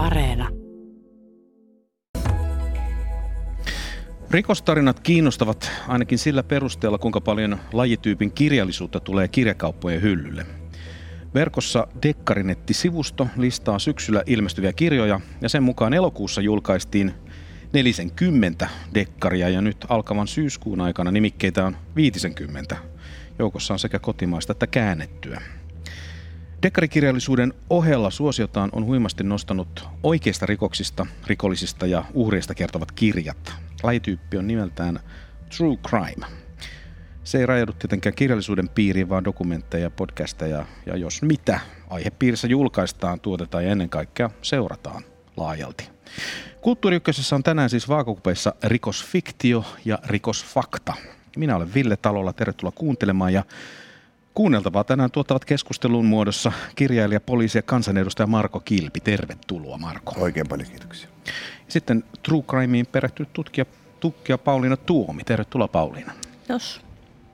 Areena. 0.00 0.48
Rikostarinat 4.30 5.00
kiinnostavat 5.00 5.70
ainakin 5.88 6.18
sillä 6.18 6.42
perusteella, 6.42 6.98
kuinka 6.98 7.20
paljon 7.20 7.58
lajityypin 7.72 8.32
kirjallisuutta 8.32 9.00
tulee 9.00 9.28
kirjakauppojen 9.28 10.02
hyllylle. 10.02 10.46
Verkossa 11.34 11.86
Dekkarinetti-sivusto 12.02 13.26
listaa 13.36 13.78
syksyllä 13.78 14.22
ilmestyviä 14.26 14.72
kirjoja 14.72 15.20
ja 15.40 15.48
sen 15.48 15.62
mukaan 15.62 15.94
elokuussa 15.94 16.40
julkaistiin 16.40 17.14
40 17.72 18.68
dekkaria 18.94 19.48
ja 19.48 19.60
nyt 19.60 19.86
alkavan 19.88 20.28
syyskuun 20.28 20.80
aikana 20.80 21.10
nimikkeitä 21.10 21.66
on 21.66 21.76
50. 21.96 22.76
Joukossa 23.38 23.74
on 23.74 23.78
sekä 23.78 23.98
kotimaista 23.98 24.52
että 24.52 24.66
käännettyä. 24.66 25.40
Dekkarikirjallisuuden 26.62 27.54
ohella 27.70 28.10
suosiotaan 28.10 28.70
on 28.72 28.84
huimasti 28.84 29.24
nostanut 29.24 29.88
oikeista 30.02 30.46
rikoksista, 30.46 31.06
rikollisista 31.26 31.86
ja 31.86 32.04
uhreista 32.14 32.54
kertovat 32.54 32.92
kirjat. 32.92 33.52
Lajityyppi 33.82 34.36
on 34.36 34.46
nimeltään 34.46 35.00
True 35.56 35.76
Crime. 35.76 36.26
Se 37.24 37.38
ei 37.38 37.46
rajaudu 37.46 37.72
tietenkään 37.72 38.14
kirjallisuuden 38.14 38.68
piiriin, 38.68 39.08
vaan 39.08 39.24
dokumentteja, 39.24 39.90
podcasteja 39.90 40.66
ja 40.86 40.96
jos 40.96 41.22
mitä 41.22 41.60
aihepiirissä 41.90 42.46
julkaistaan, 42.46 43.20
tuotetaan 43.20 43.64
ja 43.64 43.70
ennen 43.70 43.88
kaikkea 43.88 44.30
seurataan 44.42 45.02
laajalti. 45.36 45.88
Kulttuuri 46.60 47.00
on 47.34 47.42
tänään 47.42 47.70
siis 47.70 47.88
vaakokupeissa 47.88 48.54
rikosfiktio 48.64 49.64
ja 49.84 49.98
rikosfakta. 50.06 50.94
Minä 51.36 51.56
olen 51.56 51.74
Ville 51.74 51.96
Talolla, 51.96 52.32
tervetuloa 52.32 52.72
kuuntelemaan 52.72 53.32
ja 53.32 53.44
Kuunneltavaa 54.34 54.84
tänään 54.84 55.10
tuottavat 55.10 55.44
keskustelun 55.44 56.06
muodossa 56.06 56.52
kirjailija, 56.74 57.20
poliisi 57.20 57.58
ja 57.58 57.62
kansanedustaja 57.62 58.26
Marko 58.26 58.60
Kilpi. 58.60 59.00
Tervetuloa 59.00 59.78
Marko. 59.78 60.14
Oikein 60.18 60.48
paljon 60.48 60.68
kiitoksia. 60.68 61.08
Sitten 61.68 62.04
True 62.22 62.42
Crimeen 62.42 62.86
perehtynyt 62.86 63.32
tutkija, 63.32 63.64
tutkija 64.00 64.38
Pauliina 64.38 64.76
Tuomi. 64.76 65.24
Tervetuloa 65.24 65.68
Pauliina. 65.68 66.12
Jos. 66.48 66.80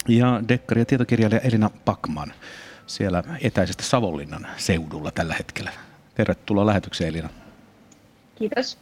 Ja 0.09 0.43
dekkari- 0.49 0.81
ja 0.81 0.85
tietokirjailija 0.85 1.41
Elina 1.41 1.71
Pakman 1.85 2.33
siellä 2.87 3.25
etäisesti 3.43 3.85
Savonlinnan 3.85 4.47
seudulla 4.57 5.11
tällä 5.11 5.35
hetkellä. 5.35 5.71
Tervetuloa 6.15 6.67
lähetykseen 6.67 7.09
Elina. 7.09 7.29
Kiitos. 8.39 8.79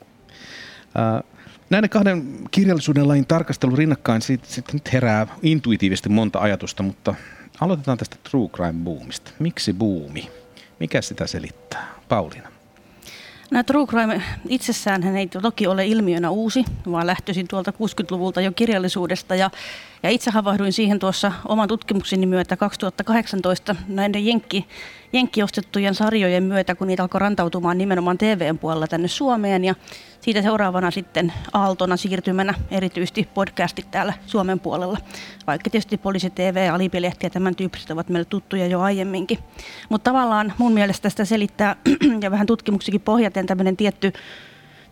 Näiden 1.71 1.91
kahden 1.91 2.39
kirjallisuuden 2.51 3.09
lajin 3.09 3.27
tarkastelu 3.27 3.77
rinnakkain 3.77 4.23
sitten 4.23 4.51
sit 4.51 4.73
nyt 4.73 4.93
herää 4.93 5.27
intuitiivisesti 5.43 6.09
monta 6.09 6.39
ajatusta, 6.39 6.83
mutta 6.83 7.15
aloitetaan 7.61 7.99
tästä 7.99 8.17
true 8.31 8.49
crime 8.49 8.85
boomista. 8.85 9.31
Miksi 9.39 9.73
buumi? 9.73 10.31
Mikä 10.81 11.03
sitä 11.03 11.27
selittää? 11.27 11.95
Pauliina. 12.09 12.55
No, 13.51 13.63
true 13.63 13.87
crime 13.87 14.23
itsessään 14.49 15.03
hän 15.03 15.17
ei 15.17 15.27
toki 15.27 15.67
ole 15.67 15.87
ilmiönä 15.87 16.31
uusi, 16.31 16.65
vaan 16.91 17.07
lähtöisin 17.07 17.49
tuolta 17.49 17.71
60-luvulta 17.71 18.41
jo 18.41 18.53
kirjallisuudesta. 18.53 19.35
Ja, 19.35 19.51
ja 20.03 20.11
itse 20.11 20.31
havahduin 20.31 20.73
siihen 20.73 20.99
tuossa 20.99 21.33
oman 21.49 21.69
tutkimukseni 21.69 22.27
myötä 22.27 22.57
2018 22.57 23.77
näiden 23.89 24.27
jenkki, 24.27 24.67
jenkkiostettujen 25.13 25.95
sarjojen 25.95 26.43
myötä, 26.43 26.75
kun 26.75 26.87
niitä 26.87 27.03
alkoi 27.03 27.21
rantautumaan 27.21 27.79
nimenomaan 27.79 28.19
TVn 28.19 28.59
puolella 28.59 28.87
tänne 28.87 29.09
Suomeen. 29.09 29.65
Ja 29.65 29.75
siitä 30.25 30.43
seuraavana 30.43 30.91
sitten 30.91 31.33
aaltona 31.53 31.97
siirtymänä 31.97 32.55
erityisesti 32.71 33.29
podcastit 33.35 33.91
täällä 33.91 34.13
Suomen 34.27 34.61
puolella. 34.61 34.99
Vaikka 35.47 35.71
tietysti 35.71 35.97
poliisi 35.99 36.31
TV, 36.31 36.71
alipilehti 36.73 37.27
ja 37.27 37.31
tämän 37.31 37.57
tyyppiset 37.57 37.91
ovat 37.91 38.09
meille 38.09 38.25
tuttuja 38.25 38.67
jo 38.67 38.81
aiemminkin. 38.81 39.39
Mutta 39.89 40.11
tavallaan 40.11 40.53
mun 40.59 40.73
mielestä 40.73 41.11
sitä 41.11 41.25
selittää 41.25 41.77
ja 42.23 42.31
vähän 42.31 42.47
tutkimuksikin 42.47 43.01
pohjaten 43.01 43.47
tämmöinen 43.47 43.77
tietty 43.77 44.13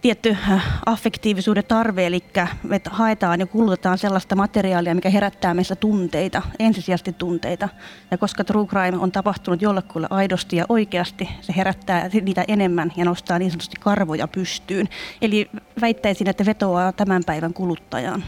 tietty 0.03 0.31
äh, 0.31 0.65
affektiivisuuden 0.87 1.65
tarve, 1.69 2.07
eli 2.07 2.25
me 2.63 2.81
haetaan 2.91 3.41
ja 3.41 3.47
kulutetaan 3.47 3.99
sellaista 3.99 4.37
materiaalia, 4.37 4.95
mikä 4.95 5.11
herättää 5.11 5.55
meissä 5.55 5.77
tunteita, 5.77 6.43
ensisijaisesti 6.59 7.13
tunteita. 7.13 7.69
Ja 8.11 8.19
koska 8.19 8.45
true 8.45 8.67
crime 8.67 8.99
on 8.99 9.13
tapahtunut 9.13 9.63
jollekulle 9.63 10.07
aidosti 10.11 10.57
ja 10.57 10.67
oikeasti, 10.69 11.29
se 11.41 11.55
herättää 11.57 12.11
niitä 12.23 12.45
enemmän 12.49 12.93
ja 12.97 13.05
nostaa 13.05 13.39
niin 13.39 13.51
sanotusti 13.51 13.77
karvoja 13.81 14.29
pystyyn. 14.29 14.89
Eli 15.23 15.51
väittäisin, 15.81 16.29
että 16.29 16.47
vetoaa 16.47 16.93
tämän 16.93 17.23
päivän 17.27 17.55
kuluttajaan. 17.55 18.25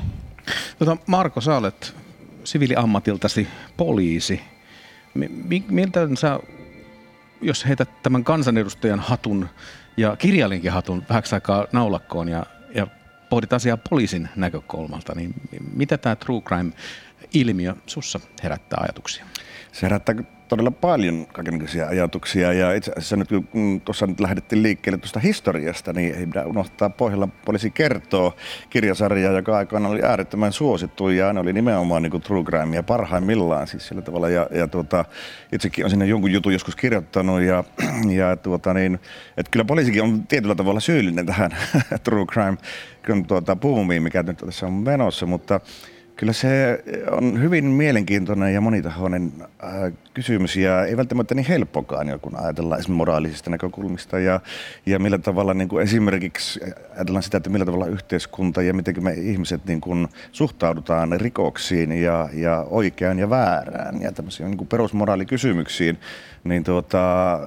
Tota, 0.79 0.97
Marko, 1.07 1.41
sä 1.41 1.57
olet 1.57 1.95
siviiliammatiltasi 2.45 3.49
poliisi. 3.77 4.41
Miltä 5.69 6.01
sä, 6.15 6.41
jos 7.41 7.67
heität 7.67 8.03
tämän 8.03 8.25
kansanedustajan 8.25 9.01
hatun 9.01 9.49
ja 9.97 10.17
kirjailijankin 10.17 10.73
hatun 10.73 11.03
vähäksi 11.09 11.35
aikaa 11.35 11.67
naulakkoon 11.73 12.29
ja, 12.29 12.47
ja 12.75 12.87
pohdit 13.29 13.53
asiaa 13.53 13.77
poliisin 13.77 14.29
näkökulmalta, 14.37 15.13
niin 15.15 15.35
mitä 15.75 15.99
tämä 15.99 16.17
true 16.17 16.41
crime-ilmiö 16.41 17.75
sussa 17.87 18.21
herättää 18.43 18.79
ajatuksia? 18.83 19.25
Se 19.73 19.83
herättää 19.83 20.15
todella 20.49 20.71
paljon 20.71 21.27
kaikenlaisia 21.27 21.87
ajatuksia. 21.87 22.53
Ja 22.53 22.73
itse 22.73 22.93
asiassa 22.97 23.17
nyt 23.17 23.29
kun 23.51 23.81
tuossa 23.85 24.07
nyt 24.07 24.21
lähdettiin 24.21 24.63
liikkeelle 24.63 24.99
tuosta 24.99 25.21
historiasta, 25.21 25.93
niin 25.93 26.15
ei 26.15 26.27
pidä 26.27 26.45
unohtaa 26.45 26.91
Pohjolan 26.91 27.33
poliisi 27.45 27.71
kertoo 27.71 28.37
kirjasarjaa, 28.71 29.33
joka 29.33 29.57
aikana 29.57 29.89
oli 29.89 30.03
äärettömän 30.03 30.53
suosittu. 30.53 31.09
Ja 31.09 31.33
ne 31.33 31.41
oli 31.41 31.53
nimenomaan 31.53 32.03
niin 32.03 32.11
kuin 32.11 32.23
true 32.23 32.45
crime 32.45 32.77
ja 32.77 32.83
parhaimmillaan 32.83 33.67
siis 33.67 33.89
sillä 33.89 34.03
tavalla. 34.03 34.29
Ja, 34.29 34.47
ja 34.51 34.69
tuota, 34.69 35.05
itsekin 35.53 35.85
on 35.85 35.91
sinne 35.91 36.07
jonkun 36.07 36.33
jutun 36.33 36.53
joskus 36.53 36.77
kirjoittanut. 36.77 37.43
Ja, 37.43 37.65
ja 38.21 38.37
tuota 38.37 38.75
niin, 38.75 38.95
että 39.37 39.51
kyllä 39.51 39.65
poliisikin 39.65 40.03
on 40.03 40.27
tietyllä 40.27 40.55
tavalla 40.55 40.81
syyllinen 40.81 41.27
tähän 41.27 41.51
true 42.05 42.27
crime 42.27 42.57
tuota, 43.29 43.57
boomiin, 43.57 44.03
mikä 44.03 44.23
nyt 44.23 44.39
tässä 44.39 44.67
on 44.67 44.73
menossa, 44.73 45.27
mutta 45.27 45.61
Kyllä 46.17 46.33
se 46.33 46.85
on 47.11 47.43
hyvin 47.43 47.65
mielenkiintoinen 47.65 48.55
ja 48.55 48.61
monitahoinen 48.61 49.33
äh, 49.41 49.93
kysymys 50.15 50.57
ja 50.57 50.85
ei 50.85 50.97
välttämättä 50.97 51.35
niin 51.35 51.47
helppokaan, 51.47 52.21
kun 52.23 52.37
ajatellaan 52.37 52.81
esimerkiksi 52.81 52.97
moraalisista 52.97 53.51
näkökulmista 53.51 54.19
ja, 54.19 54.41
ja 54.87 54.99
millä 54.99 55.19
tavalla 55.19 55.55
niin 55.55 55.69
kuin 55.69 55.83
esimerkiksi 55.83 56.61
ajatellaan 56.97 57.23
sitä, 57.23 57.37
että 57.37 57.51
millä 57.51 57.65
tavalla 57.65 57.87
yhteiskunta 57.87 58.63
ja 58.63 58.75
miten 58.75 59.05
me 59.05 59.13
ihmiset 59.13 59.67
niin 59.67 59.81
kuin 59.81 60.09
suhtaudutaan 60.33 61.21
rikoksiin 61.21 61.93
ja, 61.93 62.29
ja 62.33 62.67
oikeaan 62.71 63.19
ja 63.19 63.31
väärään 63.31 64.03
ja 64.03 64.13
tämmöisiin 64.13 64.51
niin 64.51 64.59
kuin 64.59 64.69
perusmoraalikysymyksiin, 64.69 65.99
niin 66.45 66.65
tuota, 66.65 67.39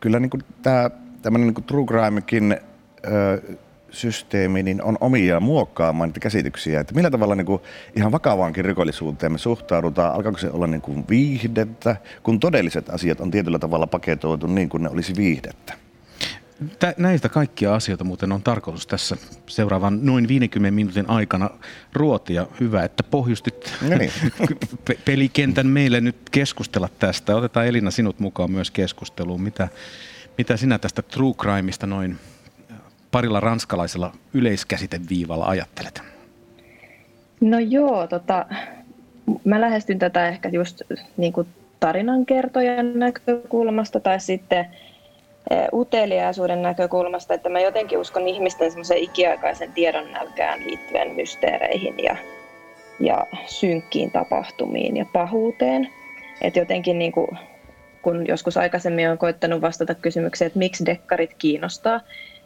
kyllä 0.00 0.20
niin 0.20 0.30
kuin 0.30 0.42
tämä 0.62 0.90
tämmöinen 1.22 1.46
niin 1.46 1.54
kuin 1.54 1.64
true 1.64 1.86
crimekin 1.86 2.52
äh, 2.52 3.56
systeemi 3.94 4.62
niin 4.62 4.82
on 4.82 4.98
omia 5.00 5.40
muokkaamaan 5.40 6.08
niitä 6.08 6.20
käsityksiä, 6.20 6.80
että 6.80 6.94
millä 6.94 7.10
tavalla 7.10 7.34
niin 7.34 7.46
kuin 7.46 7.62
ihan 7.96 8.12
vakavaankin 8.12 8.64
rikollisuuteen 8.64 9.32
me 9.32 9.38
suhtaudutaan, 9.38 10.14
alkaako 10.14 10.38
se 10.38 10.50
olla 10.50 10.66
niin 10.66 10.80
kuin 10.80 11.04
viihdettä, 11.08 11.96
kun 12.22 12.40
todelliset 12.40 12.90
asiat 12.90 13.20
on 13.20 13.30
tietyllä 13.30 13.58
tavalla 13.58 13.86
paketoitu 13.86 14.46
niin 14.46 14.68
kuin 14.68 14.82
ne 14.82 14.88
olisi 14.88 15.16
viihdettä. 15.16 15.74
Tä, 16.78 16.94
näistä 16.98 17.28
kaikkia 17.28 17.74
asioita 17.74 18.04
muuten 18.04 18.32
on 18.32 18.42
tarkoitus 18.42 18.86
tässä 18.86 19.16
seuraavan 19.46 19.98
noin 20.02 20.28
50 20.28 20.74
minuutin 20.74 21.10
aikana 21.10 21.50
ruotia. 21.92 22.46
Hyvä, 22.60 22.84
että 22.84 23.02
pohjustit 23.02 23.72
no 23.82 23.96
niin. 23.98 24.12
pelikentän 25.04 25.66
meille 25.66 26.00
nyt 26.00 26.16
keskustella 26.30 26.88
tästä. 26.98 27.36
Otetaan 27.36 27.66
Elina 27.66 27.90
sinut 27.90 28.20
mukaan 28.20 28.50
myös 28.50 28.70
keskusteluun. 28.70 29.42
Mitä, 29.42 29.68
mitä 30.38 30.56
sinä 30.56 30.78
tästä 30.78 31.02
true 31.02 31.34
crimeista 31.34 31.86
noin 31.86 32.18
parilla 33.14 33.40
ranskalaisella 33.40 34.12
yleiskäsiteviivalla 34.32 35.44
ajattelet? 35.44 36.02
No 37.40 37.58
joo, 37.58 38.06
tota, 38.06 38.46
mä 39.44 39.60
lähestyn 39.60 39.98
tätä 39.98 40.28
ehkä 40.28 40.48
just 40.48 40.82
niin 41.16 41.32
kuin 41.32 41.48
tarinankertojan 41.80 42.98
näkökulmasta 42.98 44.00
tai 44.00 44.20
sitten 44.20 44.66
e, 45.50 45.54
uteliaisuuden 45.72 46.62
näkökulmasta, 46.62 47.34
että 47.34 47.48
mä 47.48 47.60
jotenkin 47.60 47.98
uskon 47.98 48.28
ihmisten 48.28 48.70
semmoisen 48.70 48.98
ikiaikaisen 48.98 49.72
tiedon 49.72 50.12
nälkään 50.12 50.60
liittyen 50.66 51.14
mysteereihin 51.14 51.94
ja, 51.98 52.16
ja 53.00 53.26
synkkiin 53.46 54.10
tapahtumiin 54.10 54.96
ja 54.96 55.06
pahuuteen. 55.12 55.88
Että 56.40 56.58
jotenkin 56.58 56.98
niin 56.98 57.12
kuin, 57.12 57.28
kun 58.02 58.26
joskus 58.28 58.56
aikaisemmin 58.56 59.10
on 59.10 59.18
koittanut 59.18 59.60
vastata 59.60 59.94
kysymykseen, 59.94 60.46
että 60.46 60.58
miksi 60.58 60.86
dekkarit 60.86 61.34
kiinnostaa, 61.38 62.00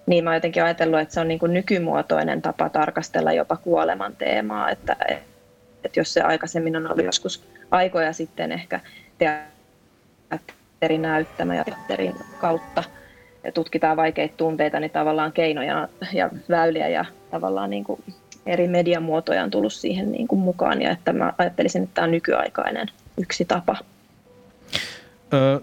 niin 0.09 0.25
mä 0.25 0.35
jotenkin 0.35 0.65
ajatellut, 0.65 1.01
että 1.01 1.15
se 1.15 1.21
on 1.21 1.29
niin 1.29 1.39
kuin 1.39 1.55
nykymuotoinen 1.55 2.43
tapa 2.43 2.69
tarkastella 2.69 3.33
jopa 3.33 3.57
kuoleman 3.57 4.17
teemaa, 4.17 4.71
että, 4.71 4.97
että 5.85 6.01
jos 6.01 6.15
se 6.15 6.21
aikaisemmin 6.21 6.77
on 6.77 6.93
ollut 6.93 7.05
joskus 7.05 7.45
aikoja 7.71 8.13
sitten 8.13 8.53
ehkä 8.53 8.81
teatterin 9.19 11.03
näyttämä 11.03 11.55
ja 11.55 11.65
teatterin 11.65 12.15
kautta 12.41 12.85
ja 13.45 13.53
tutkitaan 13.53 13.97
vaikeita 13.97 14.37
tunteita, 14.37 14.81
niin 14.81 14.91
tavallaan 14.91 15.33
keinoja 15.33 15.89
ja 16.13 16.31
väyliä 16.49 16.89
ja 16.89 17.05
tavallaan 17.31 17.71
niin 17.71 17.85
kuin 17.85 18.05
eri 18.47 18.69
mediamuotoja 18.69 19.45
on 19.45 19.51
tullut 19.51 19.73
siihen 19.73 20.13
niin 20.13 20.29
kuin 20.29 20.41
mukaan 20.41 20.83
ja 20.83 20.91
että 20.91 21.13
mä 21.13 21.33
ajattelisin, 21.39 21.83
että 21.83 21.95
tämä 21.95 22.05
on 22.05 22.11
nykyaikainen 22.11 22.87
yksi 23.19 23.45
tapa. 23.45 23.77
Ö, 25.33 25.61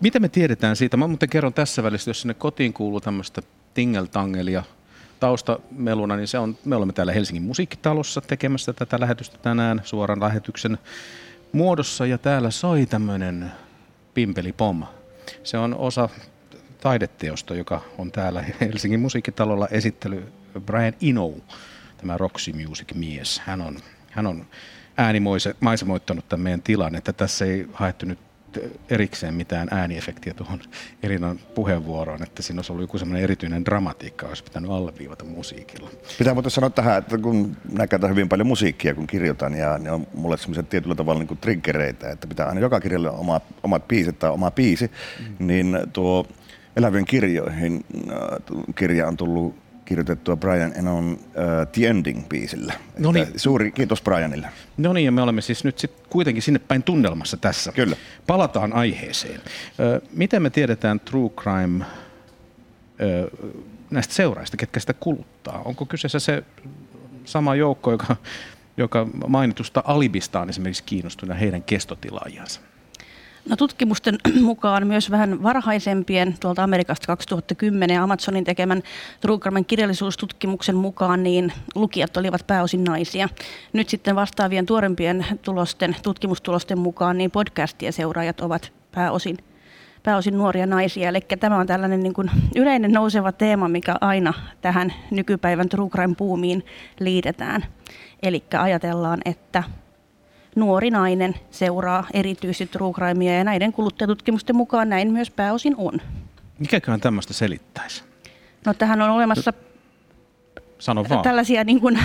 mitä 0.00 0.20
me 0.20 0.28
tiedetään 0.28 0.76
siitä? 0.76 0.96
Mä 0.96 1.06
muuten 1.06 1.28
kerron 1.28 1.52
tässä 1.52 1.82
välissä, 1.82 2.10
jos 2.10 2.20
sinne 2.20 2.34
kotiin 2.34 2.72
kuuluu 2.72 3.00
tämmöistä 3.00 3.42
tingeltangelia 3.78 4.62
taustameluna, 5.20 6.16
niin 6.16 6.28
se 6.28 6.38
on, 6.38 6.58
me 6.64 6.76
olemme 6.76 6.92
täällä 6.92 7.12
Helsingin 7.12 7.42
musiikkitalossa 7.42 8.20
tekemässä 8.20 8.72
tätä 8.72 9.00
lähetystä 9.00 9.38
tänään 9.38 9.80
suoran 9.84 10.20
lähetyksen 10.20 10.78
muodossa 11.52 12.06
ja 12.06 12.18
täällä 12.18 12.50
soi 12.50 12.86
tämmöinen 12.86 13.52
Pimpeli 14.14 14.52
Pom. 14.52 14.84
Se 15.44 15.58
on 15.58 15.74
osa 15.74 16.08
taideteosta, 16.80 17.54
joka 17.54 17.80
on 17.98 18.12
täällä 18.12 18.44
Helsingin 18.60 19.00
musiikkitalolla 19.00 19.68
esittely 19.70 20.32
Brian 20.60 20.94
Eno, 21.02 21.32
tämä 21.96 22.16
Roxy 22.16 22.52
Music 22.52 22.94
mies. 22.94 23.42
Hän 23.44 23.60
on, 23.60 23.78
hän 24.10 24.26
on 24.26 24.46
äänimaisemoittanut 24.96 26.28
tämän 26.28 26.44
meidän 26.44 26.62
tilan, 26.62 26.94
että 26.94 27.12
tässä 27.12 27.44
ei 27.44 27.68
haettu 27.72 28.06
nyt 28.06 28.27
erikseen 28.90 29.34
mitään 29.34 29.68
ääniefektiä 29.70 30.34
tuohon 30.34 30.60
Elinan 31.02 31.38
puheenvuoroon, 31.54 32.22
että 32.22 32.42
siinä 32.42 32.58
olisi 32.58 32.72
ollut 32.72 32.82
joku 32.82 32.98
semmoinen 32.98 33.24
erityinen 33.24 33.64
dramatiikka, 33.64 34.26
olisi 34.26 34.44
pitänyt 34.44 34.70
alleviivata 34.70 35.24
musiikilla. 35.24 35.90
Pitää 36.18 36.34
muuten 36.34 36.50
sanoa 36.50 36.70
tähän, 36.70 36.98
että 36.98 37.18
kun 37.18 37.56
näkään 37.72 38.10
hyvin 38.10 38.28
paljon 38.28 38.46
musiikkia, 38.46 38.94
kun 38.94 39.06
kirjoitan, 39.06 39.54
ja 39.54 39.78
ne 39.78 39.90
on 39.90 40.06
mulle 40.14 40.36
semmoisia 40.36 40.62
tietyllä 40.62 40.94
tavalla 40.94 41.20
niin 41.20 41.28
kuin 41.28 41.38
triggereitä, 41.38 42.10
että 42.10 42.26
pitää 42.26 42.48
aina 42.48 42.60
joka 42.60 42.80
kirjalle 42.80 43.10
omat, 43.10 43.42
omat 43.62 43.88
biisit 43.88 44.18
tai 44.18 44.30
oma 44.30 44.50
biisi, 44.50 44.90
mm. 45.20 45.46
niin 45.46 45.78
tuo 45.92 46.26
Elävien 46.76 47.04
kirjoihin 47.04 47.84
äh, 48.10 48.18
kirja 48.74 49.08
on 49.08 49.16
tullut 49.16 49.67
kirjoitettua 49.88 50.36
Brian 50.36 50.72
Enon 50.76 51.12
uh, 51.12 51.18
The 51.72 51.90
Ending-biisillä. 51.90 52.72
No 52.98 53.12
niin. 53.12 53.26
Suuri 53.36 53.70
kiitos 53.72 54.02
Brianille. 54.02 54.48
No 54.76 54.92
niin, 54.92 55.04
ja 55.04 55.12
me 55.12 55.22
olemme 55.22 55.40
siis 55.40 55.64
nyt 55.64 55.78
sit 55.78 55.92
kuitenkin 56.10 56.42
sinne 56.42 56.58
päin 56.58 56.82
tunnelmassa 56.82 57.36
tässä. 57.36 57.72
Kyllä. 57.72 57.96
Palataan 58.26 58.72
aiheeseen. 58.72 59.40
Ö, 59.80 60.00
miten 60.12 60.42
me 60.42 60.50
tiedetään 60.50 61.00
True 61.00 61.30
Crime 61.30 61.84
ö, 63.00 63.30
näistä 63.90 64.14
seuraista, 64.14 64.56
ketkä 64.56 64.80
sitä 64.80 64.94
kuluttaa? 64.94 65.62
Onko 65.64 65.86
kyseessä 65.86 66.18
se 66.18 66.42
sama 67.24 67.54
joukko, 67.54 67.90
joka, 67.90 68.16
joka 68.76 69.06
mainitusta 69.28 69.82
Alibista 69.86 70.40
on 70.40 70.48
esimerkiksi 70.48 70.84
kiinnostunut 70.84 71.40
heidän 71.40 71.62
kestotilaajansa? 71.62 72.60
No 73.48 73.56
tutkimusten 73.56 74.18
mukaan 74.42 74.86
myös 74.86 75.10
vähän 75.10 75.42
varhaisempien 75.42 76.34
tuolta 76.40 76.64
Amerikasta 76.64 77.06
2010 77.06 78.02
Amazonin 78.02 78.44
tekemän 78.44 78.82
Trugerman 79.20 79.64
kirjallisuustutkimuksen 79.64 80.76
mukaan 80.76 81.22
niin 81.22 81.52
lukijat 81.74 82.16
olivat 82.16 82.46
pääosin 82.46 82.84
naisia. 82.84 83.28
Nyt 83.72 83.88
sitten 83.88 84.16
vastaavien 84.16 84.66
tuorempien 84.66 85.26
tulosten, 85.42 85.96
tutkimustulosten 86.02 86.78
mukaan 86.78 87.18
niin 87.18 87.30
podcastien 87.30 87.92
seuraajat 87.92 88.40
ovat 88.40 88.72
pääosin 88.94 89.36
pääosin 90.02 90.38
nuoria 90.38 90.66
naisia. 90.66 91.08
Eli 91.08 91.20
tämä 91.40 91.56
on 91.56 91.66
tällainen 91.66 92.00
niin 92.00 92.14
kuin 92.14 92.30
yleinen 92.56 92.92
nouseva 92.92 93.32
teema, 93.32 93.68
mikä 93.68 93.96
aina 94.00 94.34
tähän 94.60 94.92
nykypäivän 95.10 95.68
true 95.68 95.90
crime 95.90 96.14
puumiin 96.14 96.64
liitetään. 97.00 97.64
Eli 98.22 98.44
ajatellaan, 98.58 99.18
että 99.24 99.64
nuori 100.56 100.90
nainen 100.90 101.34
seuraa 101.50 102.06
erityisesti 102.14 102.66
true 102.66 102.92
crimea 102.92 103.38
ja 103.38 103.44
näiden 103.44 103.72
kuluttajatutkimusten 103.72 104.56
mukaan 104.56 104.88
näin 104.88 105.12
myös 105.12 105.30
pääosin 105.30 105.74
on. 105.76 106.00
Mikäköhän 106.58 107.00
tämmöistä 107.00 107.34
selittäisi? 107.34 108.04
No 108.66 108.74
tähän 108.74 109.02
on 109.02 109.10
olemassa 109.10 109.52
Sano 110.78 111.04
vaan. 111.08 111.22
Tällaisia 111.22 111.64
niin 111.64 111.80
kuin... 111.80 111.98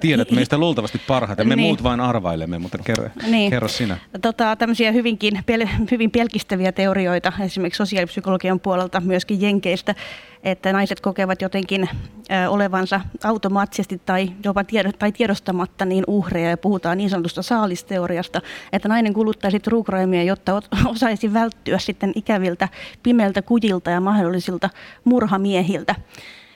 Tiedät 0.00 0.30
meistä 0.36 0.58
luultavasti 0.58 1.00
parhaiten. 1.08 1.48
Me 1.48 1.56
niin. 1.56 1.66
muut 1.66 1.82
vain 1.82 2.00
arvailemme, 2.00 2.58
mutta 2.58 2.78
kerro, 2.78 3.08
niin. 3.26 3.50
kerro 3.50 3.68
sinä. 3.68 3.96
Tota, 4.22 4.56
tämmöisiä 4.56 4.92
hyvinkin, 4.92 5.40
pel, 5.46 5.66
hyvin 5.90 6.10
pelkistäviä 6.10 6.72
teorioita 6.72 7.32
esimerkiksi 7.40 7.78
sosiaalipsykologian 7.78 8.60
puolelta 8.60 9.00
myöskin 9.00 9.40
Jenkeistä, 9.40 9.94
että 10.42 10.72
naiset 10.72 11.00
kokevat 11.00 11.42
jotenkin 11.42 11.88
ö, 12.30 12.50
olevansa 12.50 13.00
automaattisesti 13.24 14.00
tai 14.06 14.30
jopa 14.44 14.64
tiedo, 14.64 14.92
tai 14.92 15.12
tiedostamatta 15.12 15.84
niin 15.84 16.04
uhreja 16.06 16.50
ja 16.50 16.56
puhutaan 16.56 16.98
niin 16.98 17.10
sanotusta 17.10 17.42
saalisteoriasta, 17.42 18.40
että 18.72 18.88
nainen 18.88 19.14
kuluttaisi 19.14 19.60
true 19.60 19.84
crimea, 19.84 20.22
jotta 20.22 20.62
osaisi 20.94 21.32
välttyä 21.32 21.78
sitten 21.78 22.12
ikäviltä 22.14 22.68
pimeiltä 23.02 23.42
kujilta 23.42 23.90
ja 23.90 24.00
mahdollisilta 24.00 24.70
murhamiehiltä 25.04 25.94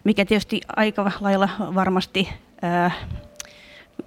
mikä 0.05 0.25
tietysti 0.25 0.61
aika 0.77 1.13
lailla 1.21 1.49
varmasti 1.75 2.29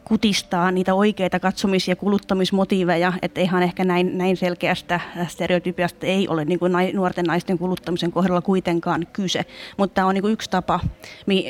kutistaa 0.03 0.71
niitä 0.71 0.93
oikeita 0.93 1.39
katsomis- 1.39 1.87
ja 1.87 1.95
kuluttamismotiiveja, 1.95 3.13
että 3.21 3.41
ihan 3.41 3.63
ehkä 3.63 3.83
näin, 3.83 4.17
näin 4.17 4.37
selkeästä 4.37 4.99
stereotypiasta 5.27 6.05
ei 6.05 6.27
ole 6.27 6.45
niin 6.45 6.59
kuin 6.59 6.73
nuorten 6.93 7.25
naisten 7.25 7.57
kuluttamisen 7.57 8.11
kohdalla 8.11 8.41
kuitenkaan 8.41 9.07
kyse. 9.13 9.45
Mutta 9.77 9.93
tämä 9.93 10.07
on 10.07 10.13
niin 10.13 10.21
kuin 10.21 10.33
yksi 10.33 10.49
tapa, 10.49 10.79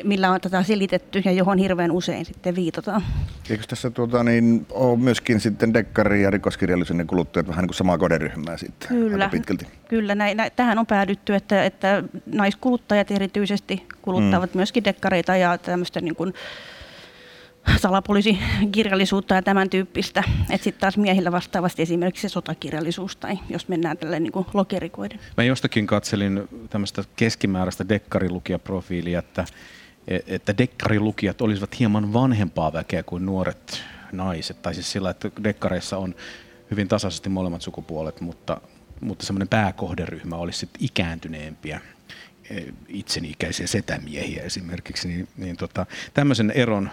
millä 0.04 0.32
on 0.32 0.42
tätä 0.42 0.64
selitetty 0.64 1.22
ja 1.26 1.32
johon 1.32 1.58
hirveän 1.58 1.92
usein 1.92 2.26
sitten 2.26 2.56
viitataan. 2.56 3.04
Eikö 3.50 3.64
tässä 3.68 3.90
tuota, 3.90 4.24
niin, 4.24 4.66
ole 4.70 4.98
myöskin 4.98 5.40
sitten 5.40 5.74
dekkari- 5.74 6.22
ja 6.22 6.32
rikoskirjallisuuden 6.32 7.08
kuluttajat 7.08 7.48
vähän 7.48 7.62
niin 7.62 7.70
kuin 7.70 7.76
samaa 7.76 7.98
kohderyhmää 7.98 8.58
sitten 8.58 8.88
Kyllä, 8.88 9.30
pitkälti? 9.30 9.68
Kyllä 9.90 10.16
näin, 10.16 10.38
näin, 10.38 10.52
tähän 10.56 10.80
on 10.80 10.86
päädytty, 10.86 11.36
että, 11.36 11.66
että 11.66 12.04
naiskuluttajat 12.26 13.12
erityisesti 13.12 13.88
kuluttavat 14.02 14.54
mm. 14.54 14.58
myöskin 14.58 14.84
dekkareita 14.84 15.36
ja 15.36 15.58
tämmöistä 15.58 16.02
niin 16.02 16.16
kuin, 16.16 16.34
salapoliisikirjallisuutta 17.78 19.36
ja 19.36 19.42
tämän 19.42 19.70
tyyppistä. 19.70 20.24
Että 20.50 20.64
sitten 20.64 20.82
taas 20.82 20.98
miehillä 20.98 21.32
vastaavasti 21.32 21.82
esimerkiksi 21.82 22.22
se 22.22 22.30
sotakirjallisuus 22.30 23.16
tai 23.16 23.40
jos 23.50 23.68
mennään 23.68 23.98
tälle 23.98 24.20
niin 24.20 24.32
kuin 24.32 24.46
lokerikoiden. 24.54 25.20
Mä 25.38 25.44
jostakin 25.44 25.88
katselin 25.88 26.48
tämmöistä 26.70 27.04
keskimääräistä 27.16 27.90
dekkarilukijaprofiilia, 27.90 29.20
että, 29.20 29.46
että 30.28 30.58
dekkarilukijat 30.58 31.42
olisivat 31.42 31.80
hieman 31.80 32.14
vanhempaa 32.14 32.74
väkeä 32.74 33.04
kuin 33.04 33.26
nuoret 33.26 33.84
naiset. 34.12 34.62
Tai 34.62 34.74
siis 34.74 34.92
sillä, 34.92 35.10
että 35.10 35.32
dekkareissa 35.44 35.98
on 35.98 36.16
hyvin 36.72 36.88
tasaisesti 36.88 37.30
molemmat 37.30 37.62
sukupuolet, 37.62 38.22
mutta, 38.22 38.62
mutta 39.02 39.26
semmoinen 39.26 39.48
pääkohderyhmä 39.48 40.36
olisi 40.36 40.60
sitten 40.60 40.86
ikääntyneempiä 40.86 41.82
e, 42.50 42.62
itseni 42.88 43.30
ikäisiä 43.30 43.68
setämiehiä 43.68 44.44
esimerkiksi, 44.44 45.08
niin, 45.08 45.28
niin 45.38 45.58
tota, 45.58 45.86
tämmöisen 46.14 46.52
eron 46.52 46.90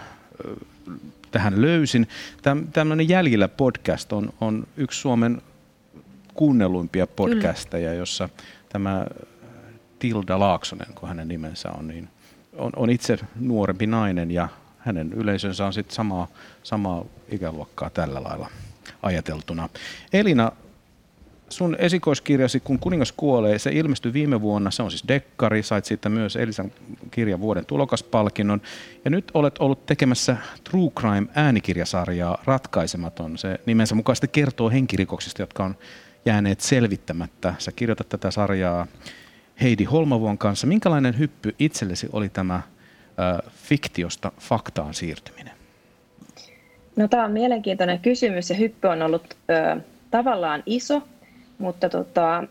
tähän 1.31 1.61
löysin. 1.61 2.07
Tämmöinen 2.73 3.09
Jäljillä 3.09 3.47
podcast 3.47 4.13
on, 4.13 4.33
on 4.41 4.67
yksi 4.77 4.99
Suomen 4.99 5.41
kuunnelluimpia 6.33 7.07
podcasteja, 7.07 7.89
Kyllä. 7.89 7.99
jossa 7.99 8.29
tämä 8.69 9.05
Tilda 9.99 10.39
Laaksonen, 10.39 10.93
kun 10.95 11.09
hänen 11.09 11.27
nimensä 11.27 11.69
on, 11.71 11.87
niin 11.87 12.09
on, 12.53 12.71
on 12.75 12.89
itse 12.89 13.19
nuorempi 13.39 13.87
nainen 13.87 14.31
ja 14.31 14.47
hänen 14.77 15.13
yleisönsä 15.13 15.65
on 15.65 15.73
sitten 15.73 15.95
samaa, 15.95 16.27
samaa 16.63 17.05
ikäluokkaa 17.29 17.89
tällä 17.89 18.23
lailla 18.23 18.49
ajateltuna. 19.01 19.69
Elina, 20.13 20.51
sun 21.51 21.75
esikoiskirjasi 21.79 22.59
Kun 22.59 22.79
kuningas 22.79 23.11
kuolee, 23.11 23.59
se 23.59 23.71
ilmestyi 23.71 24.13
viime 24.13 24.41
vuonna. 24.41 24.71
Se 24.71 24.83
on 24.83 24.91
siis 24.91 25.07
dekkari, 25.07 25.63
sait 25.63 25.85
siitä 25.85 26.09
myös 26.09 26.35
Elisan 26.35 26.71
kirjan 27.11 27.41
vuoden 27.41 27.65
tulokaspalkinnon. 27.65 28.61
Ja 29.05 29.11
nyt 29.11 29.31
olet 29.33 29.57
ollut 29.59 29.85
tekemässä 29.85 30.37
True 30.63 30.89
Crime 30.99 31.27
äänikirjasarjaa 31.35 32.37
Ratkaisematon. 32.45 33.37
Se 33.37 33.59
nimensä 33.65 33.95
mukaisesti 33.95 34.27
kertoo 34.27 34.69
henkirikoksista, 34.69 35.41
jotka 35.41 35.63
on 35.63 35.75
jääneet 36.25 36.59
selvittämättä. 36.59 37.53
Sä 37.57 37.71
kirjoitat 37.71 38.09
tätä 38.09 38.31
sarjaa 38.31 38.87
Heidi 39.61 39.83
Holmavuon 39.83 40.37
kanssa. 40.37 40.67
Minkälainen 40.67 41.19
hyppy 41.19 41.55
itsellesi 41.59 42.09
oli 42.13 42.29
tämä 42.29 42.55
äh, 42.55 42.63
fiktiosta 43.49 44.31
faktaan 44.39 44.93
siirtyminen? 44.93 45.53
No, 46.95 47.07
tämä 47.07 47.25
on 47.25 47.31
mielenkiintoinen 47.31 47.99
kysymys 47.99 48.49
ja 48.49 48.55
hyppy 48.55 48.87
on 48.87 49.01
ollut 49.01 49.37
ö, 49.49 49.81
tavallaan 50.11 50.63
iso, 50.65 51.01
mutta 51.61 51.89
tota, 51.89 52.43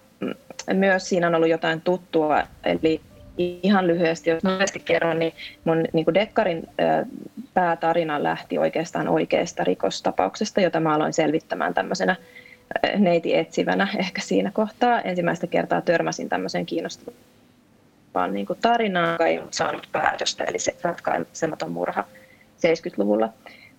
myös 0.74 1.08
siinä 1.08 1.26
on 1.26 1.34
ollut 1.34 1.48
jotain 1.48 1.80
tuttua. 1.80 2.42
Eli 2.64 3.00
ihan 3.38 3.86
lyhyesti, 3.86 4.30
jos 4.30 4.42
nopeasti 4.42 4.80
kerron, 4.80 5.18
niin 5.18 5.32
mun 5.64 5.84
niin 5.92 6.04
kuin 6.04 6.14
Dekkarin 6.14 6.68
päätarina 7.54 8.22
lähti 8.22 8.58
oikeastaan 8.58 9.08
oikeasta 9.08 9.64
rikostapauksesta, 9.64 10.60
jota 10.60 10.80
mä 10.80 10.94
aloin 10.94 11.12
selvittämään 11.12 11.74
tämmöisenä 11.74 12.16
neiti 12.98 13.36
etsivänä 13.36 13.88
ehkä 13.98 14.20
siinä 14.20 14.50
kohtaa. 14.50 15.00
Ensimmäistä 15.00 15.46
kertaa 15.46 15.80
törmäsin 15.80 16.28
tämmöiseen 16.28 16.66
kiinnostavaan 16.66 18.32
niin 18.32 18.46
kuin 18.46 18.58
tarinaan, 18.62 19.12
joka 19.12 19.26
ei 19.26 19.40
saanut 19.50 19.88
päätöstä, 19.92 20.44
eli 20.44 20.58
se 20.58 20.76
ratkaisematon 20.82 21.72
murha 21.72 22.04
70-luvulla. 22.56 23.28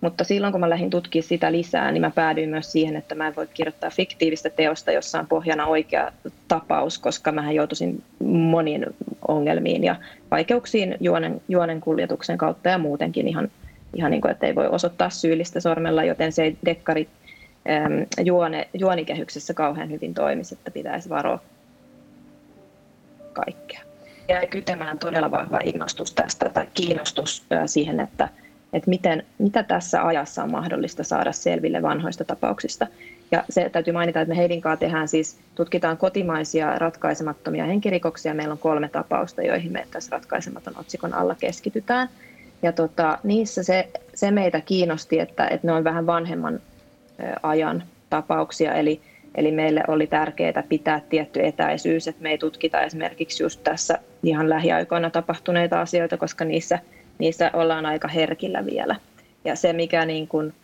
Mutta 0.02 0.24
silloin 0.24 0.52
kun 0.52 0.60
mä 0.60 0.70
lähdin 0.70 0.90
tutkimaan 0.90 1.28
sitä 1.28 1.52
lisää, 1.52 1.92
niin 1.92 2.00
mä 2.00 2.10
päädyin 2.10 2.48
myös 2.48 2.72
siihen, 2.72 2.96
että 2.96 3.14
mä 3.14 3.26
en 3.28 3.36
voi 3.36 3.48
kirjoittaa 3.54 3.90
fiktiivistä 3.90 4.50
teosta, 4.50 4.92
jossa 4.92 5.18
on 5.18 5.26
pohjana 5.26 5.66
oikea 5.66 6.12
tapaus, 6.48 6.98
koska 6.98 7.32
mä 7.32 7.52
joutuisin 7.52 8.02
moniin 8.24 8.86
ongelmiin 9.28 9.84
ja 9.84 9.96
vaikeuksiin 10.30 10.96
juonen, 11.00 11.40
juonen 11.48 11.80
kuljetuksen 11.80 12.38
kautta 12.38 12.68
ja 12.68 12.78
muutenkin 12.78 13.28
ihan, 13.28 13.50
ihan 13.94 14.10
niin 14.10 14.20
kuin, 14.20 14.32
että 14.32 14.46
ei 14.46 14.54
voi 14.54 14.66
osoittaa 14.66 15.10
syyllistä 15.10 15.60
sormella, 15.60 16.04
joten 16.04 16.32
se 16.32 16.56
dekkari 16.64 17.08
äm, 17.70 18.06
juone, 18.24 18.68
juonikehyksessä 18.74 19.54
kauhean 19.54 19.90
hyvin 19.90 20.14
toimisi, 20.14 20.54
että 20.54 20.70
pitäisi 20.70 21.08
varoa 21.08 21.40
kaikkea. 23.32 23.80
jäi 24.28 24.46
kytemään 24.46 24.98
todella 24.98 25.30
vahva 25.30 25.58
innostus 25.64 26.12
tästä 26.12 26.48
tai 26.48 26.66
kiinnostus 26.74 27.46
siihen, 27.66 28.00
että, 28.00 28.28
että 28.72 28.90
miten, 28.90 29.24
mitä 29.38 29.62
tässä 29.62 30.06
ajassa 30.06 30.42
on 30.42 30.50
mahdollista 30.50 31.04
saada 31.04 31.32
selville 31.32 31.82
vanhoista 31.82 32.24
tapauksista. 32.24 32.86
Ja 33.30 33.44
se 33.50 33.70
täytyy 33.70 33.92
mainita, 33.92 34.20
että 34.20 34.34
me 34.34 34.36
Heidin 34.36 34.60
kanssa 34.60 34.80
tehdään 34.80 35.08
siis, 35.08 35.38
tutkitaan 35.54 35.96
kotimaisia 35.96 36.78
ratkaisemattomia 36.78 37.64
henkirikoksia. 37.64 38.34
Meillä 38.34 38.52
on 38.52 38.58
kolme 38.58 38.88
tapausta, 38.88 39.42
joihin 39.42 39.72
me 39.72 39.86
tässä 39.90 40.16
ratkaisematon 40.16 40.74
otsikon 40.78 41.14
alla 41.14 41.34
keskitytään. 41.34 42.08
Ja 42.62 42.72
tota, 42.72 43.18
niissä 43.22 43.62
se, 43.62 43.88
se 44.14 44.30
meitä 44.30 44.60
kiinnosti, 44.60 45.18
että, 45.18 45.46
että 45.46 45.66
ne 45.66 45.72
on 45.72 45.84
vähän 45.84 46.06
vanhemman 46.06 46.60
ajan 47.42 47.82
tapauksia, 48.10 48.74
eli, 48.74 49.00
eli 49.34 49.52
meille 49.52 49.84
oli 49.88 50.06
tärkeää 50.06 50.64
pitää 50.68 51.00
tietty 51.08 51.46
etäisyys, 51.46 52.08
että 52.08 52.22
me 52.22 52.30
ei 52.30 52.38
tutkita 52.38 52.80
esimerkiksi 52.80 53.42
just 53.42 53.60
tässä 53.64 53.98
ihan 54.22 54.50
lähiaikoina 54.50 55.10
tapahtuneita 55.10 55.80
asioita, 55.80 56.16
koska 56.16 56.44
niissä, 56.44 56.78
niissä 57.22 57.50
ollaan 57.52 57.86
aika 57.86 58.08
herkillä 58.08 58.66
vielä. 58.66 58.96
Ja 59.44 59.56
se, 59.56 59.72
mikä 59.72 60.06
niin 60.06 60.28
kuin 60.28 60.54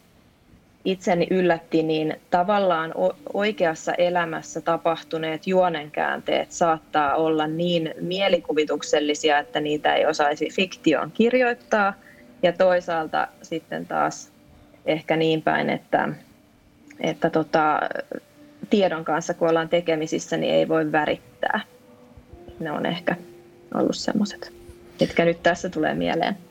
itseni 0.85 1.27
yllätti, 1.31 1.83
niin 1.83 2.17
tavallaan 2.31 2.95
oikeassa 3.33 3.95
elämässä 3.95 4.61
tapahtuneet 4.61 5.47
juonenkäänteet 5.47 6.53
saattaa 6.53 7.15
olla 7.15 7.47
niin 7.47 7.95
mielikuvituksellisia, 8.01 9.39
että 9.39 9.61
niitä 9.61 9.95
ei 9.95 10.07
osaisi 10.07 10.49
fiktion 10.53 11.11
kirjoittaa. 11.11 11.95
Ja 12.43 12.53
toisaalta 12.53 13.29
sitten 13.43 13.87
taas 13.87 14.31
ehkä 14.87 15.17
niin 15.17 15.43
päin, 15.43 15.71
että, 15.71 16.09
että 17.01 17.31
tota, 17.31 17.81
tiedon 18.71 19.05
kanssa 19.05 19.35
kun 19.35 19.49
ollaan 19.49 19.69
tekemisissä, 19.69 20.37
niin 20.37 20.55
ei 20.55 20.69
voi 20.69 20.93
värittää. 20.93 21.61
Ne 22.61 22.71
on 22.71 22.87
ehkä 22.87 23.17
ollut 23.75 23.97
semmoiset, 23.97 24.53
mitkä 25.01 25.25
nyt 25.25 25.43
tässä 25.43 25.69
tulee 25.69 25.95
mieleen. 25.95 26.48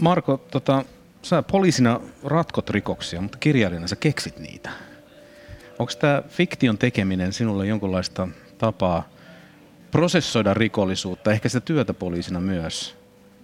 Marko, 0.00 0.44
tota, 0.50 0.84
sä 1.22 1.42
poliisina 1.42 2.00
ratkot 2.24 2.70
rikoksia, 2.70 3.20
mutta 3.20 3.38
kirjailijana 3.38 3.86
sä 3.86 3.96
keksit 3.96 4.38
niitä. 4.38 4.70
Onko 5.78 5.92
tämä 5.98 6.22
fiktion 6.28 6.78
tekeminen 6.78 7.32
sinulle 7.32 7.66
jonkunlaista 7.66 8.28
tapaa 8.58 9.08
prosessoida 9.90 10.54
rikollisuutta, 10.54 11.32
ehkä 11.32 11.48
sitä 11.48 11.60
työtä 11.60 11.94
poliisina 11.94 12.40
myös, 12.40 12.96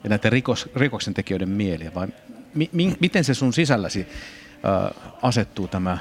ja 0.04 0.10
näiden 0.10 0.32
rikos, 0.32 0.68
rikoksen 0.76 1.14
tekijöiden 1.14 1.48
mieliä, 1.48 1.94
vai 1.94 2.08
mi, 2.54 2.70
mi, 2.72 2.96
miten 3.00 3.24
se 3.24 3.34
sun 3.34 3.52
sisälläsi 3.52 4.06
äh, 4.64 5.12
asettuu 5.22 5.68
tämä 5.68 5.98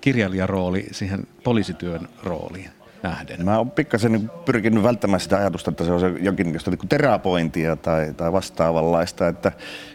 kirjailijarooli 0.00 0.86
siihen 0.92 1.26
poliisityön 1.44 2.08
rooliin? 2.22 2.75
Nähden? 3.02 3.44
Mä 3.44 3.58
oon 3.58 3.70
pikkasen 3.70 4.12
niin 4.12 4.30
pyrkinyt 4.44 4.82
välttämään 4.82 5.20
sitä 5.20 5.36
ajatusta, 5.36 5.70
että 5.70 5.84
se 5.84 5.92
on 5.92 6.00
se 6.00 6.12
jonkinlaista 6.20 6.70
niin 6.70 6.88
terapointia 6.88 7.76
tai, 7.76 8.14
tai 8.16 8.32
vastaavanlaista, 8.32 9.28
että, 9.28 9.52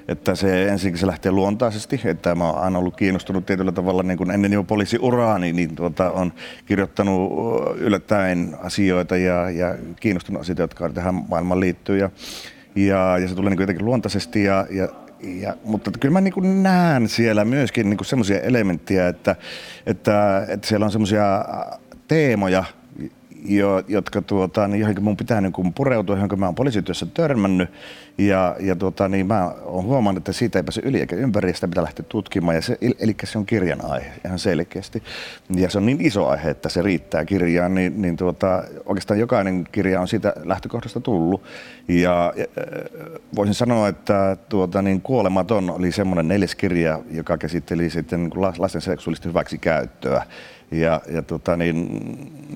että 0.07 0.35
se 0.35 0.67
ensinnäkin 0.67 0.99
se 0.99 1.07
lähtee 1.07 1.31
luontaisesti, 1.31 2.01
että 2.03 2.35
mä 2.35 2.49
oon 2.49 2.63
aina 2.63 2.79
ollut 2.79 2.95
kiinnostunut 2.95 3.45
tietyllä 3.45 3.71
tavalla 3.71 4.03
niin 4.03 4.17
kuin 4.17 4.31
ennen 4.31 4.53
jo 4.53 4.63
poliisiuraani, 4.63 5.53
niin 5.53 5.75
tuota, 5.75 6.11
on 6.11 6.33
kirjoittanut 6.65 7.31
yllättäen 7.77 8.57
asioita 8.59 9.17
ja, 9.17 9.49
ja 9.49 9.75
kiinnostunut 9.99 10.41
asioita, 10.41 10.61
jotka 10.61 10.89
tähän 10.89 11.15
maailmaan 11.29 11.59
liittyy 11.59 11.97
ja, 11.97 12.09
ja, 12.75 13.17
ja 13.17 13.27
se 13.27 13.35
tulee 13.35 13.49
niin 13.49 13.61
jotenkin 13.61 13.85
luontaisesti 13.85 14.43
ja, 14.43 14.67
ja 14.69 14.87
ja, 15.41 15.55
mutta 15.63 15.91
kyllä 15.99 16.13
mä 16.13 16.21
niin 16.21 16.63
näen 16.63 17.09
siellä 17.09 17.45
myöskin 17.45 17.89
niin 17.89 18.05
semmoisia 18.05 18.39
elementtejä, 18.39 19.07
että, 19.07 19.35
että, 19.85 20.45
että 20.47 20.67
siellä 20.67 20.85
on 20.85 20.91
semmoisia 20.91 21.45
teemoja, 22.07 22.63
jo, 23.45 23.83
jotka 23.87 24.21
tuota, 24.21 24.67
niin 24.67 24.79
johonkin 24.79 25.03
mun 25.03 25.17
pitää 25.17 25.41
niin 25.41 25.53
kuin 25.53 25.73
pureutua, 25.73 26.15
johon 26.15 26.39
mä 26.39 26.45
oon 26.45 26.55
poliisityössä 26.55 27.05
törmännyt. 27.05 27.69
Ja, 28.17 28.55
ja 28.59 28.75
tuota, 28.75 29.07
niin 29.07 29.27
mä 29.27 29.51
oon 29.63 29.83
huomannut, 29.83 30.21
että 30.21 30.31
siitä 30.31 30.59
ei 30.59 30.63
pääse 30.63 30.81
yli 30.83 30.99
eikä 30.99 31.15
ympäri, 31.15 31.53
sitä 31.53 31.67
pitää 31.67 31.83
lähteä 31.83 32.05
tutkimaan. 32.09 32.55
Ja 32.55 32.61
se, 32.61 32.77
eli 32.99 33.15
se 33.23 33.37
on 33.37 33.45
kirjan 33.45 33.85
aihe 33.85 34.11
ihan 34.25 34.39
selkeästi. 34.39 35.03
Ja 35.55 35.69
se 35.69 35.77
on 35.77 35.85
niin 35.85 36.05
iso 36.05 36.27
aihe, 36.27 36.49
että 36.49 36.69
se 36.69 36.81
riittää 36.81 37.25
kirjaan, 37.25 37.75
niin, 37.75 38.01
niin 38.01 38.17
tuota, 38.17 38.63
oikeastaan 38.85 39.19
jokainen 39.19 39.67
kirja 39.71 40.01
on 40.01 40.07
siitä 40.07 40.33
lähtökohdasta 40.43 40.99
tullut. 40.99 41.43
Ja, 41.87 42.33
ja 42.35 42.45
voisin 43.35 43.55
sanoa, 43.55 43.87
että 43.87 44.37
tuota, 44.49 44.81
niin 44.81 45.01
Kuolematon 45.01 45.69
oli 45.69 45.91
semmoinen 45.91 46.27
neljäs 46.27 46.55
kirja, 46.55 46.99
joka 47.11 47.37
käsitteli 47.37 47.89
sitten 47.89 48.23
niin 48.23 48.41
lasten 48.57 48.81
seksuaalista 48.81 49.29
hyväksikäyttöä. 49.29 50.23
Ja, 50.71 51.01
ja 51.13 51.21
tota, 51.21 51.57
niin, 51.57 51.89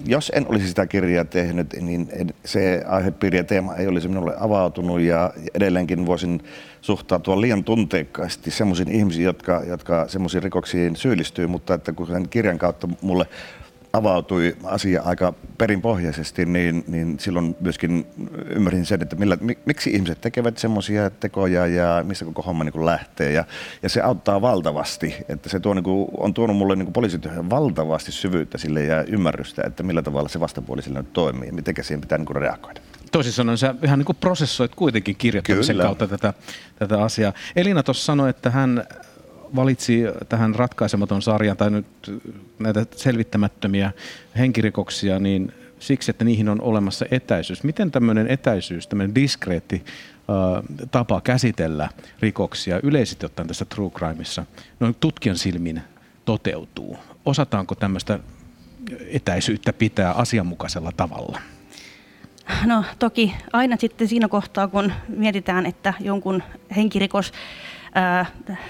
jos 0.05 0.31
en 0.35 0.45
olisi 0.49 0.67
sitä 0.67 0.87
kirjaa 0.87 1.25
tehnyt, 1.25 1.67
niin 1.81 2.09
se 2.45 2.83
aihepiiri 2.87 3.37
ja 3.37 3.43
teema 3.43 3.75
ei 3.75 3.87
olisi 3.87 4.07
minulle 4.07 4.33
avautunut 4.39 4.99
ja 4.99 5.33
edelleenkin 5.53 6.05
voisin 6.05 6.43
suhtautua 6.81 7.41
liian 7.41 7.63
tunteikkaasti 7.63 8.51
semmoisiin 8.51 8.91
ihmisiin, 8.91 9.25
jotka, 9.25 9.63
jotka 9.67 10.07
semmoisiin 10.07 10.43
rikoksiin 10.43 10.95
syyllistyy, 10.95 11.47
mutta 11.47 11.73
että 11.73 11.93
kun 11.93 12.07
sen 12.07 12.29
kirjan 12.29 12.57
kautta 12.57 12.87
mulle 13.01 13.25
avautui 13.95 14.55
asia 14.63 15.01
aika 15.01 15.33
perinpohjaisesti, 15.57 16.45
niin, 16.45 16.83
niin 16.87 17.19
silloin 17.19 17.55
myöskin 17.59 18.05
ymmärsin 18.49 18.85
sen, 18.85 19.01
että 19.01 19.15
millä, 19.15 19.37
miksi 19.65 19.89
ihmiset 19.89 20.21
tekevät 20.21 20.57
semmoisia 20.57 21.09
tekoja 21.09 21.67
ja 21.67 22.03
missä 22.07 22.25
koko 22.25 22.41
homma 22.41 22.63
niin 22.63 22.85
lähtee. 22.85 23.31
Ja, 23.31 23.45
ja 23.83 23.89
se 23.89 24.01
auttaa 24.01 24.41
valtavasti, 24.41 25.15
että 25.29 25.49
se 25.49 25.59
tuo, 25.59 25.73
niin 25.73 25.83
kuin, 25.83 26.07
on 26.17 26.33
tuonut 26.33 26.57
mulle 26.57 26.75
niin 26.75 26.93
poliisityöhön 26.93 27.49
valtavasti 27.49 28.11
syvyyttä 28.11 28.57
sille 28.57 28.83
ja 28.83 29.03
ymmärrystä, 29.03 29.61
että 29.65 29.83
millä 29.83 30.01
tavalla 30.01 30.29
se 30.29 30.39
vastapuoli 30.39 30.81
sille 30.81 30.99
nyt 30.99 31.13
toimii 31.13 31.47
ja 31.47 31.53
miten 31.53 31.75
siihen 31.81 32.01
pitää 32.01 32.17
niin 32.17 32.25
kuin 32.25 32.35
reagoida. 32.35 32.81
Toisin 33.11 33.33
sanoen 33.33 33.57
sä 33.57 33.75
ihan 33.83 33.99
niin 33.99 34.05
kuin 34.05 34.17
prosessoit 34.19 34.75
kuitenkin 34.75 35.15
kirjoittamisen 35.15 35.73
Kyllä. 35.73 35.83
kautta 35.83 36.07
tätä, 36.07 36.33
tätä 36.79 37.03
asiaa. 37.03 37.33
Elina 37.55 37.83
tuossa 37.83 38.05
sanoi, 38.05 38.29
että 38.29 38.49
hän 38.49 38.83
valitsi 39.55 40.03
tähän 40.29 40.55
ratkaisematon 40.55 41.21
sarjan 41.21 41.57
tai 41.57 41.69
nyt 41.71 41.85
näitä 42.59 42.85
selvittämättömiä 42.95 43.91
henkirikoksia, 44.37 45.19
niin 45.19 45.53
siksi, 45.79 46.11
että 46.11 46.25
niihin 46.25 46.49
on 46.49 46.61
olemassa 46.61 47.05
etäisyys. 47.11 47.63
Miten 47.63 47.91
tämmöinen 47.91 48.27
etäisyys, 48.27 48.87
tämmöinen 48.87 49.15
diskreetti 49.15 49.85
tapa 50.91 51.21
käsitellä 51.21 51.89
rikoksia 52.19 52.79
yleisesti 52.83 53.25
ottaen 53.25 53.47
tässä 53.47 53.65
true 53.65 53.89
crimeissa 53.89 54.45
noin 54.79 54.95
tutkijan 54.99 55.37
silmin 55.37 55.81
toteutuu? 56.25 56.97
Osataanko 57.25 57.75
tämmöistä 57.75 58.19
etäisyyttä 59.07 59.73
pitää 59.73 60.11
asianmukaisella 60.11 60.91
tavalla? 60.97 61.41
No 62.65 62.83
toki 62.99 63.35
aina 63.53 63.77
sitten 63.79 64.07
siinä 64.07 64.27
kohtaa, 64.27 64.67
kun 64.67 64.93
mietitään, 65.07 65.65
että 65.65 65.93
jonkun 65.99 66.43
henkirikos 66.75 67.31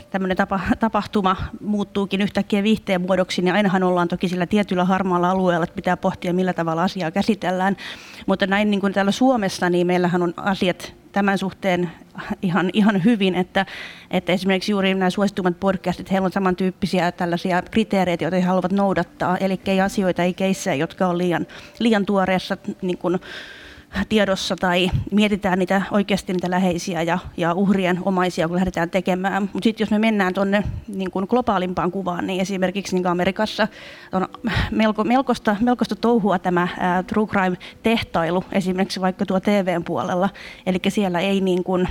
tämmöinen 0.10 0.38
tapa, 0.38 0.60
tapahtuma 0.80 1.36
muuttuukin 1.62 2.22
yhtäkkiä 2.22 2.64
viihteen 2.64 3.02
muodoksi, 3.02 3.42
niin 3.42 3.56
ainahan 3.56 3.84
ollaan 3.84 4.08
toki 4.08 4.28
sillä 4.28 4.46
tietyllä 4.46 4.86
harmaalla 4.86 5.30
alueella, 5.30 5.64
että 5.64 5.76
pitää 5.76 5.98
pohtia, 5.98 6.34
millä 6.34 6.54
tavalla 6.54 6.84
asiaa 6.84 7.12
käsitellään. 7.12 7.78
Mutta 8.26 8.48
näin 8.48 8.72
niin 8.72 8.82
kuin 8.82 8.94
täällä 8.94 9.12
Suomessa, 9.12 9.70
niin 9.70 9.88
meillähän 9.88 10.22
on 10.22 10.34
asiat 10.38 10.94
tämän 11.12 11.38
suhteen 11.38 11.92
ihan, 12.42 12.70
ihan 12.74 13.04
hyvin, 13.04 13.36
että, 13.36 13.66
että 14.12 14.34
esimerkiksi 14.34 14.72
juuri 14.72 14.94
nämä 14.94 15.10
suositummat 15.10 15.60
podcastit, 15.60 16.12
heillä 16.12 16.26
on 16.26 16.32
samantyyppisiä 16.32 17.12
tällaisia 17.12 17.62
kriteereitä, 17.62 18.24
joita 18.24 18.36
he 18.36 18.42
haluavat 18.42 18.72
noudattaa, 18.72 19.38
eli 19.38 19.60
ei 19.66 19.82
asioita, 19.82 20.24
ei 20.24 20.34
keissejä, 20.34 20.76
jotka 20.76 21.08
on 21.08 21.18
liian, 21.18 21.48
liian 21.80 22.06
tuoreessa 22.06 22.58
niin 22.82 22.98
kuin, 22.98 23.20
tiedossa 24.10 24.56
tai 24.56 24.90
mietitään 25.12 25.60
niitä 25.60 25.82
oikeasti 25.92 26.34
niitä 26.34 26.50
läheisiä 26.50 27.02
ja, 27.02 27.20
ja 27.38 27.54
uhrien 27.54 28.00
omaisia, 28.06 28.48
kun 28.48 28.56
lähdetään 28.56 28.90
tekemään. 28.90 29.44
Mutta 29.44 29.64
sitten 29.64 29.84
jos 29.84 29.92
me 29.92 30.00
mennään 30.00 30.34
tuonne 30.34 30.64
niin 30.88 31.12
kuin 31.12 31.26
globaalimpaan 31.30 31.92
kuvaan, 31.92 32.28
niin 32.28 32.42
esimerkiksi 32.42 32.96
niin 32.96 33.08
Amerikassa 33.08 33.68
on 34.12 34.28
melko, 34.72 35.04
melkoista, 35.04 35.56
melkoista 35.60 35.96
touhua 35.96 36.40
tämä 36.40 36.68
ää, 36.80 37.04
true 37.04 37.28
crime-tehtailu, 37.28 38.44
esimerkiksi 38.52 39.02
vaikka 39.02 39.26
tuo 39.26 39.40
TVn 39.40 39.84
puolella. 39.84 40.30
Eli 40.66 40.80
siellä 40.88 41.20
ei 41.20 41.42
niin 41.42 41.64
kuin, 41.64 41.88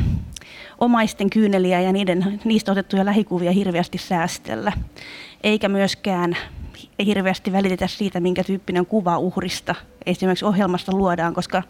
omaisten 0.79 1.31
kyyneliä 1.31 1.81
ja 1.81 1.93
niiden, 1.93 2.41
niistä 2.45 2.73
otettuja 2.73 3.05
lähikuvia 3.05 3.53
hirveästi 3.53 3.99
säästellä, 3.99 4.73
eikä 5.43 5.69
myöskään 5.69 6.37
hirveästi 7.07 7.53
välitetä 7.53 7.87
siitä, 7.87 8.21
minkä 8.21 8.45
tyyppinen 8.45 8.87
kuva 8.87 9.19
uhrista 9.19 9.75
esimerkiksi 10.07 10.45
ohjelmasta 10.45 10.93
luodaan, 10.93 11.35
koska 11.35 11.63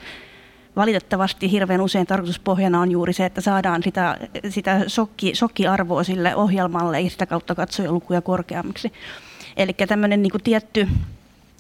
valitettavasti 0.77 1.51
hirveän 1.51 1.81
usein 1.81 2.07
tarkoituspohjana 2.07 2.81
on 2.81 2.91
juuri 2.91 3.13
se, 3.13 3.25
että 3.25 3.41
saadaan 3.41 3.83
sitä, 3.83 4.19
sitä 4.49 4.85
shokki, 4.89 5.35
shokkiarvoa 5.35 6.05
sille 6.05 6.37
ohjelmalle 6.37 7.01
ja 7.01 7.11
sitä 7.11 7.27
kautta 7.27 7.55
katsojalukuja 7.55 8.21
korkeammiksi. 8.21 8.93
Eli 9.57 9.73
tämmöinen 9.89 10.23
niin 10.23 10.33
tietty 10.45 10.89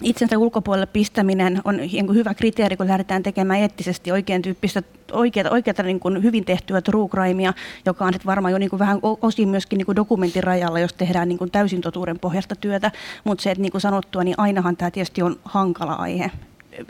itsensä 0.04 0.38
ulkopuolelle 0.38 0.86
pistäminen 0.86 1.60
on 1.64 1.80
hyvä 2.14 2.34
kriteeri, 2.34 2.76
kun 2.76 2.88
lähdetään 2.88 3.22
tekemään 3.22 3.60
eettisesti 3.60 4.12
oikein 4.12 4.42
tyyppistä, 4.42 4.82
oikeata, 5.12 5.50
oikeata 5.50 5.82
niin 5.82 6.00
kuin 6.00 6.22
hyvin 6.22 6.44
tehtyä 6.44 6.80
true 6.80 7.08
crimea, 7.08 7.52
joka 7.86 8.04
on 8.04 8.12
sitten 8.12 8.26
varmaan 8.26 8.52
jo 8.52 8.58
niin 8.58 8.70
kuin 8.70 8.80
vähän 8.80 8.98
osin 9.22 9.48
myöskin 9.48 9.76
niin 9.76 9.86
kuin 9.86 9.96
dokumentin 9.96 10.44
rajalla, 10.44 10.80
jos 10.80 10.92
tehdään 10.92 11.28
niin 11.28 11.38
kuin 11.38 11.50
täysin 11.50 11.80
totuuden 11.80 12.18
pohjasta 12.18 12.56
työtä. 12.56 12.90
Mutta 13.24 13.42
se, 13.42 13.50
että 13.50 13.62
niin 13.62 13.72
kuin 13.72 13.80
sanottua, 13.80 14.24
niin 14.24 14.34
ainahan 14.38 14.76
tämä 14.76 14.90
tietysti 14.90 15.22
on 15.22 15.36
hankala 15.44 15.92
aihe 15.92 16.30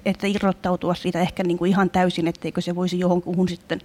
että 0.04 0.26
irrottautua 0.26 0.94
siitä 0.94 1.20
ehkä 1.20 1.42
niin 1.42 1.58
kuin 1.58 1.70
ihan 1.70 1.90
täysin, 1.90 2.28
etteikö 2.28 2.60
se 2.60 2.74
voisi 2.74 2.98
johonkuhun 2.98 3.48
sitten 3.48 3.80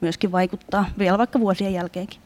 myöskin 0.00 0.32
vaikuttaa 0.32 0.84
vielä 0.98 1.18
vaikka 1.18 1.40
vuosien 1.40 1.72
jälkeenkin. 1.72 2.20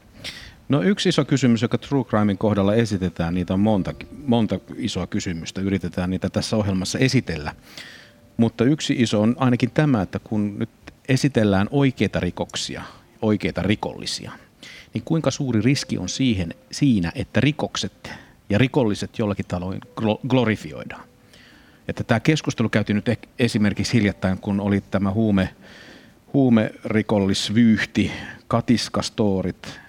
No 0.69 0.83
yksi 0.83 1.09
iso 1.09 1.25
kysymys, 1.25 1.63
joka 1.63 1.79
True 1.79 2.05
Crimein 2.05 2.39
kohdalla 2.39 2.75
esitetään, 2.75 3.35
niitä 3.35 3.55
on 3.55 3.61
monta, 3.61 3.95
monta 4.27 4.61
isoa 4.77 5.07
kysymystä, 5.07 5.61
yritetään 5.61 6.11
niitä 6.11 6.31
tässä 6.31 6.57
ohjelmassa 6.57 6.99
esitellä. 6.99 7.55
Mutta 8.37 8.65
yksi 8.65 8.95
iso 8.99 9.23
on 9.23 9.37
ainakin 9.39 9.71
tämä, 9.71 10.03
että 10.03 10.19
kun 10.19 10.59
nyt 10.59 10.71
esitellään 11.09 11.69
oikeita 11.71 12.21
rikoksia, 12.21 12.83
oikeita 13.23 13.63
rikollisia, 13.63 14.33
niin 14.95 15.05
kuinka 15.05 15.31
suuri 15.31 15.61
riski 15.61 15.99
on 15.99 16.09
siihen, 16.09 16.55
siinä, 16.73 17.13
että 17.15 17.41
rikokset 17.41 18.11
ja 18.51 18.59
rikolliset 18.59 19.19
jollakin 19.19 19.47
taloin 19.49 19.81
glorifioidaan. 20.29 21.05
Että 21.89 22.05
tämä 22.05 22.21
keskustelu 22.21 22.69
käytiin 22.69 22.97
nyt 22.97 23.19
esimerkiksi 23.39 23.93
hiljattain, 23.93 24.39
kun 24.39 24.61
oli 24.61 24.83
tämä 24.91 25.11
huume, 25.11 25.55
huumerikollisvyyhti, 26.33 28.13
katiskastorit, 28.49 29.81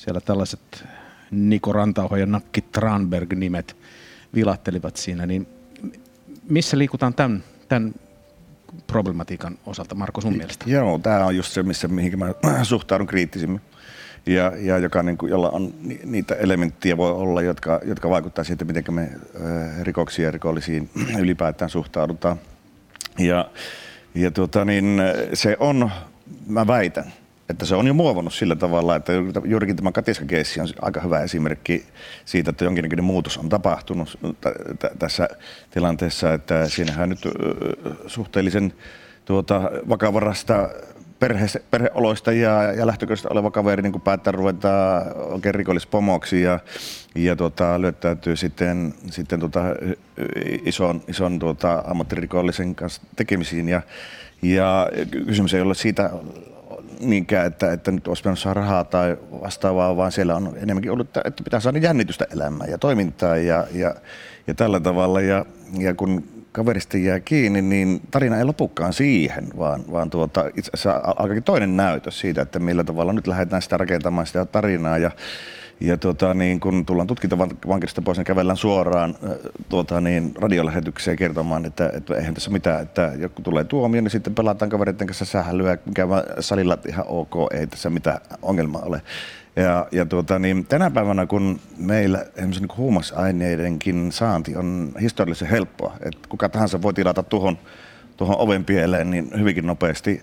siellä 0.00 0.20
tällaiset 0.20 0.84
Niko 1.30 1.72
Rantauho 1.72 2.16
ja 2.16 2.26
Nakki 2.26 2.60
Tranberg-nimet 2.60 3.76
vilattelivat 4.34 4.96
siinä, 4.96 5.26
niin 5.26 5.46
missä 6.48 6.78
liikutaan 6.78 7.14
tämän, 7.14 7.44
tämän 7.68 7.94
problematiikan 8.86 9.58
osalta, 9.66 9.94
Marko, 9.94 10.20
sun 10.20 10.36
mielestä? 10.36 10.64
Joo, 10.68 10.98
tämä 10.98 11.26
on 11.26 11.36
just 11.36 11.52
se, 11.52 11.62
missä, 11.62 11.88
mihin 11.88 12.18
mä 12.18 12.34
suhtaudun 12.62 13.06
kriittisimmin. 13.06 13.60
Ja, 14.26 14.52
ja 14.58 14.78
joka, 14.78 15.02
niin 15.02 15.18
kuin, 15.18 15.30
jolla 15.30 15.50
on 15.50 15.74
niitä 16.04 16.34
elementtiä 16.34 16.96
voi 16.96 17.12
olla, 17.12 17.42
jotka, 17.42 17.80
jotka 17.84 18.10
vaikuttaa 18.10 18.44
siihen, 18.44 18.66
miten 18.66 18.94
me 18.94 19.10
rikoksia 19.82 20.24
ja 20.24 20.30
rikollisiin 20.30 20.90
ylipäätään 21.22 21.70
suhtaudutaan. 21.70 22.40
Ja, 23.18 23.50
ja 24.14 24.30
tuota, 24.30 24.64
niin, 24.64 25.02
se 25.34 25.56
on, 25.60 25.90
mä 26.46 26.66
väitän, 26.66 27.12
että 27.50 27.66
se 27.66 27.74
on 27.74 27.86
jo 27.86 27.94
muovannut 27.94 28.34
sillä 28.34 28.56
tavalla, 28.56 28.96
että 28.96 29.12
juurikin 29.44 29.76
tämä 29.76 29.92
katiskakeissi 29.92 30.60
on 30.60 30.68
aika 30.82 31.00
hyvä 31.00 31.20
esimerkki 31.20 31.84
siitä, 32.24 32.50
että 32.50 32.64
jonkinlainen 32.64 33.04
muutos 33.04 33.38
on 33.38 33.48
tapahtunut 33.48 34.18
t- 34.40 34.98
tässä 34.98 35.28
tilanteessa, 35.70 36.34
että 36.34 36.68
siinähän 36.68 37.08
nyt 37.08 37.28
suhteellisen 38.06 38.72
tuota, 39.24 39.70
vakavarasta 39.88 40.68
perhe, 41.20 41.46
perheoloista 41.70 42.32
ja, 42.32 42.72
ja 42.72 42.86
lähtökohdista 42.86 43.28
oleva 43.32 43.50
kaveri 43.50 43.82
niin 43.82 44.00
päättää 44.00 44.32
ruveta 44.32 45.02
oikein 45.16 45.54
rikollispomoksi 45.54 46.42
ja, 46.42 46.60
ja 47.14 47.36
tuota, 47.36 47.80
lyöttäytyy 47.80 48.36
sitten, 48.36 48.94
sitten 49.10 49.40
tuota, 49.40 49.60
ison, 50.64 51.02
ison 51.08 51.38
tuota, 51.38 51.82
ammattirikollisen 51.86 52.74
kanssa 52.74 53.02
tekemisiin. 53.16 53.68
Ja, 53.68 53.82
ja 54.42 54.90
kysymys 55.26 55.54
ei 55.54 55.60
ole 55.60 55.74
siitä 55.74 56.10
niinkään, 57.00 57.46
että, 57.46 57.72
että 57.72 57.90
nyt 57.90 58.08
olisi 58.08 58.22
saada 58.34 58.60
rahaa 58.60 58.84
tai 58.84 59.16
vastaavaa, 59.40 59.96
vaan 59.96 60.12
siellä 60.12 60.36
on 60.36 60.52
enemmänkin 60.56 60.92
ollut, 60.92 61.16
että 61.24 61.44
pitää 61.44 61.60
saada 61.60 61.78
jännitystä 61.78 62.26
elämään 62.32 62.70
ja 62.70 62.78
toimintaa 62.78 63.36
ja, 63.36 63.66
ja, 63.74 63.94
ja 64.46 64.54
tällä 64.54 64.80
tavalla. 64.80 65.20
Ja, 65.20 65.46
ja 65.78 65.94
kun 65.94 66.24
kaverista 66.52 66.98
jää 66.98 67.20
kiinni, 67.20 67.62
niin 67.62 68.00
tarina 68.10 68.38
ei 68.38 68.44
lopukaan 68.44 68.92
siihen, 68.92 69.48
vaan, 69.58 69.84
vaan 69.92 70.10
tuota, 70.10 70.44
itse 70.56 70.70
asiassa 70.74 71.00
alkaakin 71.04 71.42
toinen 71.42 71.76
näytös 71.76 72.20
siitä, 72.20 72.42
että 72.42 72.58
millä 72.58 72.84
tavalla 72.84 73.12
nyt 73.12 73.26
lähdetään 73.26 73.62
sitä 73.62 73.76
rakentamaan 73.76 74.26
sitä 74.26 74.44
tarinaa. 74.44 74.98
Ja, 74.98 75.10
ja 75.80 75.96
tuota, 75.96 76.34
niin 76.34 76.60
kun 76.60 76.86
tullaan 76.86 77.06
tutkintavankilasta 77.06 78.02
pois, 78.02 78.18
niin 78.18 78.24
kävellään 78.24 78.56
suoraan 78.56 79.14
tuota, 79.68 80.00
niin 80.00 80.32
radiolähetykseen 80.40 81.16
kertomaan, 81.16 81.64
että, 81.64 81.90
että 81.94 82.14
eihän 82.14 82.34
tässä 82.34 82.50
mitään, 82.50 82.82
että 82.82 83.12
joku 83.18 83.42
tulee 83.42 83.64
tuomio, 83.64 84.00
niin 84.00 84.10
sitten 84.10 84.34
pelataan 84.34 84.70
kavereiden 84.70 85.06
kanssa 85.06 85.24
sähälyä, 85.24 85.78
mikä 85.86 86.06
salilla 86.40 86.78
ihan 86.88 87.04
ok, 87.08 87.34
ei 87.52 87.66
tässä 87.66 87.90
mitään 87.90 88.20
ongelmaa 88.42 88.82
ole. 88.82 89.02
Ja, 89.56 89.86
ja 89.92 90.06
tuota, 90.06 90.38
niin 90.38 90.66
tänä 90.66 90.90
päivänä, 90.90 91.26
kun 91.26 91.60
meillä 91.78 92.26
niin 92.36 92.68
huumausaineidenkin 92.76 94.12
saanti 94.12 94.56
on 94.56 94.92
historiallisen 95.00 95.48
helppoa, 95.48 95.96
että 96.00 96.28
kuka 96.28 96.48
tahansa 96.48 96.82
voi 96.82 96.94
tilata 96.94 97.22
tuohon 97.22 97.58
tuohon 98.20 98.38
oven 98.38 98.64
pieleen 98.64 99.10
niin 99.10 99.30
hyvinkin 99.38 99.66
nopeasti 99.66 100.22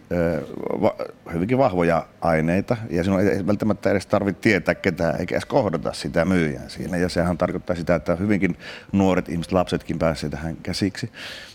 va, 0.81 0.95
hyvinkin 1.33 1.57
vahvoja 1.57 2.05
aineita. 2.21 2.77
Ja 2.89 3.03
sinun 3.03 3.21
ei 3.21 3.47
välttämättä 3.47 3.91
edes 3.91 4.05
tarvitse 4.05 4.41
tietää 4.41 4.75
ketään 4.75 5.19
eikä 5.19 5.35
edes 5.35 5.45
kohdata 5.45 5.93
sitä 5.93 6.25
myyjää 6.25 6.69
siinä. 6.69 6.97
Ja 6.97 7.09
sehän 7.09 7.37
tarkoittaa 7.37 7.75
sitä, 7.75 7.95
että 7.95 8.15
hyvinkin 8.15 8.57
nuoret 8.91 9.29
ihmiset, 9.29 9.51
lapsetkin 9.51 9.99
pääsevät 9.99 10.31
tähän 10.31 10.55
käsiksi 10.63 11.11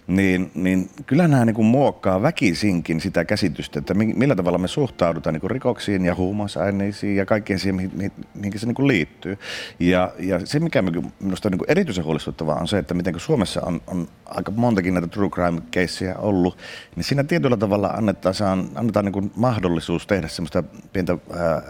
niin, 0.06 0.50
niin 0.54 0.90
kyllä 1.06 1.28
nämä 1.28 1.44
niin 1.44 1.54
kuin 1.54 1.66
muokkaa 1.66 2.22
väkisinkin 2.22 3.00
sitä 3.00 3.24
käsitystä, 3.24 3.78
että 3.78 3.94
millä 3.94 4.36
tavalla 4.36 4.58
me 4.58 4.68
suhtaudutaan 4.68 5.34
niin 5.34 5.40
kuin 5.40 5.50
rikoksiin 5.50 6.04
ja 6.04 6.14
huumausaineisiin 6.14 7.16
ja 7.16 7.26
kaikkeen 7.26 7.58
siihen, 7.58 7.74
mihin, 7.74 8.12
mihin 8.34 8.58
se 8.58 8.66
niin 8.66 8.74
kuin 8.74 8.88
liittyy. 8.88 9.38
Ja, 9.80 10.12
ja 10.18 10.46
se, 10.46 10.60
mikä 10.60 10.82
minusta 10.82 11.48
on 11.48 11.50
niin 11.50 11.58
kuin 11.58 11.70
erityisen 11.70 12.04
huolestuttavaa, 12.04 12.58
on 12.60 12.68
se, 12.68 12.78
että 12.78 12.94
miten 12.94 13.20
Suomessa 13.20 13.60
on, 13.60 13.80
on 13.86 14.08
aika 14.24 14.52
montakin 14.56 14.94
näitä 14.94 15.08
true 15.08 15.30
crime-keissejä 15.30 16.14
ollut, 16.14 16.58
niin 16.96 17.04
siinä 17.04 17.24
tietyllä 17.24 17.56
tavalla 17.56 17.88
annetaan, 17.88 18.34
annetaan 18.74 19.04
niin 19.04 19.12
kuin 19.12 19.32
mahdollisuus 19.36 20.06
tehdä 20.06 20.28
semmoista 20.28 20.62
pientä 20.92 21.12
ää, 21.12 21.62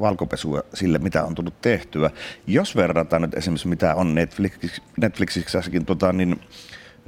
valkopesua 0.00 0.62
sille, 0.74 0.98
mitä 0.98 1.24
on 1.24 1.34
tullut 1.34 1.60
tehtyä. 1.60 2.10
Jos 2.46 2.76
verrataan 2.76 3.22
nyt 3.22 3.34
esimerkiksi, 3.34 3.68
mitä 3.68 3.94
on 3.94 4.14
Netflix, 4.14 4.80
Netflixissäkin 4.96 5.86
tota, 5.86 6.12
niin 6.12 6.40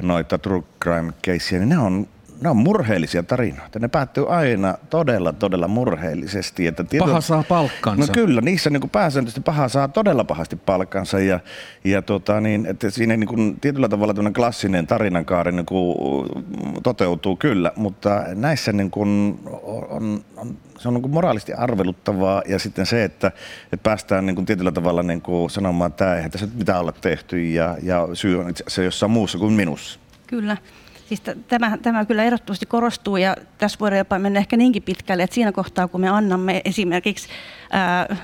noita 0.03 0.39
true 0.39 0.63
crime 0.81 1.13
caseja, 1.27 1.59
niin 1.61 1.69
ne 1.69 1.79
on 1.79 2.09
ne 2.40 2.48
on 2.48 2.57
murheellisia 2.57 3.22
tarinoita. 3.22 3.79
Ne 3.79 3.88
päättyy 3.88 4.35
aina 4.35 4.74
todella, 4.90 5.33
todella 5.33 5.68
murheellisesti. 5.68 6.66
Että 6.66 6.85
tietyllä, 6.85 7.11
paha 7.11 7.20
saa 7.20 7.44
palkkansa. 7.48 8.07
No 8.07 8.14
kyllä, 8.14 8.40
niissä 8.40 8.70
niin 8.70 8.90
pääsääntöisesti 8.90 9.40
paha 9.40 9.68
saa 9.68 9.88
todella 9.88 10.24
pahasti 10.24 10.57
palkkansa. 10.57 11.20
Ja, 11.20 11.40
ja 11.85 12.03
tota, 12.03 12.40
niin, 12.40 12.66
että 12.66 12.90
siinä 12.90 13.16
niin 13.16 13.29
kuin, 13.29 13.61
tietyllä 13.61 13.88
tavalla 13.88 14.31
klassinen 14.35 14.87
tarinankaari 14.87 15.53
niin 15.53 15.66
kuin, 15.66 15.96
toteutuu 16.83 17.37
kyllä, 17.37 17.72
mutta 17.77 18.24
näissä 18.35 18.72
niin 18.72 18.90
kuin, 18.90 19.40
on, 19.62 20.24
on, 20.37 20.57
se 20.79 20.88
on 20.88 20.94
niin 20.94 21.03
kuin 21.03 21.12
moraalisti 21.12 21.53
arveluttavaa 21.53 22.42
ja 22.48 22.59
sitten 22.59 22.87
se, 22.87 23.05
että, 23.05 23.27
että 23.72 23.83
päästään 23.83 24.27
niin 24.27 24.37
kuin 24.37 24.46
tietyllä 24.46 24.72
tavalla 24.72 25.03
niin 25.03 25.20
kuin 25.20 25.51
sanomaan, 25.51 25.90
että 25.90 26.16
eihän 26.16 26.31
tässä 26.31 26.48
mitään 26.55 26.81
olla 26.81 26.92
tehty 26.92 27.44
ja, 27.44 27.77
ja 27.83 28.09
syy 28.12 28.40
on 28.40 28.51
itse 28.51 28.64
asiassa 28.64 28.83
jossain 28.83 29.12
muussa 29.12 29.38
kuin 29.38 29.53
minussa. 29.53 30.01
Kyllä. 30.27 30.57
Siis 31.09 31.23
tämä, 31.49 31.79
tämä 31.83 32.05
kyllä 32.05 32.25
ehdottomasti 32.25 32.66
korostuu 32.66 33.16
ja 33.16 33.37
tässä 33.59 33.79
voidaan 33.81 33.99
jopa 33.99 34.18
mennä 34.18 34.38
ehkä 34.38 34.57
niinkin 34.57 34.83
pitkälle, 34.83 35.23
että 35.23 35.35
siinä 35.35 35.53
kohtaa 35.53 35.88
kun 35.88 36.01
me 36.01 36.09
annamme 36.09 36.62
esimerkiksi 36.64 37.29
ää, 37.73 38.16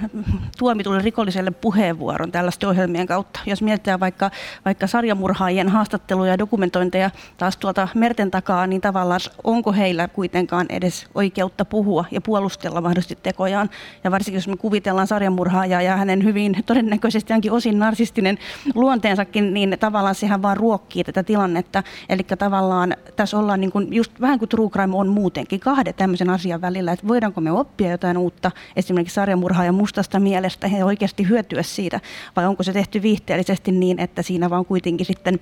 tuomitulle 0.59 0.99
rikolliselle 0.99 1.51
puheenvuoron 1.51 2.33
tällaisten 2.33 2.69
ohjelmien 2.69 3.07
kautta. 3.07 3.41
Jos 3.47 3.63
mietitään 3.63 4.01
vaikka, 4.01 4.31
vaikka 4.65 4.87
sarjamurhaajien 4.87 5.69
haastatteluja 5.69 6.31
ja 6.31 6.39
dokumentointeja 6.39 7.11
taas 7.37 7.57
tuolta 7.57 7.89
merten 7.95 8.31
takaa, 8.31 8.67
niin 8.67 8.81
tavallaan 8.81 9.21
onko 9.45 9.73
heillä 9.73 10.09
kuitenkaan 10.09 10.67
edes 10.69 11.07
oikeutta 11.15 11.65
puhua 11.65 12.05
ja 12.11 12.21
puolustella 12.21 12.81
mahdollisesti 12.81 13.19
tekojaan. 13.23 13.71
Ja 14.05 14.11
varsinkin 14.11 14.39
jos 14.39 14.49
me 14.49 14.57
kuvitellaan 14.57 15.07
sarjamurhaajaa 15.07 15.83
ja 15.83 15.97
hänen 15.97 16.25
hyvin 16.25 16.57
todennäköisesti 16.67 17.33
ainakin 17.33 17.53
osin 17.53 17.79
narsistinen 17.79 18.39
luonteensakin, 18.75 19.55
niin 19.55 19.77
tavallaan 19.81 20.15
sehän 20.15 20.43
vaan 20.43 20.57
ruokkii 20.57 21.05
tätä 21.05 21.23
tilannetta. 21.23 21.83
Eli 22.09 22.23
tavallaan 22.23 22.74
tässä 23.17 23.39
ollaan 23.39 23.61
niin 23.61 23.73
kuin 23.73 23.93
just 23.93 24.21
vähän 24.21 24.39
kuin 24.39 24.49
true 24.49 24.71
crime 24.71 24.97
on 24.97 25.09
muutenkin 25.09 25.61
kahden 25.61 25.95
tämmöisen 25.95 26.31
asian 26.31 26.61
välillä, 26.61 26.93
että 26.93 27.09
voidaanko 27.09 27.41
me 27.41 27.53
oppia 27.53 27.91
jotain 27.91 28.19
uutta 28.19 28.51
esimerkiksi 28.77 29.15
sarjamurhaajaa 29.15 29.69
ja 29.69 29.73
mustasta 29.73 30.21
mielestä 30.21 30.67
ja 30.67 30.87
oikeasti 30.87 31.29
hyötyä 31.29 31.63
siitä, 31.63 32.01
vai 32.37 32.47
onko 32.47 32.63
se 32.63 32.73
tehty 32.73 33.03
viihteellisesti 33.03 33.73
niin, 33.73 34.01
että 34.01 34.23
siinä 34.23 34.51
vaan 34.51 34.65
kuitenkin 34.65 35.07
sitten 35.07 35.41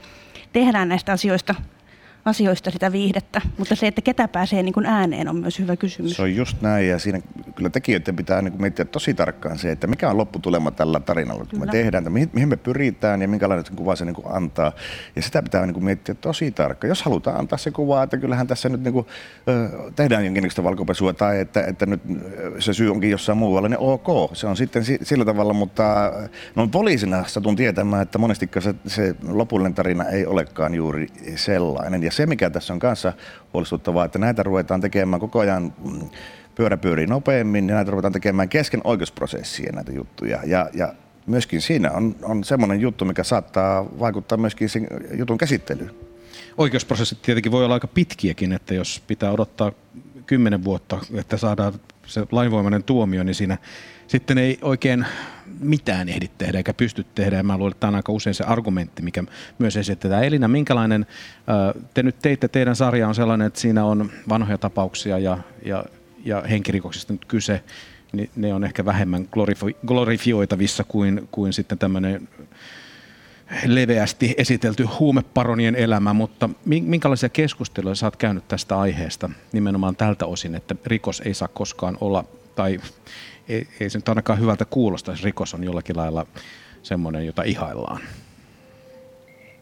tehdään 0.53 0.89
näistä 0.89 1.13
asioista 1.13 1.55
asioista 2.25 2.71
sitä 2.71 2.93
viihdettä, 2.93 3.41
mutta 3.59 3.77
se, 3.77 3.87
että 3.87 4.03
ketä 4.03 4.29
pääsee 4.29 4.63
niin 4.63 4.73
kuin 4.73 4.87
ääneen 4.87 5.29
on 5.29 5.37
myös 5.37 5.59
hyvä 5.59 5.77
kysymys. 5.77 6.17
Se 6.17 6.23
on 6.23 6.37
just 6.37 6.63
näin 6.63 6.89
ja 6.89 6.99
siinä 6.99 7.21
kyllä 7.55 7.71
tekijöiden 7.71 8.17
pitää 8.17 8.43
niin 8.43 8.53
kuin 8.53 8.61
miettiä 8.61 8.85
tosi 8.85 9.15
tarkkaan 9.15 9.59
se, 9.59 9.73
että 9.73 9.87
mikä 9.87 10.11
on 10.11 10.17
lopputulema 10.17 10.71
tällä 10.71 11.01
tarinalla, 11.01 11.45
kun 11.51 11.61
me 11.61 11.67
tehdään, 11.67 12.03
että 12.03 12.11
mihin, 12.11 12.31
mihin 12.33 12.49
me 12.49 12.57
pyritään 12.57 13.23
ja 13.23 13.29
minkälainen 13.29 13.65
kuva 13.77 13.97
se 13.97 14.05
niin 14.05 14.15
kuin 14.15 14.27
antaa. 14.31 14.73
Ja 15.17 15.23
sitä 15.23 15.43
pitää 15.43 15.67
niin 15.67 15.75
kuin 15.75 15.85
miettiä 15.85 16.15
tosi 16.15 16.51
tarkkaan. 16.51 16.89
Jos 16.89 17.03
halutaan 17.03 17.39
antaa 17.39 17.59
se 17.59 17.71
kuva, 17.71 18.03
että 18.03 18.17
kyllähän 18.17 18.47
tässä 18.47 18.69
nyt 18.69 18.83
niin 18.83 18.93
kuin, 18.93 19.07
tehdään 19.97 20.25
jonkinlaista 20.25 20.65
valkopesua 20.65 21.13
tai 21.13 21.41
että, 21.41 21.65
että 21.67 21.87
nyt 21.87 22.01
se 22.59 22.73
syy 22.73 22.91
onkin 22.91 23.11
jossain 23.11 23.39
muualla, 23.39 23.69
niin 23.69 23.79
ok, 23.81 24.37
se 24.37 24.47
on 24.47 24.57
sitten 24.57 24.85
sillä 25.03 25.25
tavalla, 25.25 25.53
mutta 25.53 26.13
noin 26.55 26.71
poliisina 26.71 27.25
satun 27.27 27.57
tietämään, 27.57 28.03
että 28.03 28.19
monesti 28.19 28.51
se, 28.59 28.75
se 28.87 29.15
lopullinen 29.29 29.75
tarina 29.75 30.05
ei 30.05 30.27
olekaan 30.27 30.75
juuri 30.75 31.07
sellainen. 31.37 32.03
Ja 32.03 32.12
se, 32.13 32.27
mikä 32.27 32.51
tässä 32.51 32.73
on 32.73 32.79
kanssa 32.79 33.13
huolestuttavaa, 33.53 34.05
että 34.05 34.19
näitä 34.19 34.43
ruvetaan 34.43 34.81
tekemään 34.81 35.21
koko 35.21 35.39
ajan 35.41 35.73
mm, 35.85 36.09
pyörä 36.55 36.77
pyörii 36.77 37.07
nopeammin 37.07 37.69
ja 37.69 37.75
näitä 37.75 37.91
ruvetaan 37.91 38.13
tekemään 38.13 38.49
kesken 38.49 38.81
oikeusprosessia 38.85 39.73
näitä 39.73 39.93
juttuja. 39.93 40.41
Ja, 40.45 40.71
ja 40.75 40.95
myöskin 41.27 41.63
siinä 41.63 41.91
on, 41.91 42.17
on 42.23 42.45
semmoinen 42.45 42.81
juttu, 42.81 43.05
mikä 43.05 43.25
saattaa 43.25 43.87
vaikuttaa 43.99 44.39
myöskin 44.39 44.69
sen 44.69 44.87
jutun 45.15 45.39
käsittelyyn. 45.39 45.91
oikeusprosessit 46.59 47.23
tietenkin 47.23 47.53
voi 47.53 47.65
olla 47.65 47.75
aika 47.75 47.87
pitkiäkin, 47.87 48.53
että 48.53 48.75
jos 48.75 49.03
pitää 49.07 49.31
odottaa 49.31 49.73
kymmenen 50.27 50.65
vuotta, 50.65 50.99
että 51.15 51.37
saadaan 51.37 51.73
se 52.07 52.27
lainvoimainen 52.31 52.85
tuomio, 52.85 53.23
niin 53.23 53.35
siinä 53.35 53.59
sitten 54.07 54.39
ei 54.39 54.59
oikein 54.63 55.07
mitään 55.63 56.09
ehdi 56.09 56.29
tehdä 56.39 56.59
eikä 56.59 56.75
pysty 56.75 57.07
tehdä. 57.15 57.37
Ja 57.37 57.43
mä 57.43 57.59
luulen, 57.59 57.73
että 57.73 57.81
tämä 57.81 57.89
on 57.89 57.95
aika 57.95 58.13
usein 58.13 58.35
se 58.35 58.45
argumentti, 58.45 59.03
mikä 59.03 59.25
myös 59.59 59.77
esitetään. 59.77 60.25
Elina, 60.25 60.49
minkälainen, 60.49 61.07
te 61.95 62.03
nyt 62.03 62.19
teitte, 62.19 62.49
teidän 62.49 62.77
sarja 62.77 63.09
on 63.09 63.15
sellainen, 63.15 63.47
että 63.47 63.61
siinä 63.61 63.85
on 63.85 64.11
vanhoja 64.29 64.59
tapauksia 64.59 65.19
ja, 65.19 65.39
ja, 65.65 65.85
ja 66.25 66.43
henkirikoksista 66.51 67.13
nyt 67.13 67.25
kyse, 67.25 67.63
niin 68.13 68.31
ne 68.37 68.55
on 68.55 68.65
ehkä 68.65 68.85
vähemmän 68.85 69.29
glorifioitavissa 69.87 70.85
kuin, 70.85 71.29
kuin 71.31 71.53
sitten 71.53 71.79
tämmöinen 71.79 72.29
leveästi 73.67 74.35
esitelty 74.37 74.85
huumeparonien 74.85 75.75
elämä, 75.75 76.13
mutta 76.13 76.51
minkälaisia 76.65 77.29
keskusteluja 77.29 77.95
sä 77.95 78.07
oot 78.07 78.17
käynyt 78.17 78.49
tästä 78.49 78.79
aiheesta 78.79 79.31
nimenomaan 79.53 79.97
tältä 79.97 80.27
osin, 80.27 80.55
että 80.55 80.75
rikos 80.87 81.23
ei 81.25 81.35
saa 81.35 81.49
koskaan 81.49 81.99
olla, 82.01 82.25
tai 82.55 82.81
ei, 83.49 83.67
ei 83.81 83.91
se 83.91 83.99
nyt 83.99 84.09
ainakaan 84.09 84.41
hyvältä 84.41 84.65
kuulosta, 84.65 85.11
jos 85.11 85.25
rikos 85.25 85.55
on 85.55 85.65
jollakin 85.65 85.97
lailla 85.97 86.27
semmoinen, 86.83 87.27
jota 87.27 87.43
ihaillaan? 87.43 88.01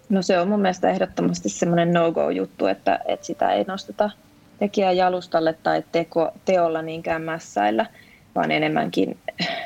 No 0.08 0.22
se 0.22 0.38
on 0.38 0.48
mun 0.48 0.60
mielestä 0.60 0.90
ehdottomasti 0.90 1.48
semmoinen 1.48 1.92
no-go-juttu, 1.92 2.66
että, 2.66 3.00
että 3.06 3.26
sitä 3.26 3.52
ei 3.52 3.64
nosteta 3.64 4.10
tekijän 4.58 4.96
jalustalle 4.96 5.54
tai 5.62 5.82
teko, 5.92 6.30
teolla 6.44 6.82
niinkään 6.82 7.22
mässäillä, 7.22 7.86
vaan 8.34 8.50
enemmänkin 8.50 9.18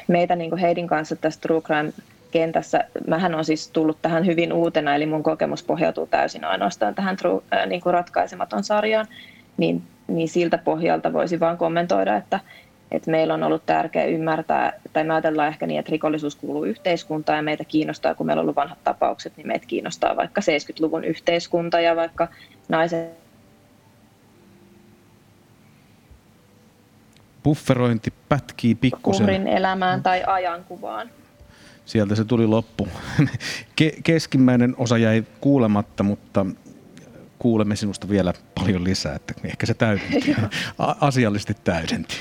meitä 0.08 0.36
niin 0.36 0.50
kuin 0.50 0.60
Heidin 0.60 0.86
kanssa 0.86 1.16
tässä 1.16 1.40
True 1.40 1.60
Crime 1.60 1.92
kentässä. 2.30 2.84
Mähän 3.06 3.34
on 3.34 3.44
siis 3.44 3.68
tullut 3.68 3.98
tähän 4.02 4.26
hyvin 4.26 4.52
uutena, 4.52 4.94
eli 4.94 5.06
mun 5.06 5.22
kokemus 5.22 5.62
pohjautuu 5.62 6.06
täysin 6.06 6.44
ainoastaan 6.44 6.94
tähän 6.94 7.16
true, 7.16 7.42
äh, 7.54 7.66
niin 7.66 7.80
kuin 7.80 7.94
ratkaisematon 7.94 8.64
sarjaan, 8.64 9.06
niin, 9.56 9.82
niin 10.08 10.28
siltä 10.28 10.58
pohjalta 10.58 11.12
voisi 11.12 11.40
vain 11.40 11.58
kommentoida, 11.58 12.16
että, 12.16 12.40
että 12.90 13.10
meillä 13.10 13.34
on 13.34 13.42
ollut 13.42 13.66
tärkeää 13.66 14.06
ymmärtää, 14.06 14.72
tai 14.92 15.04
me 15.04 15.14
ajatellaan 15.14 15.48
ehkä 15.48 15.66
niin, 15.66 15.80
että 15.80 15.92
rikollisuus 15.92 16.36
kuuluu 16.36 16.64
yhteiskuntaan 16.64 17.36
ja 17.36 17.42
meitä 17.42 17.64
kiinnostaa, 17.64 18.14
kun 18.14 18.26
meillä 18.26 18.40
on 18.40 18.44
ollut 18.44 18.56
vanhat 18.56 18.84
tapaukset, 18.84 19.36
niin 19.36 19.46
meitä 19.46 19.66
kiinnostaa 19.66 20.16
vaikka 20.16 20.40
70-luvun 20.40 21.04
yhteiskunta 21.04 21.80
ja 21.80 21.96
vaikka 21.96 22.28
naisen 22.68 23.10
Bufferointi 27.44 28.12
pätkii 28.28 28.74
pikkusen. 28.74 29.24
Uhrin 29.24 29.46
elämään 29.46 30.02
tai 30.02 30.24
ajankuvaan. 30.26 31.10
Sieltä 31.84 32.14
se 32.14 32.24
tuli 32.24 32.46
loppu. 32.46 32.88
Ke- 33.82 34.00
keskimmäinen 34.04 34.74
osa 34.78 34.98
jäi 34.98 35.24
kuulematta, 35.40 36.02
mutta 36.02 36.46
kuulemme 37.38 37.76
sinusta 37.76 38.08
vielä 38.08 38.32
paljon 38.54 38.84
lisää, 38.84 39.14
että 39.14 39.34
ehkä 39.44 39.66
se 39.66 39.74
täydentyy, 39.74 40.34
asiallisesti 41.00 41.54
täydentyy. 41.64 42.18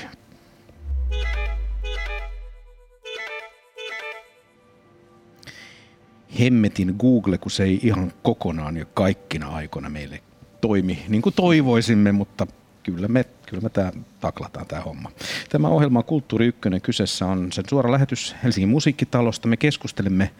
Hemmetin 6.40 6.94
Google, 6.98 7.38
kun 7.38 7.50
se 7.50 7.64
ei 7.64 7.80
ihan 7.82 8.12
kokonaan 8.22 8.76
ja 8.76 8.84
kaikkina 8.84 9.48
aikoina 9.48 9.88
meille 9.88 10.22
toimi 10.60 11.04
niin 11.08 11.22
kuin 11.22 11.34
toivoisimme, 11.34 12.12
mutta 12.12 12.46
kyllä 12.82 13.08
me, 13.08 13.24
kyllä 13.46 13.60
me 13.60 13.68
tämä 13.68 13.92
taklataan 14.20 14.66
tämä 14.66 14.82
homma. 14.82 15.10
Tämä 15.48 15.68
ohjelma 15.68 15.98
on 15.98 16.04
Kulttuuri 16.04 16.46
Ykkönen. 16.46 16.80
Kyseessä 16.80 17.26
on 17.26 17.52
sen 17.52 17.64
suora 17.68 17.92
lähetys 17.92 18.36
Helsingin 18.44 18.68
musiikkitalosta. 18.68 19.48
Me 19.48 19.56
keskustelemme 19.56 20.30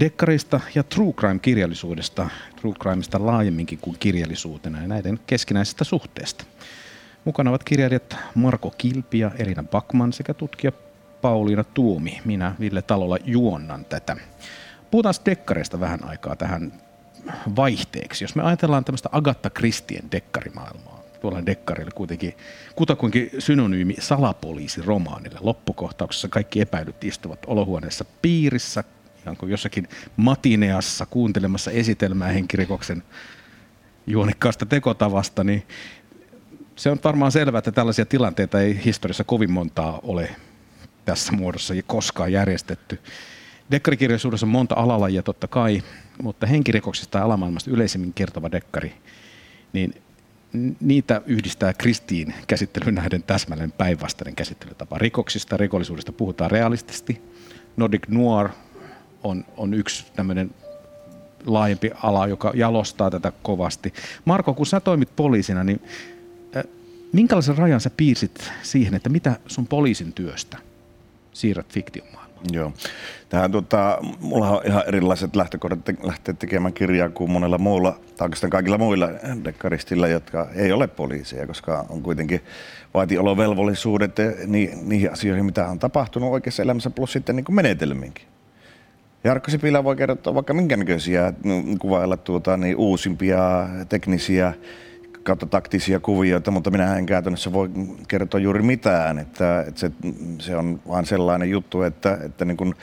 dekkarista 0.00 0.60
ja 0.74 0.82
true 0.82 1.12
crime-kirjallisuudesta, 1.12 2.30
true 2.60 2.74
crimeista 2.74 3.26
laajemminkin 3.26 3.78
kuin 3.78 3.96
kirjallisuutena 3.98 4.82
ja 4.82 4.88
näiden 4.88 5.20
keskinäisestä 5.26 5.84
suhteesta. 5.84 6.44
Mukana 7.24 7.50
ovat 7.50 7.64
kirjailijat 7.64 8.16
Marko 8.34 8.74
Kilpi 8.78 9.18
ja 9.18 9.30
Elina 9.38 9.62
Bakman 9.62 10.12
sekä 10.12 10.34
tutkija 10.34 10.72
Pauliina 11.20 11.64
Tuomi. 11.64 12.20
Minä, 12.24 12.54
Ville 12.60 12.82
Talolla, 12.82 13.16
juonnan 13.24 13.84
tätä. 13.84 14.16
Puhutaan 14.90 15.14
dekkareista 15.26 15.80
vähän 15.80 16.04
aikaa 16.04 16.36
tähän 16.36 16.72
vaihteeksi. 17.56 18.24
Jos 18.24 18.34
me 18.34 18.42
ajatellaan 18.42 18.84
tämmöistä 18.84 19.08
Agatha 19.12 19.50
Christien 19.50 20.10
dekkarimaailmaa, 20.12 21.02
tuollainen 21.20 21.46
dekkari 21.46 21.82
oli 21.82 21.90
kuitenkin 21.90 22.36
kutakuinkin 22.76 23.30
synonyymi 23.38 23.94
salapoliisiromaanille. 23.98 25.38
Loppukohtauksessa 25.40 26.28
kaikki 26.28 26.60
epäilyt 26.60 27.04
istuvat 27.04 27.38
olohuoneessa 27.46 28.04
piirissä, 28.22 28.84
ihan 29.22 29.36
kuin 29.36 29.50
jossakin 29.50 29.88
matineassa 30.16 31.06
kuuntelemassa 31.06 31.70
esitelmää 31.70 32.28
henkirikoksen 32.28 33.02
juonikkaasta 34.06 34.66
tekotavasta, 34.66 35.44
niin 35.44 35.66
se 36.76 36.90
on 36.90 36.98
varmaan 37.04 37.32
selvää, 37.32 37.58
että 37.58 37.72
tällaisia 37.72 38.06
tilanteita 38.06 38.60
ei 38.60 38.84
historiassa 38.84 39.24
kovin 39.24 39.50
montaa 39.50 40.00
ole 40.02 40.36
tässä 41.04 41.32
muodossa 41.32 41.74
koskaan 41.86 42.32
järjestetty. 42.32 42.98
Dekkarikirjallisuudessa 43.70 44.46
on 44.46 44.50
monta 44.50 44.74
alalajia 44.74 45.22
totta 45.22 45.48
kai, 45.48 45.82
mutta 46.22 46.46
henkirikoksista 46.46 47.18
ja 47.18 47.24
alamaailmasta 47.24 47.70
yleisemmin 47.70 48.12
kertova 48.12 48.50
dekkari, 48.52 48.94
niin 49.72 49.94
niitä 50.80 51.22
yhdistää 51.26 51.72
Kristiin 51.72 52.34
käsittelyyn 52.46 52.94
nähden 52.94 53.22
täsmälleen 53.22 53.72
päinvastainen 53.72 54.36
käsittelytapa. 54.36 54.98
Rikoksista 54.98 55.56
rikollisuudesta 55.56 56.12
puhutaan 56.12 56.50
realistisesti. 56.50 57.22
Nordic 57.76 58.08
Noir 58.08 58.48
on, 59.22 59.44
on 59.56 59.74
yksi 59.74 60.06
tämmöinen 60.16 60.50
laajempi 61.46 61.90
ala, 62.02 62.26
joka 62.26 62.52
jalostaa 62.54 63.10
tätä 63.10 63.32
kovasti. 63.42 63.92
Marko, 64.24 64.54
kun 64.54 64.66
sä 64.66 64.80
toimit 64.80 65.16
poliisina, 65.16 65.64
niin 65.64 65.82
äh, 66.56 66.64
minkälaisen 67.12 67.58
rajan 67.58 67.80
sä 67.80 67.90
piirsit 67.96 68.52
siihen, 68.62 68.94
että 68.94 69.08
mitä 69.08 69.36
sun 69.46 69.66
poliisin 69.66 70.12
työstä 70.12 70.58
siirrät 71.32 71.72
fiktion 71.72 72.19
Joo. 72.52 72.72
Tähän, 73.28 73.52
tota, 73.52 73.98
mulla 74.20 74.50
on 74.50 74.60
ihan 74.66 74.82
erilaiset 74.86 75.36
lähtökohdat 75.36 75.78
lähteä 76.02 76.34
tekemään 76.34 76.72
kirjaa 76.72 77.08
kuin 77.08 77.30
monella 77.30 77.58
muulla, 77.58 77.90
tai 78.16 78.26
oikeastaan 78.26 78.50
kaikilla 78.50 78.78
muilla 78.78 79.08
dekkaristilla, 79.44 80.08
jotka 80.08 80.48
ei 80.54 80.72
ole 80.72 80.86
poliisia, 80.86 81.46
koska 81.46 81.86
on 81.88 82.02
kuitenkin 82.02 82.40
vaitiolovelvollisuudet 82.94 84.16
ni, 84.46 84.70
niihin 84.82 85.12
asioihin, 85.12 85.44
mitä 85.44 85.68
on 85.68 85.78
tapahtunut 85.78 86.32
oikeassa 86.32 86.62
elämässä, 86.62 86.90
plus 86.90 87.12
sitten 87.12 87.36
niin 87.36 87.44
menetelmiinkin. 87.50 88.24
Jarkko 89.24 89.50
Sipilä 89.50 89.84
voi 89.84 89.96
kertoa 89.96 90.34
vaikka 90.34 90.54
minkä 90.54 90.76
näköisiä 90.76 91.32
kuvailla 91.78 92.16
tuota, 92.16 92.56
niin 92.56 92.76
uusimpia 92.76 93.68
teknisiä 93.88 94.54
kautta 95.22 95.46
taktisia 95.46 96.00
kuvioita, 96.00 96.50
mutta 96.50 96.70
minä 96.70 96.96
en 96.96 97.06
käytännössä 97.06 97.52
voi 97.52 97.70
kertoa 98.08 98.40
juuri 98.40 98.62
mitään. 98.62 99.18
Että, 99.18 99.60
että 99.60 99.80
se, 99.80 99.90
se, 100.38 100.56
on 100.56 100.80
vain 100.88 101.06
sellainen 101.06 101.50
juttu, 101.50 101.82
että, 101.82 102.18
että 102.22 102.44
niin 102.44 102.56
kuin, 102.56 102.74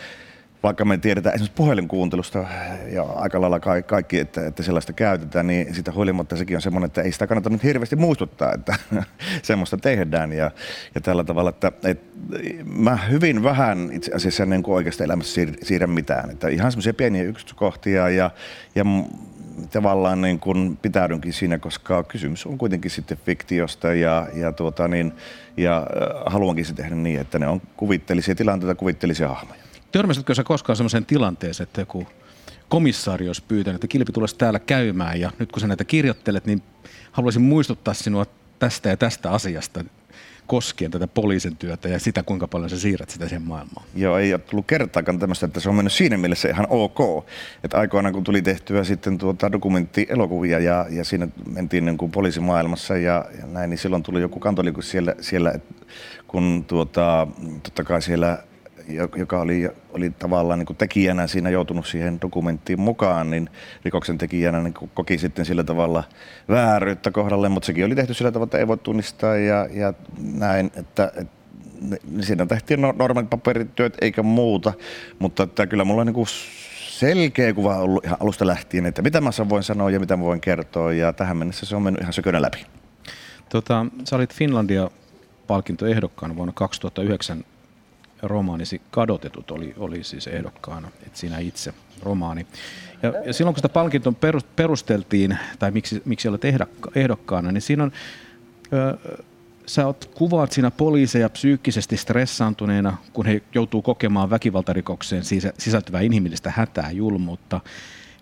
vaikka 0.64 0.86
me 0.86 0.98
tiedetään 0.98 1.36
esimerkiksi 1.36 1.58
puhelinkuuntelusta 1.58 2.46
ja 2.92 3.04
aika 3.04 3.42
lailla 3.42 3.60
kaikki, 3.86 4.20
että, 4.20 4.48
että 4.48 4.64
sellaista 4.64 4.94
käytetään, 4.94 5.48
niin 5.48 5.76
sitä 5.76 5.92
huolimatta 5.92 6.36
sekin 6.36 6.58
on 6.58 6.62
semmoinen, 6.62 6.86
että 6.86 7.02
ei 7.02 7.12
sitä 7.12 7.28
kannata 7.28 7.50
nyt 7.50 7.64
hirveästi 7.64 7.96
muistuttaa, 7.96 8.54
että 8.54 8.76
semmoista 9.42 9.78
tehdään. 9.78 10.34
Ja, 10.34 10.52
ja 10.96 11.02
tällä 11.02 11.24
tavalla, 11.24 11.50
että, 11.50 11.72
että 11.84 12.18
mä 12.66 12.98
hyvin 12.98 13.44
vähän 13.44 13.90
itse 13.94 14.12
asiassa 14.16 14.46
niin 14.46 14.64
oikeasta 14.68 15.04
elämässä 15.04 15.42
siir- 15.42 15.58
siirrän 15.66 15.90
mitään. 15.90 16.30
Että 16.30 16.48
ihan 16.48 16.72
semmoisia 16.72 16.94
pieniä 16.94 17.24
yksityiskohtia 17.24 18.10
ja, 18.10 18.32
ja 18.76 18.86
tavallaan 19.72 20.22
niin 20.22 20.40
kuin 20.40 20.78
pitäydynkin 20.82 21.34
siinä, 21.34 21.58
koska 21.58 22.04
kysymys 22.04 22.46
on 22.46 22.58
kuitenkin 22.58 22.92
sitten 22.92 23.18
fiktiosta 23.26 23.94
ja, 23.94 24.28
ja, 24.34 24.52
tuota 24.52 24.88
niin, 24.88 25.14
ja 25.58 25.78
äh, 25.78 26.34
haluankin 26.34 26.66
se 26.66 26.74
tehdä 26.74 26.96
niin, 26.96 27.20
että 27.20 27.40
ne 27.40 27.48
on 27.48 27.62
kuvittelisia 27.78 28.36
tilanteita, 28.36 28.76
kuvittelisia 28.76 29.28
hahmoja. 29.28 29.60
Törmäsitkö 29.92 30.36
sä 30.36 30.44
koskaan 30.44 30.76
sellaiseen 30.76 31.06
tilanteeseen, 31.06 31.68
että 31.68 31.82
joku 31.82 32.08
komissaari 32.70 33.28
olisi 33.28 33.44
pyytänyt, 33.48 33.76
että 33.76 33.88
Kilpi 33.88 34.12
tulisi 34.12 34.36
täällä 34.36 34.60
käymään 34.60 35.20
ja 35.20 35.32
nyt 35.40 35.52
kun 35.52 35.62
sä 35.62 35.68
näitä 35.68 35.86
kirjoittelet, 35.86 36.46
niin 36.46 36.64
haluaisin 37.12 37.42
muistuttaa 37.42 37.94
sinua 37.94 38.26
tästä 38.60 38.90
ja 38.90 38.98
tästä 38.98 39.32
asiasta 39.32 39.84
koskien 40.48 40.92
tätä 40.92 41.08
poliisin 41.08 41.56
työtä 41.56 41.90
ja 41.90 42.00
sitä, 42.00 42.24
kuinka 42.24 42.48
paljon 42.48 42.70
sä 42.70 42.80
siirrät 42.80 43.10
sitä 43.10 43.28
siihen 43.28 43.42
maailmaan? 43.42 43.86
Joo, 43.96 44.18
ei 44.18 44.34
ole 44.34 44.42
tullut 44.42 44.66
kertaakaan 44.68 45.20
tämmöistä, 45.20 45.46
että 45.46 45.60
se 45.60 45.70
on 45.70 45.76
mennyt 45.76 45.94
siinä 45.94 46.18
mielessä 46.18 46.50
ihan 46.50 46.68
ok. 46.70 47.26
Että 47.64 47.78
aikoinaan 47.78 48.14
kun 48.14 48.24
tuli 48.24 48.42
tehtyä 48.42 48.84
sitten 48.84 49.18
tuota 49.18 49.52
dokumenttielokuvia 49.52 50.60
ja, 50.60 50.86
ja 50.90 51.04
siinä 51.04 51.28
mentiin 51.50 51.86
niin 51.86 51.98
kuin 51.98 52.12
poliisimaailmassa 52.12 52.98
ja, 52.98 53.26
ja 53.40 53.46
näin, 53.46 53.70
niin 53.70 53.78
silloin 53.78 54.04
tuli 54.04 54.22
joku 54.22 54.40
kantoliiku 54.40 54.82
siellä, 54.82 55.16
siellä 55.22 55.54
kun 56.28 56.66
tuota, 56.68 57.28
totta 57.64 57.84
kai 57.84 58.02
siellä 58.02 58.44
joka 59.16 59.42
oli, 59.42 59.70
oli 59.90 60.10
tavallaan 60.10 60.60
niin 60.60 60.78
tekijänä 60.78 61.28
siinä 61.28 61.50
joutunut 61.50 61.88
siihen 61.88 62.22
dokumenttiin 62.22 62.82
mukaan, 62.82 63.30
niin 63.30 63.50
rikoksen 63.86 64.18
tekijänä 64.18 64.62
niin 64.62 64.74
koki 64.94 65.18
sitten 65.18 65.46
sillä 65.46 65.64
tavalla 65.64 66.04
vääryyttä 66.50 67.12
kohdalle, 67.12 67.50
mutta 67.50 67.68
sekin 67.68 67.86
oli 67.86 67.96
tehty 67.96 68.14
sillä 68.14 68.32
tavalla, 68.32 68.48
että 68.48 68.58
ei 68.58 68.68
voi 68.68 68.78
tunnistaa 68.78 69.38
ja, 69.38 69.68
ja 69.72 69.94
näin, 70.34 70.72
että, 70.76 71.12
että 71.16 71.38
siinä 72.22 72.46
tehtiin 72.46 72.82
no, 72.82 72.94
normaalit 73.00 73.30
paperityöt 73.30 73.98
eikä 74.02 74.24
muuta, 74.24 74.74
mutta 75.20 75.44
että 75.44 75.68
kyllä 75.68 75.84
mulla 75.84 76.06
niin 76.06 76.14
kuin 76.14 76.28
selkeä 76.90 77.54
kuva 77.54 77.78
ollut 77.78 78.06
ihan 78.06 78.18
alusta 78.22 78.48
lähtien, 78.48 78.86
että 78.86 79.02
mitä 79.02 79.22
mä 79.22 79.30
voin 79.50 79.64
sanoa 79.64 79.92
ja 79.92 80.00
mitä 80.00 80.18
mä 80.18 80.24
voin 80.24 80.42
kertoa 80.42 80.94
ja 80.94 81.14
tähän 81.14 81.38
mennessä 81.38 81.66
se 81.66 81.76
on 81.76 81.82
mennyt 81.82 82.02
ihan 82.02 82.14
sökönä 82.14 82.42
läpi. 82.42 82.66
Tota, 83.50 83.86
sä 84.04 84.16
olit 84.16 84.34
Finlandia 84.34 84.90
palkintoehdokkaana 85.48 86.36
vuonna 86.36 86.54
2009 86.54 87.44
romaanisi 88.22 88.82
Kadotetut 88.92 89.52
oli, 89.52 89.74
oli 89.78 90.04
siis 90.04 90.28
ehdokkaana, 90.28 90.88
että 91.06 91.20
sinä 91.20 91.38
itse 91.38 91.74
romaani. 92.04 92.48
Ja, 93.04 93.14
ja 93.26 93.34
silloin 93.34 93.54
kun 93.54 93.60
sitä 93.60 93.70
palkintoa 93.70 94.14
perusteltiin, 94.56 95.38
tai 95.60 95.72
miksi, 95.72 96.02
miksi 96.06 96.28
olet 96.28 96.42
ehdokkaana, 96.96 97.52
niin 97.52 97.62
siinä 97.62 97.84
on, 97.84 97.92
ö, 98.74 98.98
sä 99.66 99.86
oot, 99.86 100.12
kuvaat 100.16 100.52
siinä 100.52 100.72
poliiseja 100.72 101.30
psyykkisesti 101.30 101.98
stressaantuneena, 101.98 102.98
kun 103.14 103.26
he 103.26 103.42
joutuu 103.54 103.82
kokemaan 103.82 104.30
väkivaltarikokseen 104.30 105.24
sisältyvää 105.58 106.02
inhimillistä 106.02 106.54
hätää, 106.56 106.92
julmuutta. 106.92 107.62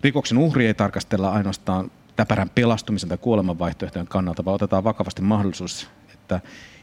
Rikoksen 0.00 0.38
uhri 0.38 0.66
ei 0.66 0.74
tarkastella 0.74 1.30
ainoastaan 1.32 1.90
täpärän 2.16 2.50
pelastumisen 2.54 3.08
tai 3.08 3.18
kuolemanvaihtoehtojen 3.18 4.06
kannalta, 4.06 4.44
vaan 4.44 4.54
otetaan 4.54 4.84
vakavasti 4.84 5.22
mahdollisuus, 5.22 5.88
että, 6.14 6.40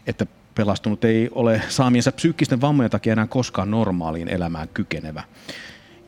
että 0.07 0.25
pelastunut 0.55 1.03
ei 1.03 1.29
ole 1.31 1.61
saamiensa 1.69 2.11
psyykkisten 2.11 2.61
vammojen 2.61 2.91
takia 2.91 3.13
enää 3.13 3.27
koskaan 3.27 3.71
normaaliin 3.71 4.27
elämään 4.27 4.67
kykenevä. 4.73 5.23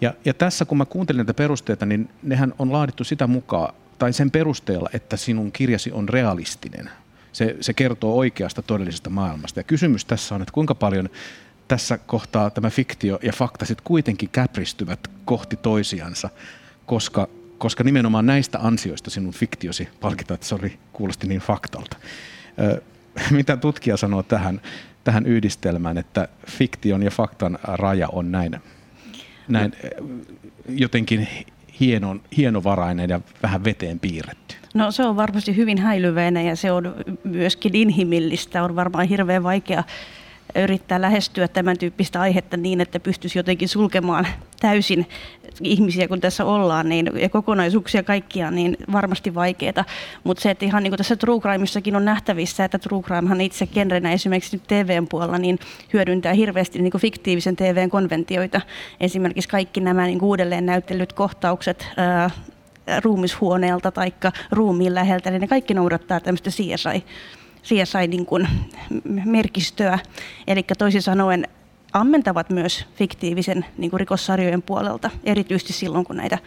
Ja, 0.02 0.14
ja 0.26 0.34
tässä 0.34 0.66
kun 0.66 0.78
mä 0.78 0.86
kuuntelin 0.86 1.18
näitä 1.18 1.34
perusteita, 1.34 1.86
niin 1.86 2.10
nehän 2.24 2.54
on 2.60 2.72
laadittu 2.72 3.04
sitä 3.04 3.28
mukaan, 3.28 3.74
tai 4.00 4.14
sen 4.14 4.32
perusteella, 4.32 4.90
että 4.94 5.18
sinun 5.18 5.52
kirjasi 5.52 5.92
on 5.92 6.10
realistinen. 6.10 6.90
Se, 7.32 7.58
se 7.62 7.74
kertoo 7.74 8.16
oikeasta 8.16 8.62
todellisesta 8.62 9.10
maailmasta. 9.10 9.60
Ja 9.60 9.64
kysymys 9.64 10.06
tässä 10.06 10.36
on, 10.36 10.42
että 10.42 10.52
kuinka 10.52 10.76
paljon 10.76 11.10
tässä 11.68 11.98
kohtaa 11.98 12.50
tämä 12.50 12.70
fiktio 12.70 13.20
ja 13.24 13.34
fakta 13.34 13.66
sitten 13.66 13.84
kuitenkin 13.84 14.30
käpristyvät 14.30 15.00
kohti 15.26 15.56
toisiansa, 15.56 16.30
koska, 16.86 17.28
koska 17.58 17.84
nimenomaan 17.84 18.26
näistä 18.26 18.60
ansioista 18.62 19.10
sinun 19.10 19.34
fiktiosi 19.34 19.90
palkitaan, 20.00 20.36
että 20.36 20.48
se 20.48 20.56
oli, 20.56 20.80
kuulosti 20.94 21.28
niin 21.28 21.42
faktalta. 21.42 21.98
mitä 23.32 23.58
tutkija 23.58 23.98
sanoo 23.98 24.24
tähän, 24.24 24.62
tähän 25.04 25.26
yhdistelmään, 25.26 25.98
että 25.98 26.28
fiktion 26.48 27.04
ja 27.04 27.12
faktan 27.12 27.60
raja 27.64 28.08
on 28.12 28.32
näin, 28.32 28.56
näin 29.48 29.74
jotenkin 30.70 31.28
hienon, 31.80 32.22
hienovarainen 32.38 33.10
ja 33.10 33.22
vähän 33.44 33.64
veteen 33.64 34.00
piirretty? 34.00 34.56
No 34.74 34.92
se 34.92 35.04
on 35.04 35.16
varmasti 35.16 35.56
hyvin 35.56 35.78
häilyväinen 35.78 36.46
ja 36.46 36.56
se 36.56 36.72
on 36.72 36.96
myöskin 37.24 37.76
inhimillistä. 37.76 38.64
On 38.64 38.76
varmaan 38.76 39.08
hirveän 39.08 39.44
vaikea 39.44 39.84
yrittää 40.56 41.02
lähestyä 41.02 41.48
tämän 41.48 41.78
tyyppistä 41.78 42.22
aihetta 42.22 42.58
niin, 42.58 42.82
että 42.82 43.00
pystyisi 43.00 43.40
jotenkin 43.40 43.70
sulkemaan 43.70 44.28
täysin 44.60 45.08
ihmisiä, 45.62 46.08
kun 46.08 46.22
tässä 46.22 46.46
ollaan, 46.46 46.90
niin, 46.90 47.12
ja 47.16 47.30
kokonaisuuksia 47.30 48.04
kaikkiaan, 48.04 48.56
niin 48.56 48.78
varmasti 48.92 49.36
vaikeaa. 49.36 49.86
Mutta 50.24 50.44
se, 50.44 50.52
että 50.52 50.66
ihan 50.66 50.84
niin 50.84 50.92
kuin 50.92 50.98
tässä 50.98 51.16
True 51.16 51.42
Crimeissakin 51.42 51.96
on 51.96 52.06
nähtävissä, 52.06 52.66
että 52.66 52.80
True 52.80 53.04
Crimehan 53.04 53.42
itse 53.42 53.68
genrenä 53.68 54.12
esimerkiksi 54.12 54.56
nyt 54.56 54.68
TVn 54.68 55.08
puolella 55.08 55.38
niin 55.38 55.60
hyödyntää 55.94 56.34
hirveästi 56.34 56.82
niin 56.82 56.92
kuin 56.92 57.02
fiktiivisen 57.02 57.56
TVn 57.56 57.90
konventioita. 57.90 58.62
Esimerkiksi 59.00 59.50
kaikki 59.50 59.80
nämä 59.82 60.06
niin 60.06 60.20
kuin 60.20 60.28
uudelleen 60.28 60.66
näyttelyt 60.66 61.14
kohtaukset, 61.14 61.88
ää, 61.98 62.30
ruumishuoneelta 63.04 63.92
tai 63.92 64.14
ruumiin 64.52 64.96
läheltä, 64.96 65.32
niin 65.32 65.42
ne 65.42 65.48
kaikki 65.48 65.74
noudattaa 65.74 66.20
tämmöistä 66.20 66.50
CSI 66.50 67.06
CSI 67.66 68.08
niin 68.08 68.26
kuin 68.26 68.48
merkistöä. 69.26 70.00
Eli 70.48 70.66
toisin 70.78 71.02
sanoen 71.02 71.48
ammentavat 71.94 72.50
myös 72.50 72.86
fiktiivisen 72.96 73.66
niin 73.78 73.92
kuin 73.92 74.00
rikossarjojen 74.00 74.62
puolelta, 74.62 75.10
erityisesti 75.24 75.74
silloin 75.74 76.06
kun 76.06 76.18
näitä 76.18 76.38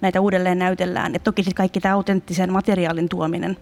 näitä 0.00 0.20
uudelleen 0.20 0.58
näytellään. 0.58 1.14
Et 1.14 1.24
toki 1.24 1.42
kaikki 1.54 1.80
tämä 1.80 1.94
autenttisen 1.94 2.52
materiaalin 2.52 3.08
tuominen, 3.08 3.56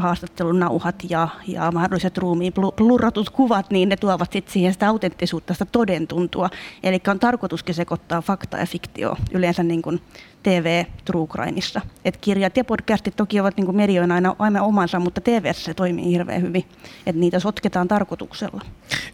haastattelun 0.00 0.60
nauhat 0.60 0.94
ja, 1.08 1.28
ja 1.46 1.72
mahdolliset 1.72 2.18
ruumiin 2.18 2.52
plurratut 2.76 3.30
kuvat, 3.30 3.70
niin 3.70 3.88
ne 3.88 3.96
tuovat 3.96 4.32
sit 4.32 4.48
siihen 4.48 4.72
sitä 4.72 4.88
autenttisuutta, 4.88 5.52
sitä 5.52 5.64
todentuntua. 5.64 6.50
Eli 6.82 7.00
on 7.08 7.18
tarkoituskin 7.18 7.74
sekoittaa 7.74 8.22
fakta 8.22 8.56
ja 8.56 8.66
fiktio 8.66 9.16
yleensä 9.32 9.62
niin 9.62 9.82
kuin 9.82 10.00
TV 10.42 10.84
True 11.04 11.26
Crimeissa. 11.26 11.80
Et 12.04 12.16
kirjat 12.16 12.56
ja 12.56 12.64
podcastit 12.64 13.16
toki 13.16 13.40
ovat 13.40 13.56
niin 13.56 13.76
medioina 13.76 14.14
aina, 14.14 14.36
aina 14.38 14.62
omansa, 14.62 15.00
mutta 15.00 15.20
tv 15.20 15.52
se 15.52 15.74
toimii 15.74 16.10
hirveän 16.12 16.42
hyvin. 16.42 16.64
Et 17.06 17.16
niitä 17.16 17.40
sotketaan 17.40 17.88
tarkoituksella. 17.88 18.60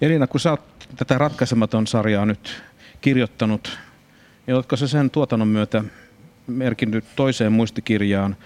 Elina, 0.01 0.27
kun 0.27 0.41
sä 0.41 0.51
oot 0.51 0.61
tätä 0.97 1.19
ratkaisematon 1.19 1.87
sarjaa 1.87 2.27
nyt 2.27 2.63
kirjoittanut, 3.01 3.79
niin 4.47 4.55
oletko 4.55 4.77
se 4.77 4.89
sen 4.89 5.11
tuotannon 5.11 5.49
myötä 5.49 5.85
merkinnyt 6.47 7.05
toiseen 7.17 7.53
muistikirjaan, 7.53 8.37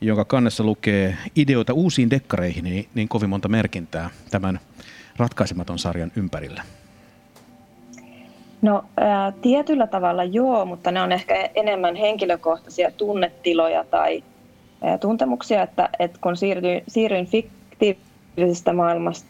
jonka 0.00 0.24
kannessa 0.24 0.64
lukee 0.64 1.16
ideoita 1.36 1.72
uusiin 1.72 2.10
dekkareihin, 2.10 2.64
niin, 2.64 2.86
niin 2.94 3.08
kovin 3.08 3.30
monta 3.30 3.48
merkintää 3.48 4.10
tämän 4.30 4.60
ratkaisematon 5.16 5.78
sarjan 5.78 6.12
ympärillä? 6.16 6.62
No 8.62 8.84
ää, 8.96 9.32
tietyllä 9.32 9.86
tavalla 9.86 10.24
joo, 10.24 10.64
mutta 10.64 10.90
ne 10.90 11.02
on 11.02 11.12
ehkä 11.12 11.50
enemmän 11.54 11.96
henkilökohtaisia 11.96 12.90
tunnetiloja 12.90 13.84
tai 13.84 14.24
ää, 14.82 14.98
tuntemuksia, 14.98 15.62
että, 15.62 15.88
että 15.98 16.18
kun 16.20 16.36
siirryin, 16.36 16.82
siirryin 16.88 17.26
fiktiivisesta 17.26 18.72
maailmasta 18.72 19.26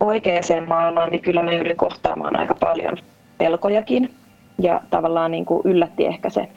oikeaan 0.00 0.68
maailmaan, 0.68 1.10
niin 1.10 1.22
kyllä 1.22 1.42
me 1.42 1.56
yritin 1.56 1.76
kohtaamaan 1.76 2.38
aika 2.38 2.54
paljon 2.54 2.98
pelkojakin 3.38 4.14
ja 4.58 4.80
tavallaan 4.90 5.30
niin 5.30 5.44
kuin 5.44 5.62
yllätti 5.64 6.06
ehkä 6.06 6.30
se 6.30 6.48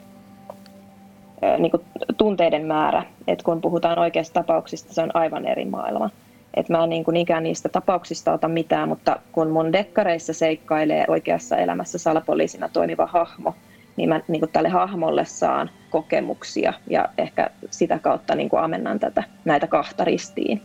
niin 1.58 1.70
kuin 1.70 1.82
tunteiden 2.18 2.66
määrä, 2.66 3.02
että 3.26 3.44
kun 3.44 3.60
puhutaan 3.60 3.98
oikeista 3.98 4.34
tapauksista, 4.34 4.94
se 4.94 5.02
on 5.02 5.10
aivan 5.14 5.46
eri 5.46 5.64
maailma. 5.64 6.10
Että 6.54 6.72
mä 6.72 6.84
en 6.84 6.90
niin 6.90 7.04
kuin 7.04 7.16
ikään 7.16 7.42
niistä 7.42 7.68
tapauksista 7.68 8.32
ota 8.32 8.48
mitään, 8.48 8.88
mutta 8.88 9.20
kun 9.32 9.50
mun 9.50 9.72
dekkareissa 9.72 10.32
seikkailee 10.32 11.04
oikeassa 11.08 11.56
elämässä 11.56 11.98
salapoliisina 11.98 12.68
toimiva 12.68 13.06
hahmo, 13.06 13.54
niin 13.96 14.08
mä 14.08 14.20
niin 14.28 14.40
kuin 14.40 14.52
tälle 14.52 14.68
hahmolle 14.68 15.24
saan 15.24 15.70
kokemuksia 15.90 16.72
ja 16.90 17.08
ehkä 17.18 17.50
sitä 17.70 17.98
kautta 17.98 18.34
niin 18.34 18.48
kuin 18.48 18.62
amennan 18.62 18.98
tätä, 18.98 19.24
näitä 19.44 19.66
kahta 19.66 20.04
ristiin. 20.04 20.62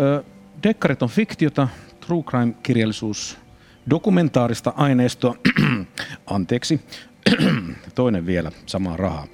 Ö, 0.00 0.24
dekkarit 0.62 1.02
on 1.02 1.08
fiktiota, 1.08 1.68
true 2.06 2.22
crime-kirjallisuus 2.22 3.38
dokumentaarista 3.90 4.72
aineistoa, 4.76 5.36
anteeksi, 6.26 6.80
toinen 7.94 8.26
vielä, 8.26 8.52
samaa 8.66 8.96
rahaa. 8.96 9.26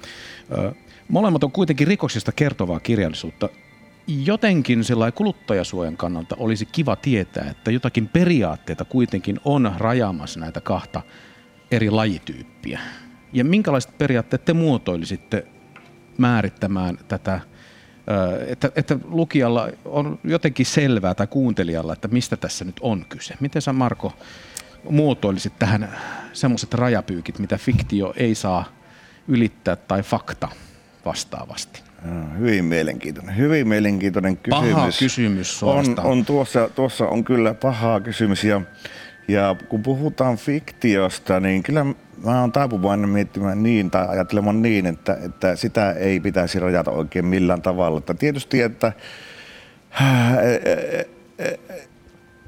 Molemmat 1.07 1.43
on 1.43 1.51
kuitenkin 1.51 1.87
rikoksista 1.87 2.31
kertovaa 2.31 2.79
kirjallisuutta. 2.79 3.49
Jotenkin 4.07 4.83
sellainen 4.83 5.13
kuluttajasuojan 5.13 5.97
kannalta 5.97 6.35
olisi 6.39 6.65
kiva 6.65 6.95
tietää, 6.95 7.47
että 7.51 7.71
jotakin 7.71 8.07
periaatteita 8.07 8.85
kuitenkin 8.85 9.39
on 9.45 9.73
rajaamassa 9.77 10.39
näitä 10.39 10.61
kahta 10.61 11.01
eri 11.71 11.89
lajityyppiä. 11.89 12.79
Ja 13.33 13.43
minkälaiset 13.43 13.97
periaatteet 13.97 14.45
te 14.45 14.53
muotoilisitte 14.53 15.47
määrittämään 16.17 16.97
tätä, 17.07 17.39
että, 18.47 18.71
että 18.75 18.99
lukijalla 19.09 19.69
on 19.85 20.19
jotenkin 20.23 20.65
selvää 20.65 21.15
tai 21.15 21.27
kuuntelijalla, 21.27 21.93
että 21.93 22.07
mistä 22.07 22.37
tässä 22.37 22.65
nyt 22.65 22.75
on 22.81 23.05
kyse. 23.09 23.33
Miten 23.39 23.61
sä 23.61 23.73
Marko 23.73 24.13
muotoilisit 24.89 25.53
tähän 25.59 25.97
semmoiset 26.33 26.73
rajapyykit, 26.73 27.39
mitä 27.39 27.57
fiktio 27.57 28.13
ei 28.17 28.35
saa 28.35 28.65
ylittää 29.27 29.75
tai 29.75 30.03
fakta 30.03 30.47
vastaavasti? 31.05 31.83
Hyvin 32.39 32.65
mielenkiintoinen, 32.65 33.37
hyvin 33.37 33.67
mielenkiintoinen 33.67 34.37
kysymys. 34.37 34.73
Paha 34.73 34.89
kysymys 34.99 35.63
On, 35.63 35.85
on 36.03 36.25
tuossa, 36.25 36.69
tuossa 36.75 37.07
on 37.07 37.23
kyllä 37.23 37.53
paha 37.53 37.99
kysymys 37.99 38.43
ja, 38.43 38.61
ja 39.27 39.55
kun 39.69 39.83
puhutaan 39.83 40.37
fiktiosta, 40.37 41.39
niin 41.39 41.63
kyllä 41.63 41.85
mä 42.23 42.41
oon 42.41 42.51
taipuvainen 42.51 43.09
miettimään 43.09 43.63
niin 43.63 43.91
tai 43.91 44.07
ajattelemaan 44.07 44.61
niin, 44.61 44.85
että, 44.85 45.17
että 45.21 45.55
sitä 45.55 45.91
ei 45.91 46.19
pitäisi 46.19 46.59
rajata 46.59 46.91
oikein 46.91 47.25
millään 47.25 47.61
tavalla. 47.61 47.97
Että 47.97 48.13
tietysti, 48.13 48.61
että 48.61 48.91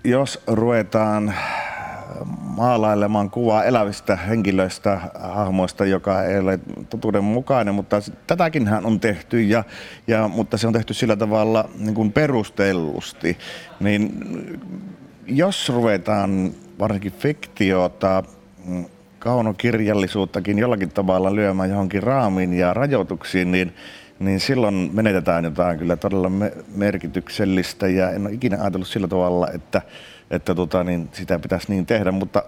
jos 0.04 0.44
ruvetaan 0.48 1.34
maalailemaan 2.42 3.30
kuvaa 3.30 3.64
elävistä 3.64 4.16
henkilöistä, 4.16 5.00
hahmoista, 5.20 5.86
joka 5.86 6.24
ei 6.24 6.40
ole 6.40 6.60
totuuden 6.90 7.24
mukainen, 7.24 7.76
mutta 7.76 8.02
tätäkin 8.28 8.68
hän 8.68 8.86
on 8.86 9.00
tehty, 9.00 9.42
ja, 9.42 9.64
ja, 10.08 10.28
mutta 10.28 10.58
se 10.58 10.68
on 10.68 10.74
tehty 10.74 10.94
sillä 10.94 11.16
tavalla 11.16 11.70
niin 11.80 11.96
kuin 11.96 12.12
perustellusti. 12.12 13.38
Niin 13.80 14.14
jos 15.28 15.70
ruvetaan 15.70 16.52
varsinkin 16.80 17.12
fiktiota, 17.12 18.24
mm, 18.66 18.86
kaunokirjallisuuttakin 19.20 20.60
jollakin 20.60 20.90
tavalla 20.90 21.36
lyömään 21.36 21.70
johonkin 21.70 22.04
raamiin 22.04 22.54
ja 22.54 22.74
rajoituksiin, 22.74 23.52
niin 23.52 23.76
niin 24.20 24.40
silloin 24.40 24.90
menetetään 24.94 25.44
jotain 25.44 25.80
kyllä 25.80 25.96
todella 25.96 26.32
merkityksellistä 26.76 27.88
ja 27.88 28.12
en 28.12 28.22
ole 28.22 28.34
ikinä 28.34 28.62
ajatellut 28.62 28.88
sillä 28.88 29.08
tavalla, 29.08 29.48
että 29.54 29.82
että 30.32 30.56
tota, 30.56 30.84
niin 30.84 31.10
sitä 31.12 31.40
pitäisi 31.40 31.72
niin 31.72 31.86
tehdä, 31.86 32.12
mutta 32.12 32.44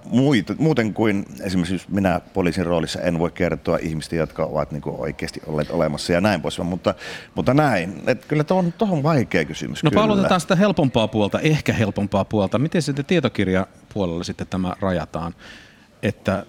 muuten 0.57 0.93
kuin 0.93 1.25
esimerkiksi 1.41 1.88
minä 1.89 2.21
poliisin 2.34 2.65
roolissa 2.65 3.01
en 3.01 3.19
voi 3.19 3.31
kertoa 3.31 3.77
ihmistä, 3.81 4.15
jotka 4.15 4.45
ovat 4.45 4.71
niin 4.71 4.81
kuin 4.81 4.95
oikeasti 4.99 5.41
olleet 5.47 5.71
olemassa 5.71 6.13
ja 6.13 6.21
näin 6.21 6.41
pois, 6.41 6.60
mutta, 6.60 6.93
mutta 7.36 7.53
näin. 7.53 8.03
Että 8.07 8.27
kyllä 8.27 8.43
tuohon 8.43 8.73
on 8.81 9.03
vaikea 9.03 9.45
kysymys. 9.45 9.84
No 9.84 9.91
palautetaan 9.91 10.41
sitä 10.41 10.55
helpompaa 10.55 11.07
puolta, 11.07 11.39
ehkä 11.39 11.73
helpompaa 11.73 12.25
puolta. 12.25 12.60
Miten 12.60 12.81
sitten 12.81 13.05
tietokirjapuolella 13.05 14.23
sitten 14.23 14.47
tämä 14.47 14.73
rajataan, 14.79 15.36
että, 16.03 16.45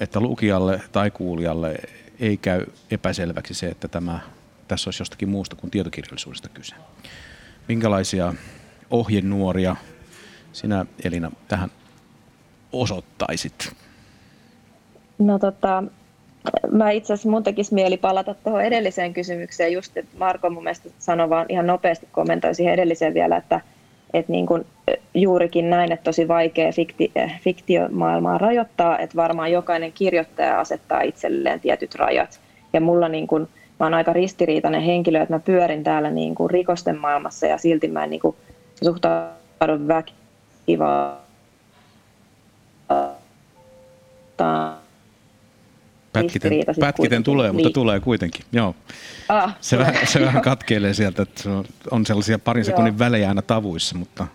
että 0.00 0.20
lukijalle 0.20 0.80
tai 0.92 1.10
kuulijalle 1.10 1.76
ei 2.20 2.36
käy 2.36 2.66
epäselväksi 2.90 3.54
se, 3.54 3.66
että 3.66 3.88
tämä, 3.88 4.20
tässä 4.68 4.88
olisi 4.88 5.00
jostakin 5.00 5.28
muusta 5.28 5.56
kuin 5.56 5.70
tietokirjallisuudesta 5.70 6.48
kyse. 6.48 6.74
Minkälaisia 7.68 8.34
ohjenuoria 8.90 9.76
sinä 10.52 10.86
Elina 11.04 11.30
tähän 11.48 11.70
osoittaisit? 12.72 13.76
No 15.18 15.38
tota, 15.38 15.82
mä 16.72 16.90
itse 16.90 17.12
asiassa 17.12 17.30
mun 17.30 17.42
tekisi 17.42 17.74
mieli 17.74 17.96
palata 17.96 18.34
tuohon 18.34 18.64
edelliseen 18.64 19.14
kysymykseen 19.14 19.72
just, 19.72 19.96
että 19.96 20.18
Marko 20.18 20.50
mun 20.50 20.62
mielestä 20.62 20.88
sanoi 20.98 21.30
vaan 21.30 21.46
ihan 21.48 21.66
nopeasti 21.66 22.08
kommentoi 22.12 22.54
siihen 22.54 22.74
edelliseen 22.74 23.14
vielä, 23.14 23.36
että, 23.36 23.60
että 24.14 24.32
niin 24.32 24.46
kuin 24.46 24.66
juurikin 25.14 25.70
näin, 25.70 25.92
että 25.92 26.04
tosi 26.04 26.28
vaikea 26.28 26.72
fikti, 26.72 27.12
fiktiomaailmaa 27.40 28.38
rajoittaa, 28.38 28.98
että 28.98 29.16
varmaan 29.16 29.52
jokainen 29.52 29.92
kirjoittaja 29.92 30.60
asettaa 30.60 31.02
itselleen 31.02 31.60
tietyt 31.60 31.94
rajat. 31.94 32.40
Ja 32.72 32.80
mulla 32.80 33.08
niin 33.08 33.26
kuin, 33.26 33.48
mä 33.80 33.86
oon 33.86 33.94
aika 33.94 34.12
ristiriitainen 34.12 34.82
henkilö, 34.82 35.22
että 35.22 35.34
mä 35.34 35.40
pyörin 35.40 35.84
täällä 35.84 36.10
niin 36.10 36.34
kuin 36.34 36.50
rikosten 36.50 36.98
maailmassa 36.98 37.46
ja 37.46 37.58
silti 37.58 37.88
mä 37.88 38.04
en 38.04 38.10
niin 38.10 38.20
kuin 38.20 38.36
suhtaudu 38.84 39.88
väki, 39.88 40.14
kiva 40.66 41.16
Pätkiten, 46.12 46.52
pätkiten 46.80 47.22
tulee, 47.22 47.52
mutta 47.52 47.70
tulee 47.70 48.00
kuitenkin. 48.00 48.44
Joo. 48.52 48.74
Ah, 49.28 49.56
se, 49.60 49.78
vähän, 49.78 49.94
se 50.06 50.20
vähän 50.20 50.42
katkeilee 50.42 50.94
sieltä, 50.94 51.22
että 51.22 51.50
on 51.90 52.06
sellaisia 52.06 52.38
parin 52.38 52.64
sekunnin 52.64 52.98
välejä 52.98 53.28
aina 53.28 53.42
tavuissa, 53.42 53.98
mutta 53.98 54.26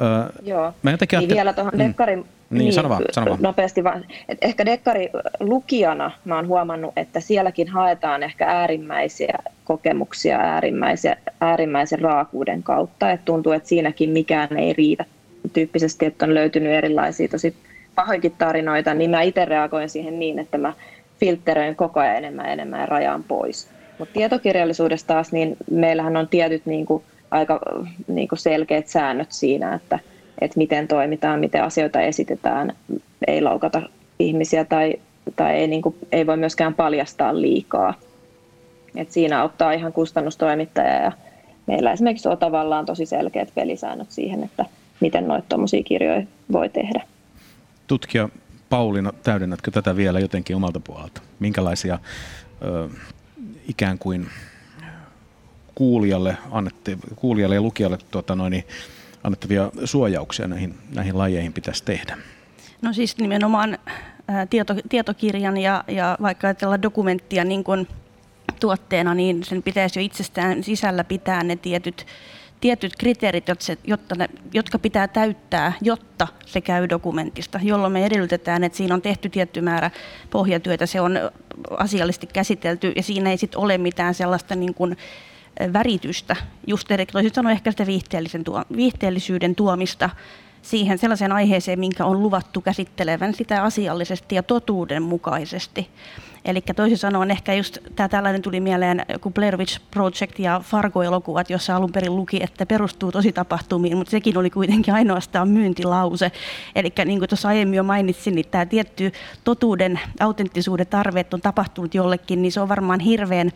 öö, 0.00 0.42
Joo. 0.42 0.74
Mä 0.82 0.90
jotenkin 0.90 1.18
niin 1.18 1.28
vielä 1.28 1.52
tuohon 1.52 1.72
mm. 1.74 1.78
dekkarin 1.78 2.24
niin, 2.50 2.58
niin, 2.58 2.72
sano 2.72 2.88
vaan, 2.88 3.02
sano 3.10 3.30
vaan. 3.30 3.42
nopeasti 3.42 3.84
vaan. 3.84 4.04
Et 4.28 4.38
ehkä 4.40 4.66
dekkari 4.66 5.10
lukijana 5.40 6.10
mä 6.24 6.36
oon 6.36 6.46
huomannut, 6.46 6.92
että 6.96 7.20
sielläkin 7.20 7.68
haetaan 7.68 8.22
ehkä 8.22 8.46
äärimmäisiä 8.46 9.38
kokemuksia 9.64 10.38
äärimmäisiä, 10.38 11.16
äärimmäisen 11.40 11.98
raakuuden 11.98 12.62
kautta. 12.62 13.10
Et 13.10 13.24
tuntuu, 13.24 13.52
että 13.52 13.68
siinäkin 13.68 14.10
mikään 14.10 14.56
ei 14.56 14.72
riitä 14.72 15.04
tyyppisesti, 15.52 16.06
että 16.06 16.24
on 16.24 16.34
löytynyt 16.34 16.72
erilaisia 16.72 17.28
tosi 17.28 17.56
pahoinkin 17.94 18.32
tarinoita, 18.38 18.94
niin 18.94 19.10
mä 19.10 19.22
itse 19.22 19.44
reagoin 19.44 19.88
siihen 19.88 20.18
niin, 20.18 20.38
että 20.38 20.58
mä 20.58 20.72
filtteröin 21.20 21.76
koko 21.76 22.00
ajan 22.00 22.16
enemmän 22.16 22.46
ja 22.46 22.52
enemmän 22.52 22.80
ja 22.80 22.86
rajaan 22.86 23.24
pois. 23.24 23.68
Mutta 23.98 24.12
tietokirjallisuudessa 24.14 25.06
taas, 25.06 25.32
niin 25.32 25.56
meillähän 25.70 26.16
on 26.16 26.28
tietyt 26.28 26.66
niin 26.66 26.86
kuin, 26.86 27.02
aika 27.30 27.60
niin 28.08 28.28
kuin 28.28 28.38
selkeät 28.38 28.88
säännöt 28.88 29.32
siinä, 29.32 29.74
että, 29.74 29.98
että 30.40 30.58
miten 30.58 30.88
toimitaan, 30.88 31.40
miten 31.40 31.64
asioita 31.64 32.00
esitetään, 32.00 32.72
ei 33.26 33.42
laukata 33.42 33.82
ihmisiä 34.18 34.64
tai, 34.64 34.94
tai 35.36 35.54
ei, 35.54 35.66
niin 35.66 35.82
kuin, 35.82 35.94
ei 36.12 36.26
voi 36.26 36.36
myöskään 36.36 36.74
paljastaa 36.74 37.40
liikaa. 37.40 37.94
Et 38.96 39.12
siinä 39.12 39.44
ottaa 39.44 39.72
ihan 39.72 39.92
kustannustoimittaja 39.92 41.02
ja 41.02 41.12
meillä 41.66 41.92
esimerkiksi 41.92 42.28
on 42.28 42.38
tavallaan 42.38 42.86
tosi 42.86 43.06
selkeät 43.06 43.48
pelisäännöt 43.54 44.10
siihen, 44.10 44.44
että 44.44 44.64
miten 45.00 45.28
noita 45.28 45.46
tuommoisia 45.48 45.82
kirjoja 45.82 46.22
voi 46.52 46.68
tehdä. 46.68 47.02
Tutkija 47.86 48.28
Pauliina, 48.70 49.12
täydennätkö 49.12 49.70
tätä 49.70 49.96
vielä 49.96 50.20
jotenkin 50.20 50.56
omalta 50.56 50.80
puolelta? 50.80 51.20
Minkälaisia 51.38 51.98
ö, 52.62 52.88
ikään 53.68 53.98
kuin 53.98 54.26
kuulijalle, 55.74 56.36
annette, 56.50 56.98
kuulijalle 57.16 57.54
ja 57.54 57.60
lukijalle 57.60 57.98
tuota 58.10 58.34
noin, 58.36 58.50
niin 58.50 58.64
annettavia 59.24 59.70
suojauksia 59.84 60.48
näihin, 60.48 60.74
näihin 60.94 61.18
lajeihin 61.18 61.52
pitäisi 61.52 61.84
tehdä? 61.84 62.18
No 62.82 62.92
siis 62.92 63.18
nimenomaan 63.18 63.78
ää, 64.28 64.46
tieto, 64.46 64.74
tietokirjan 64.88 65.56
ja, 65.56 65.84
ja 65.88 66.18
vaikka 66.22 66.46
ajatellaan 66.46 66.82
dokumenttia 66.82 67.44
niin 67.44 67.64
kuin 67.64 67.88
tuotteena, 68.60 69.14
niin 69.14 69.44
sen 69.44 69.62
pitäisi 69.62 69.98
jo 69.98 70.04
itsestään 70.04 70.64
sisällä 70.64 71.04
pitää 71.04 71.42
ne 71.42 71.56
tietyt 71.56 72.06
tietyt 72.60 72.96
kriteerit, 72.98 73.46
jotta 73.84 74.14
ne, 74.14 74.28
jotka 74.54 74.78
pitää 74.78 75.08
täyttää, 75.08 75.72
jotta 75.82 76.28
se 76.46 76.60
käy 76.60 76.88
dokumentista, 76.88 77.60
jolloin 77.62 77.92
me 77.92 78.06
edellytetään, 78.06 78.64
että 78.64 78.78
siinä 78.78 78.94
on 78.94 79.02
tehty 79.02 79.28
tietty 79.28 79.60
määrä 79.60 79.90
pohjatyötä, 80.30 80.86
se 80.86 81.00
on 81.00 81.18
asiallisesti 81.70 82.26
käsitelty 82.26 82.92
ja 82.96 83.02
siinä 83.02 83.30
ei 83.30 83.38
sitten 83.38 83.60
ole 83.60 83.78
mitään 83.78 84.14
sellaista 84.14 84.54
niin 84.54 84.74
kuin 84.74 84.96
väritystä, 85.72 86.36
just 86.66 86.88
toisin 87.12 87.34
sanoen 87.34 87.52
ehkä 87.52 87.70
sitä 87.70 87.86
viihteellisen 87.86 88.44
tuo, 88.44 88.62
viihteellisyyden 88.76 89.54
tuomista 89.54 90.10
siihen 90.62 90.98
sellaiseen 90.98 91.32
aiheeseen, 91.32 91.78
minkä 91.80 92.04
on 92.04 92.22
luvattu 92.22 92.60
käsittelevän 92.60 93.34
sitä 93.34 93.62
asiallisesti 93.62 94.34
ja 94.34 94.42
totuudenmukaisesti. 94.42 95.90
Eli 96.46 96.60
toisin 96.76 96.98
sanoen 96.98 97.30
ehkä 97.30 97.54
just 97.54 97.78
tämä 97.96 98.08
tällainen 98.08 98.42
tuli 98.42 98.60
mieleen 98.60 99.06
kuin 99.20 99.32
Blair 99.32 99.56
Witch 99.56 99.80
Project 99.90 100.38
ja 100.38 100.60
Fargo-elokuvat, 100.64 101.50
jossa 101.50 101.76
alun 101.76 101.92
perin 101.92 102.16
luki, 102.16 102.42
että 102.42 102.66
perustuu 102.66 103.12
tosi 103.12 103.32
tapahtumiin, 103.32 103.96
mutta 103.96 104.10
sekin 104.10 104.38
oli 104.38 104.50
kuitenkin 104.50 104.94
ainoastaan 104.94 105.48
myyntilause. 105.48 106.32
Eli 106.74 106.92
niin 107.04 107.18
kuin 107.18 107.28
tuossa 107.28 107.48
aiemmin 107.48 107.76
jo 107.76 107.82
mainitsin, 107.82 108.34
niin 108.34 108.48
tämä 108.50 108.66
tietty 108.66 109.12
totuuden, 109.44 110.00
autenttisuuden 110.20 110.86
tarve, 110.86 111.20
että 111.20 111.36
on 111.36 111.40
tapahtunut 111.40 111.94
jollekin, 111.94 112.42
niin 112.42 112.52
se 112.52 112.60
on 112.60 112.68
varmaan 112.68 113.00
hirveän 113.00 113.50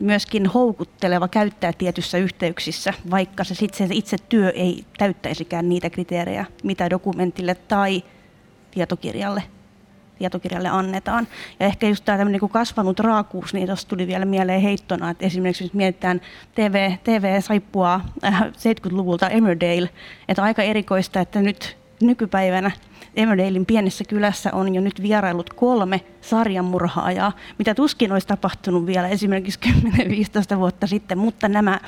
myöskin 0.00 0.46
houkutteleva 0.46 1.28
käyttää 1.28 1.72
tietyissä 1.72 2.18
yhteyksissä, 2.18 2.94
vaikka 3.10 3.44
se, 3.44 3.54
sit 3.54 3.74
se 3.74 3.88
itse 3.90 4.16
työ 4.28 4.50
ei 4.50 4.84
täyttäisikään 4.98 5.68
niitä 5.68 5.90
kriteerejä, 5.90 6.44
mitä 6.62 6.90
dokumentille 6.90 7.54
tai 7.54 8.02
tietokirjalle 8.70 9.42
tietokirjalle 10.20 10.68
annetaan. 10.68 11.28
Ja 11.60 11.66
ehkä 11.66 11.88
just 11.88 12.04
tämä 12.04 12.24
niin 12.24 12.40
kuin 12.40 12.52
kasvanut 12.52 13.00
raakuus, 13.00 13.54
niin 13.54 13.66
tuossa 13.66 13.88
tuli 13.88 14.06
vielä 14.06 14.24
mieleen 14.24 14.60
heittona, 14.60 15.10
että 15.10 15.26
esimerkiksi 15.26 15.64
jos 15.64 15.74
mietitään 15.74 16.20
TV, 16.54 16.92
TV-saippua 17.04 18.00
äh, 18.24 18.42
70-luvulta 18.42 19.28
Emmerdale, 19.28 19.90
että 20.28 20.42
aika 20.42 20.62
erikoista, 20.62 21.20
että 21.20 21.40
nyt 21.40 21.76
nykypäivänä 22.02 22.70
Emmerdalein 23.16 23.66
pienessä 23.66 24.04
kylässä 24.08 24.50
on 24.52 24.74
jo 24.74 24.80
nyt 24.80 25.02
vierailut 25.02 25.52
kolme 25.52 26.00
sarjanmurhaajaa, 26.20 27.32
mitä 27.58 27.74
tuskin 27.74 28.12
olisi 28.12 28.26
tapahtunut 28.26 28.86
vielä 28.86 29.08
esimerkiksi 29.08 29.60
10-15 30.54 30.58
vuotta 30.58 30.86
sitten, 30.86 31.18
mutta 31.18 31.48
nämä 31.48 31.80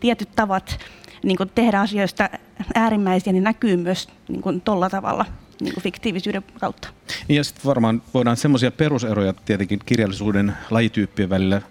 tietyt 0.00 0.28
tavat 0.36 0.78
niin 1.22 1.38
tehdä 1.54 1.80
asioista 1.80 2.28
äärimmäisiä, 2.74 3.32
niin 3.32 3.44
näkyy 3.44 3.76
myös 3.76 4.08
niin 4.28 4.60
tuolla 4.60 4.90
tavalla 4.90 5.24
niin 5.60 5.74
kuin 5.74 5.84
fiktiivisyyden 5.84 6.42
kautta. 6.60 6.88
Niin 7.28 7.36
ja 7.36 7.44
sitten 7.44 7.64
varmaan 7.64 8.02
voidaan 8.14 8.36
semmoisia 8.36 8.70
peruseroja 8.70 9.34
tietenkin 9.44 9.78
kirjallisuuden 9.86 10.56
lajityyppien 10.70 11.30
välillä 11.30 11.62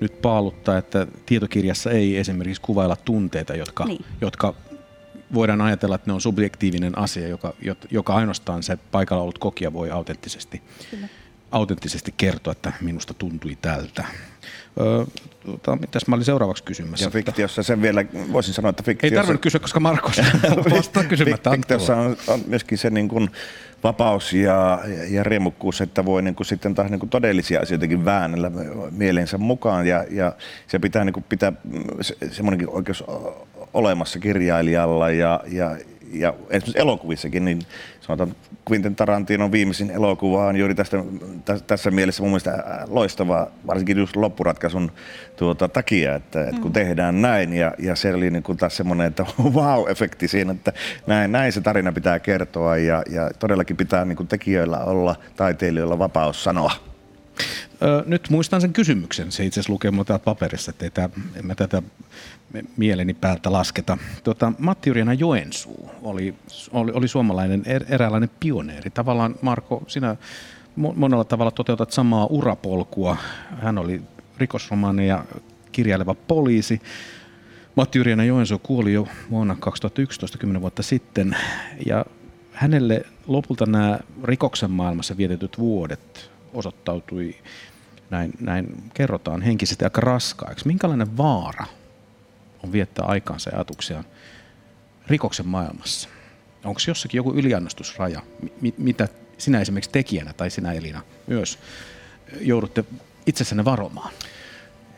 nyt 0.00 0.22
paaluttaa, 0.22 0.78
että 0.78 1.06
tietokirjassa 1.26 1.90
ei 1.90 2.16
esimerkiksi 2.16 2.62
kuvailla 2.62 2.96
tunteita, 2.96 3.54
jotka, 3.54 3.84
niin. 3.84 4.04
jotka 4.20 4.54
voidaan 5.34 5.60
ajatella, 5.60 5.94
että 5.94 6.10
ne 6.10 6.14
on 6.14 6.20
subjektiivinen 6.20 6.98
asia, 6.98 7.28
joka, 7.28 7.54
joka 7.90 8.14
ainoastaan 8.14 8.62
se 8.62 8.76
paikalla 8.76 9.22
ollut 9.22 9.38
kokija 9.38 9.72
voi 9.72 9.90
autenttisesti, 9.90 10.62
autenttisesti 11.50 12.14
kertoa, 12.16 12.52
että 12.52 12.72
minusta 12.80 13.14
tuntui 13.14 13.58
tältä. 13.62 14.04
Öö, 14.80 15.04
tota, 15.46 15.76
mitäs 15.76 16.06
mä 16.06 16.14
olin 16.14 16.24
seuraavaksi 16.24 16.64
kysymässä? 16.64 17.06
Ja 17.06 17.10
fiktiossa 17.10 17.62
sen 17.62 17.82
vielä, 17.82 18.04
voisin 18.32 18.54
sanoa, 18.54 18.70
että 18.70 18.82
fiktiossa... 18.82 19.14
Ei 19.14 19.20
tarvinnut 19.20 19.42
kysyä, 19.42 19.60
koska 19.60 19.80
Marko 19.80 20.10
vastaa 20.76 21.04
kysymättä. 21.04 21.50
Fiktiossa 21.50 21.96
on, 21.96 22.16
on 22.26 22.40
myöskin 22.46 22.78
se 22.78 22.90
niin 22.90 23.08
kuin 23.08 23.30
vapaus 23.84 24.32
ja, 24.32 24.78
ja 25.10 25.22
riemukkuus, 25.22 25.80
että 25.80 26.04
voi 26.04 26.22
niin 26.22 26.34
kuin 26.34 26.46
sitten 26.46 26.74
taas 26.74 26.90
niin 26.90 27.00
kuin 27.00 27.10
todellisia 27.10 27.60
asioitakin 27.60 28.04
väännellä 28.04 28.50
mielensä 28.90 29.38
mukaan 29.38 29.86
ja, 29.86 30.04
ja 30.10 30.32
se 30.66 30.78
pitää 30.78 31.04
niin 31.04 31.12
kuin 31.12 31.24
pitää 31.28 31.52
se, 32.00 32.16
semmoinenkin 32.30 32.68
oikeus 32.68 33.04
olemassa 33.74 34.18
kirjailijalla 34.18 35.10
ja, 35.10 35.40
ja, 35.46 35.76
ja 36.20 36.34
esimerkiksi 36.50 36.78
elokuvissakin, 36.80 37.44
niin 37.44 37.62
sanotaan 38.00 38.36
Quentin 38.70 38.96
Tarantinon 38.96 39.52
viimeisin 39.52 39.90
elokuva 39.90 40.46
on 40.46 40.56
juuri 40.56 40.74
tästä, 40.74 41.04
tä, 41.44 41.58
tässä 41.66 41.90
mielessä 41.90 42.22
mun 42.22 42.30
mielestä 42.30 42.64
loistava, 42.88 43.50
varsinkin 43.66 43.98
just 43.98 44.16
loppuratkaisun 44.16 44.92
tuota, 45.36 45.68
takia, 45.68 46.14
että, 46.14 46.42
että 46.42 46.60
kun 46.60 46.70
mm. 46.70 46.72
tehdään 46.72 47.22
näin 47.22 47.52
ja, 47.52 47.74
ja 47.78 47.96
se 47.96 48.14
oli 48.14 48.30
niin 48.30 48.42
kuin 48.42 48.58
taas 48.58 48.76
semmoinen, 48.76 49.06
että 49.06 49.26
wow-efekti 49.56 50.28
siinä, 50.28 50.52
että 50.52 50.72
näin, 51.06 51.32
näin 51.32 51.52
se 51.52 51.60
tarina 51.60 51.92
pitää 51.92 52.18
kertoa 52.18 52.76
ja, 52.76 53.02
ja 53.10 53.30
todellakin 53.38 53.76
pitää 53.76 54.04
niin 54.04 54.16
kuin 54.16 54.28
tekijöillä 54.28 54.78
olla, 54.78 55.16
taiteilijoilla 55.36 55.98
vapaus 55.98 56.44
sanoa. 56.44 56.72
Nyt 58.06 58.30
muistan 58.30 58.60
sen 58.60 58.72
kysymyksen. 58.72 59.32
Se 59.32 59.44
itse 59.44 59.60
asiassa 59.60 59.72
lukee 59.72 59.90
mulla 59.90 60.04
täällä 60.04 60.24
paperissa, 60.24 60.70
että 60.70 60.84
ei 60.84 60.90
tämä, 60.90 61.08
en 61.36 61.46
mä 61.46 61.54
tätä 61.54 61.82
mieleni 62.76 63.14
päältä 63.14 63.52
lasketa. 63.52 63.98
Tuota, 64.24 64.52
Matti 64.58 64.90
Yrjänä 64.90 65.12
Joensuu 65.12 65.90
oli, 66.02 66.34
oli, 66.72 66.92
oli 66.94 67.08
suomalainen 67.08 67.62
er, 67.66 67.84
eräänlainen 67.88 68.30
pioneeri. 68.40 68.90
Tavallaan 68.90 69.34
Marko, 69.42 69.82
sinä 69.86 70.16
monella 70.76 71.24
tavalla 71.24 71.50
toteutat 71.50 71.92
samaa 71.92 72.26
urapolkua. 72.26 73.16
Hän 73.62 73.78
oli 73.78 74.02
rikosromaania 74.38 75.24
kirjaileva 75.72 76.14
poliisi. 76.14 76.80
Matti 77.74 77.98
Yrjänä 77.98 78.24
Joensuu 78.24 78.58
kuoli 78.58 78.92
jo 78.92 79.08
vuonna 79.30 79.56
2011, 79.60 80.38
10 80.38 80.62
vuotta 80.62 80.82
sitten. 80.82 81.36
Ja 81.86 82.04
hänelle 82.52 83.02
lopulta 83.26 83.66
nämä 83.66 83.98
rikoksen 84.24 84.70
maailmassa 84.70 85.16
vietetyt 85.16 85.58
vuodet 85.58 86.30
osoittautui, 86.54 87.36
näin, 88.14 88.32
näin 88.40 88.90
kerrotaan, 88.94 89.42
henkisesti 89.42 89.84
aika 89.84 90.00
raskaiksi. 90.00 90.66
Minkälainen 90.66 91.16
vaara 91.16 91.66
on 92.62 92.72
viettää 92.72 93.04
aikaansa 93.04 93.50
ja 93.50 93.56
ajatuksiaan 93.56 94.04
rikoksen 95.06 95.46
maailmassa? 95.46 96.08
Onko 96.64 96.80
jossakin 96.88 97.18
joku 97.18 97.32
yliannostusraja, 97.34 98.22
mitä 98.78 99.08
sinä 99.38 99.60
esimerkiksi 99.60 99.90
tekijänä 99.90 100.32
tai 100.32 100.50
sinä 100.50 100.72
Elina 100.72 101.02
myös 101.26 101.58
joudutte 102.40 102.84
itsessänne 103.26 103.64
varomaan? 103.64 104.12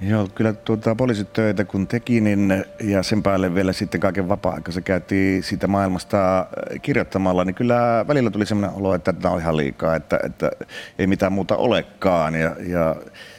Joo, 0.01 0.29
kyllä 0.35 0.53
tuota, 0.53 0.95
poliisitöitä 0.95 1.65
kun 1.65 1.87
teki, 1.87 2.21
niin, 2.21 2.65
ja 2.81 3.03
sen 3.03 3.23
päälle 3.23 3.55
vielä 3.55 3.73
sitten 3.73 4.01
kaiken 4.01 4.29
vapaa-aika 4.29 4.73
se 4.73 4.81
käytiin 4.81 5.43
siitä 5.43 5.67
maailmasta 5.67 6.47
kirjoittamalla, 6.83 7.45
niin 7.45 7.55
kyllä 7.55 8.05
välillä 8.09 8.31
tuli 8.31 8.47
sellainen 8.47 8.81
olo, 8.81 8.95
että 8.95 9.13
tämä 9.13 9.35
on 9.35 9.41
ihan 9.41 9.57
liikaa, 9.57 9.97
että, 9.97 10.19
että 10.25 10.51
ei 10.99 11.07
mitään 11.07 11.33
muuta 11.33 11.57
olekaan. 11.57 12.35
Ja, 12.35 12.57
ja 12.67 12.97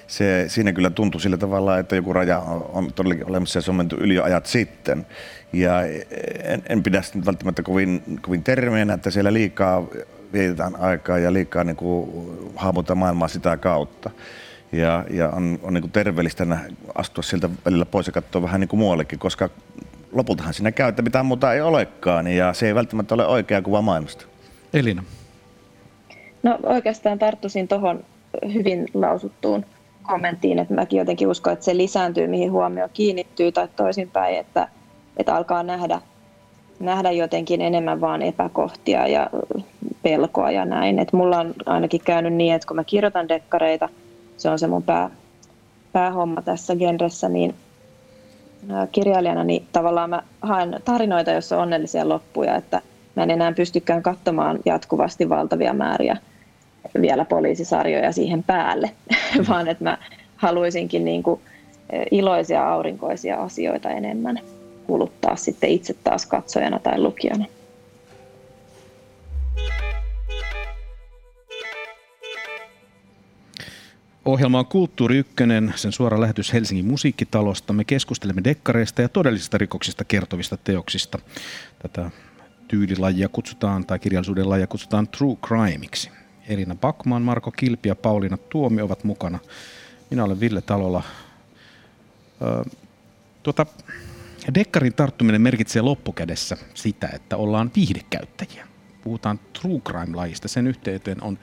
se, 0.07 0.45
siinä 0.47 0.73
kyllä 0.73 0.89
tuntui 0.89 1.21
sillä 1.21 1.37
tavalla, 1.37 1.77
että 1.77 1.95
joku 1.95 2.13
raja 2.13 2.39
on, 2.39 2.69
on 2.73 2.93
todellakin 2.93 3.29
olemassa 3.29 3.57
ja 3.57 3.61
se 3.61 3.71
on 3.71 3.77
menty 3.77 3.95
yli 3.99 4.19
ajat 4.19 4.45
sitten. 4.45 5.05
Ja 5.53 5.81
en, 6.43 6.63
en 6.69 6.83
pidä 6.83 7.01
sitä 7.01 7.25
välttämättä 7.25 7.63
kovin, 7.63 8.03
kovin 8.21 8.43
termeenä, 8.43 8.93
että 8.93 9.11
siellä 9.11 9.33
liikaa 9.33 9.87
vietetään 10.33 10.75
aikaa 10.75 11.17
ja 11.19 11.33
liikaa 11.33 11.63
niin 11.63 11.75
kuin, 11.75 12.09
hahmotetaan 12.55 12.97
maailmaa 12.97 13.27
sitä 13.27 13.57
kautta 13.57 14.09
ja, 14.71 15.05
ja 15.09 15.29
on, 15.29 15.59
on 15.63 15.73
niin 15.73 15.91
terveellistä 15.91 16.57
astua 16.95 17.23
siltä 17.23 17.49
välillä 17.65 17.85
pois 17.85 18.07
ja 18.07 18.13
katsoa 18.13 18.41
vähän 18.41 18.59
niin 18.59 18.67
kuin 18.67 18.79
muuallekin, 18.79 19.19
koska 19.19 19.49
lopultahan 20.11 20.53
siinä 20.53 20.71
käy, 20.71 20.89
että 20.89 21.01
mitään 21.01 21.25
muuta 21.25 21.53
ei 21.53 21.61
olekaan 21.61 22.27
ja 22.27 22.53
se 22.53 22.67
ei 22.67 22.75
välttämättä 22.75 23.15
ole 23.15 23.27
oikea 23.27 23.61
kuva 23.61 23.81
maailmasta. 23.81 24.25
Elina. 24.73 25.03
No 26.43 26.59
oikeastaan 26.63 27.19
tarttuisin 27.19 27.67
tuohon 27.67 28.03
hyvin 28.53 28.85
lausuttuun 28.93 29.65
kommenttiin, 30.03 30.59
että 30.59 30.73
mäkin 30.73 30.99
jotenkin 30.99 31.27
uskon, 31.27 31.53
että 31.53 31.65
se 31.65 31.77
lisääntyy, 31.77 32.27
mihin 32.27 32.51
huomio 32.51 32.89
kiinnittyy 32.93 33.51
tai 33.51 33.67
toisinpäin, 33.75 34.39
että, 34.39 34.67
että 35.17 35.35
alkaa 35.35 35.63
nähdä, 35.63 36.01
nähdä 36.79 37.11
jotenkin 37.11 37.61
enemmän 37.61 38.01
vaan 38.01 38.21
epäkohtia 38.21 39.07
ja 39.07 39.29
pelkoa 40.03 40.51
ja 40.51 40.65
näin. 40.65 40.99
Et 40.99 41.13
mulla 41.13 41.39
on 41.39 41.53
ainakin 41.65 42.01
käynyt 42.05 42.33
niin, 42.33 42.53
että 42.53 42.67
kun 42.67 42.75
mä 42.75 42.83
kirjoitan 42.83 43.29
dekkareita– 43.29 43.89
se 44.37 44.49
on 44.49 44.59
se 44.59 44.67
mun 44.67 44.83
pää, 44.83 45.09
päähomma 45.93 46.41
tässä 46.41 46.75
genressä, 46.75 47.29
niin 47.29 47.55
kirjailijana 48.91 49.43
niin 49.43 49.67
tavallaan 49.71 50.09
mä 50.09 50.23
haen 50.41 50.79
tarinoita, 50.85 51.31
joissa 51.31 51.55
on 51.57 51.63
onnellisia 51.63 52.09
loppuja, 52.09 52.55
että 52.55 52.81
mä 53.15 53.23
en 53.23 53.31
enää 53.31 53.51
pystykään 53.51 54.03
katsomaan 54.03 54.59
jatkuvasti 54.65 55.29
valtavia 55.29 55.73
määriä 55.73 56.17
vielä 57.01 57.25
poliisisarjoja 57.25 58.11
siihen 58.11 58.43
päälle, 58.43 58.91
vaan 59.49 59.67
että 59.67 59.83
mä 59.83 59.97
haluaisinkin 60.35 61.05
niin 61.05 61.23
kuin 61.23 61.41
iloisia 62.11 62.69
aurinkoisia 62.69 63.37
asioita 63.37 63.89
enemmän 63.89 64.39
kuluttaa 64.87 65.35
sitten 65.35 65.69
itse 65.69 65.95
taas 66.03 66.25
katsojana 66.25 66.79
tai 66.79 67.01
lukijana. 67.01 67.45
Ohjelma 74.27 74.59
on 74.59 74.65
Kulttuuri 74.65 75.17
Ykkönen, 75.17 75.73
sen 75.75 75.91
suora 75.91 76.21
lähetys 76.21 76.53
Helsingin 76.53 76.85
musiikkitalosta. 76.85 77.73
Me 77.73 77.83
keskustelemme 77.83 78.43
dekkareista 78.43 79.01
ja 79.01 79.09
todellisista 79.09 79.57
rikoksista 79.57 80.03
kertovista 80.03 80.57
teoksista. 80.57 81.19
Tätä 81.79 82.11
tyylilajia 82.67 83.29
kutsutaan, 83.29 83.85
tai 83.85 83.99
kirjallisuuden 83.99 84.49
lajia 84.49 84.67
kutsutaan 84.67 85.07
True 85.07 85.35
Crimeiksi. 85.35 86.11
Elina 86.47 86.75
Backman, 86.75 87.21
Marko 87.21 87.51
Kilpi 87.51 87.89
ja 87.89 87.95
Pauliina 87.95 88.37
Tuomi 88.37 88.81
ovat 88.81 89.03
mukana. 89.03 89.39
Minä 90.09 90.23
olen 90.23 90.39
Ville 90.39 90.61
Talola. 90.61 91.03
Öö, 92.41 92.63
tuota, 93.43 93.65
dekkarin 94.55 94.93
tarttuminen 94.93 95.41
merkitsee 95.41 95.81
loppukädessä 95.81 96.57
sitä, 96.73 97.09
että 97.13 97.37
ollaan 97.37 97.71
viihdekäyttäjiä. 97.75 98.67
Puhutaan 99.03 99.39
True 99.61 99.81
Crime-lajista. 99.89 100.47
Sen 100.47 100.67
yhteyteen 100.67 101.23
on 101.23 101.39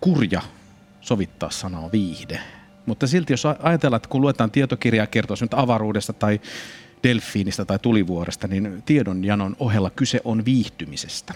kurja 0.00 0.42
sovittaa 1.04 1.50
sanaa 1.50 1.92
viihde. 1.92 2.40
Mutta 2.86 3.06
silti 3.06 3.32
jos 3.32 3.46
ajatellaan, 3.46 3.96
että 3.96 4.08
kun 4.08 4.20
luetaan 4.20 4.50
tietokirjaa 4.50 5.06
kertoa 5.06 5.36
nyt 5.40 5.54
avaruudesta 5.54 6.12
tai 6.12 6.40
delfiinistä 7.02 7.64
tai 7.64 7.78
tulivuoresta, 7.78 8.48
niin 8.48 8.82
tiedonjanon 8.86 9.56
ohella 9.58 9.90
kyse 9.90 10.20
on 10.24 10.44
viihtymisestä. 10.44 11.34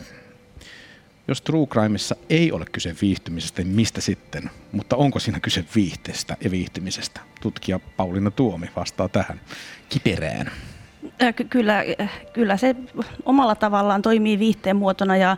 Jos 1.29 1.41
True 1.43 1.67
Crimeissa 1.67 2.17
ei 2.31 2.53
ole 2.53 2.65
kyse 2.73 2.95
viihtymisestä, 3.03 3.63
niin 3.63 3.75
mistä 3.75 4.01
sitten? 4.01 4.51
Mutta 4.73 4.97
onko 4.97 5.19
siinä 5.19 5.41
kyse 5.41 5.65
viihteestä 5.75 6.37
ja 6.45 6.51
viihtymisestä? 6.51 7.21
Tutkija 7.41 7.79
Pauliina 7.97 8.31
Tuomi 8.31 8.71
vastaa 8.77 9.09
tähän 9.09 9.41
kiperään. 9.89 10.51
Kyllä, 11.51 11.85
kyllä 12.33 12.57
se 12.57 12.77
omalla 13.25 13.55
tavallaan 13.55 14.03
toimii 14.03 14.39
viihteen 14.39 14.77
muotona 14.77 15.17
ja, 15.17 15.37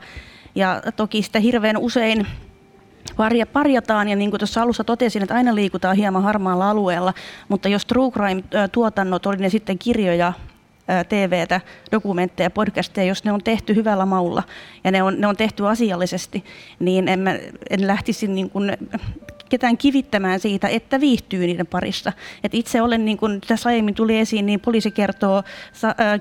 ja 0.55 0.83
toki 0.97 1.23
sitä 1.23 1.41
hirveän 1.41 1.77
usein 1.77 2.27
parja, 3.17 3.47
parjataan. 3.47 4.09
Ja 4.09 4.17
niin 4.17 4.31
kuin 4.31 4.39
tuossa 4.39 4.63
alussa 4.63 4.85
totesin, 4.85 5.23
että 5.23 5.35
aina 5.35 5.55
liikutaan 5.55 5.97
hieman 5.97 6.23
harmaalla 6.23 6.71
alueella, 6.71 7.15
mutta 7.49 7.69
jos 7.69 7.87
True 7.87 8.11
Crime-tuotannot, 8.11 9.27
oli 9.27 9.37
ne 9.37 9.49
sitten 9.49 9.79
kirjoja, 9.79 10.33
TVtä, 11.09 11.61
dokumentteja, 11.93 12.51
podcasteja, 12.51 13.07
jos 13.07 13.25
ne 13.25 13.33
on 13.33 13.43
tehty 13.45 13.75
hyvällä 13.75 14.07
maulla 14.07 14.43
ja 14.85 14.91
ne 14.91 15.03
on, 15.03 15.21
ne 15.21 15.27
on 15.27 15.37
tehty 15.37 15.69
asiallisesti, 15.69 16.45
niin 16.79 17.09
en, 17.09 17.19
mä, 17.19 17.31
en 17.71 17.87
lähtisi 17.87 18.27
niin 18.27 18.51
kuin 18.51 18.77
ketään 19.51 19.79
kivittämään 19.79 20.41
siitä, 20.41 20.69
että 20.69 21.01
viihtyy 21.01 21.47
niiden 21.47 21.67
parissa. 21.67 22.13
Et 22.45 22.55
itse 22.55 22.83
olen, 22.83 23.05
niin 23.05 23.17
kuin 23.17 23.41
tässä 23.41 23.69
aiemmin 23.69 23.95
tuli 23.95 24.19
esiin, 24.19 24.47
niin 24.47 24.61
poliisi 24.61 24.91
kertoo 24.91 25.43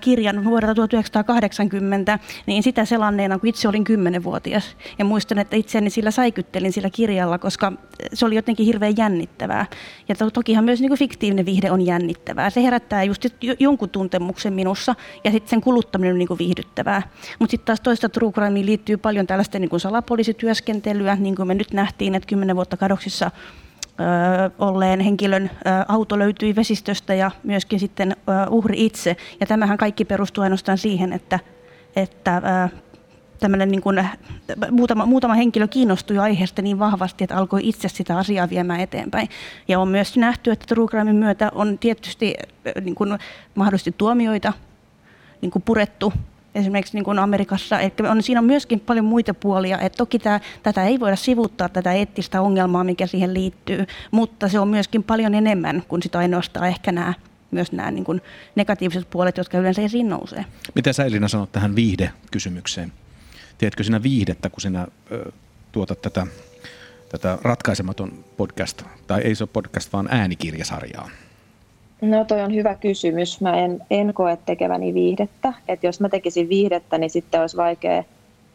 kirjan 0.02 0.44
vuodelta 0.44 0.76
1980, 0.76 2.20
niin 2.46 2.64
sitä 2.64 2.86
selanneena, 2.86 3.40
kun 3.40 3.50
itse 3.50 3.68
olin 3.68 3.84
kymmenenvuotias. 3.84 4.76
Ja 5.00 5.06
muistan, 5.06 5.40
että 5.40 5.56
itseäni 5.56 5.90
sillä 5.90 6.12
säikyttelin 6.12 6.72
sillä 6.72 6.90
kirjalla, 6.90 7.38
koska 7.38 7.74
se 8.14 8.26
oli 8.26 8.36
jotenkin 8.36 8.66
hirveän 8.66 8.98
jännittävää. 8.98 9.66
Ja 10.10 10.16
to- 10.16 10.32
tokihan 10.32 10.64
myös 10.64 10.80
niin 10.80 10.90
kuin 10.90 11.00
fiktiivinen 11.00 11.46
viihde 11.46 11.72
on 11.72 11.86
jännittävää. 11.86 12.50
Se 12.50 12.64
herättää 12.64 13.04
just 13.04 13.26
jonkun 13.60 13.90
tuntemuksen 13.90 14.54
minussa 14.54 14.96
ja 15.24 15.32
sitten 15.32 15.50
sen 15.50 15.62
kuluttaminen 15.62 16.14
on 16.14 16.20
niin 16.20 16.28
kuin 16.28 16.40
viihdyttävää. 16.40 17.02
Mutta 17.40 17.52
sitten 17.52 17.66
taas 17.66 17.82
toista 17.82 18.10
true 18.10 18.32
liittyy 18.64 18.98
paljon 18.98 19.28
tällaista 19.28 19.60
niin 19.60 19.70
kuin 19.70 19.80
salapoliisityöskentelyä, 19.80 21.16
niin 21.16 21.36
kuin 21.36 21.48
me 21.48 21.54
nyt 21.54 21.74
nähtiin, 21.74 22.16
että 22.16 22.28
kymmenen 22.28 22.56
vuotta 22.56 22.78
kadoksissa 22.78 23.19
olleen 24.60 25.00
henkilön 25.00 25.52
auto 25.88 26.20
löytyi 26.20 26.56
vesistöstä 26.56 27.14
ja 27.14 27.32
myöskin 27.44 27.80
sitten 27.80 28.16
uhri 28.50 28.86
itse. 28.86 29.18
Ja 29.40 29.46
tämähän 29.46 29.78
kaikki 29.78 30.06
perustuu 30.06 30.44
ainoastaan 30.44 30.78
siihen, 30.78 31.14
että, 31.14 31.40
että 31.96 32.42
tämmöinen 33.40 33.72
niin 33.72 33.82
kuin, 33.82 34.10
muutama, 34.72 35.06
muutama 35.06 35.34
henkilö 35.34 35.68
kiinnostui 35.68 36.18
aiheesta 36.18 36.62
niin 36.62 36.80
vahvasti, 36.80 37.24
että 37.24 37.38
alkoi 37.38 37.60
itse 37.64 37.90
sitä 37.90 38.18
asiaa 38.18 38.50
viemään 38.50 38.80
eteenpäin. 38.80 39.30
Ja 39.68 39.80
on 39.80 39.88
myös 39.88 40.18
nähty, 40.18 40.52
että 40.52 40.66
True 40.68 40.88
Crimein 40.88 41.16
myötä 41.16 41.52
on 41.56 41.78
tietysti 41.78 42.36
niin 42.82 42.96
kuin, 42.96 43.18
mahdollisesti 43.56 43.96
tuomioita 43.98 44.54
niin 45.42 45.52
kuin 45.52 45.64
purettu 45.64 46.14
esimerkiksi 46.60 46.98
niin 46.98 47.04
kuin 47.04 47.20
Amerikassa. 47.20 47.80
Eli 47.80 47.94
on, 48.10 48.24
siinä 48.24 48.40
on 48.40 48.46
myöskin 48.46 48.80
paljon 48.80 49.06
muita 49.06 49.34
puolia. 49.34 49.80
että 49.80 49.98
toki 49.98 50.20
tämä, 50.20 50.40
tätä 50.64 50.84
ei 50.84 51.00
voida 51.00 51.16
sivuttaa, 51.16 51.70
tätä 51.70 51.94
eettistä 51.94 52.42
ongelmaa, 52.42 52.84
mikä 52.84 53.08
siihen 53.08 53.34
liittyy, 53.34 53.86
mutta 54.12 54.50
se 54.50 54.60
on 54.60 54.68
myöskin 54.68 55.04
paljon 55.04 55.36
enemmän 55.36 55.84
kuin 55.88 56.04
sitä 56.04 56.20
ainoastaan 56.20 56.68
ehkä 56.68 56.92
nämä 56.92 57.14
myös 57.52 57.72
nämä 57.72 57.92
niin 57.92 58.04
kuin 58.04 58.22
negatiiviset 58.56 59.10
puolet, 59.10 59.38
jotka 59.38 59.58
yleensä 59.58 59.82
esiin 59.82 60.10
nousee. 60.10 60.46
Mitä 60.76 60.94
sä 60.94 61.06
Elina 61.06 61.28
sanot 61.28 61.52
tähän 61.52 61.76
viihde-kysymykseen? 61.76 62.92
Tiedätkö 63.58 63.84
sinä 63.84 64.04
viihdettä, 64.04 64.50
kun 64.50 64.62
sinä 64.62 64.88
ö, 65.12 65.32
tuotat 65.72 66.02
tätä, 66.02 66.28
tätä 67.10 67.38
ratkaisematon 67.42 68.26
podcast, 68.38 68.84
tai 69.08 69.22
ei 69.22 69.36
se 69.36 69.44
ole 69.44 69.50
podcast, 69.54 69.94
vaan 69.94 70.08
äänikirjasarjaa? 70.12 71.10
No 72.02 72.26
toi 72.26 72.42
on 72.42 72.56
hyvä 72.56 72.76
kysymys. 72.76 73.42
Mä 73.42 73.58
en, 73.58 73.82
en 73.92 74.14
koe 74.14 74.38
tekeväni 74.46 74.94
viihdettä. 74.94 75.54
Et 75.68 75.84
jos 75.84 76.00
mä 76.00 76.10
tekisin 76.10 76.50
viihdettä, 76.50 76.98
niin 76.98 77.10
sitten 77.10 77.42
olisi 77.42 77.58
vaikea 77.58 78.04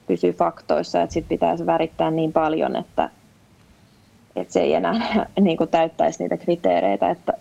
pysyä 0.07 0.33
faktoissa, 0.33 1.03
että 1.03 1.15
sitten 1.15 1.29
pitäisi 1.29 1.67
värittää 1.67 2.11
niin 2.11 2.33
paljon, 2.33 2.77
että, 2.77 3.11
että 4.37 4.53
se 4.53 4.61
ei 4.61 4.75
enää 4.75 5.27
niin 5.41 5.57
kuin 5.57 5.71
täyttäisi 5.71 6.23
niitä 6.23 6.37
kriteereitä. 6.37 7.11
Että 7.11 7.33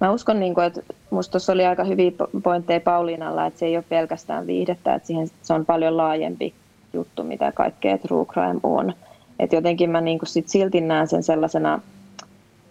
mä 0.00 0.12
uskon, 0.12 0.40
niin 0.40 0.54
kuin, 0.54 0.66
että 0.66 0.80
musta 1.10 1.32
tuossa 1.32 1.52
oli 1.52 1.66
aika 1.66 1.84
hyviä 1.84 2.10
pointteja 2.42 2.80
Pauliinalla, 2.80 3.46
että 3.46 3.58
se 3.58 3.66
ei 3.66 3.76
ole 3.76 3.84
pelkästään 3.88 4.46
viihdettä, 4.46 4.94
että 4.94 5.06
siihen, 5.06 5.28
se 5.42 5.52
on 5.52 5.66
paljon 5.66 5.96
laajempi 5.96 6.54
juttu, 6.92 7.24
mitä 7.24 7.52
kaikkea 7.52 7.98
true 7.98 8.26
crime 8.26 8.60
on. 8.62 8.92
Että 9.38 9.56
jotenkin 9.56 9.90
mä 9.90 10.00
niin 10.00 10.18
kuin 10.18 10.28
sit 10.28 10.48
silti 10.48 10.80
näen 10.80 11.08
sen 11.08 11.22
sellaisena, 11.22 11.80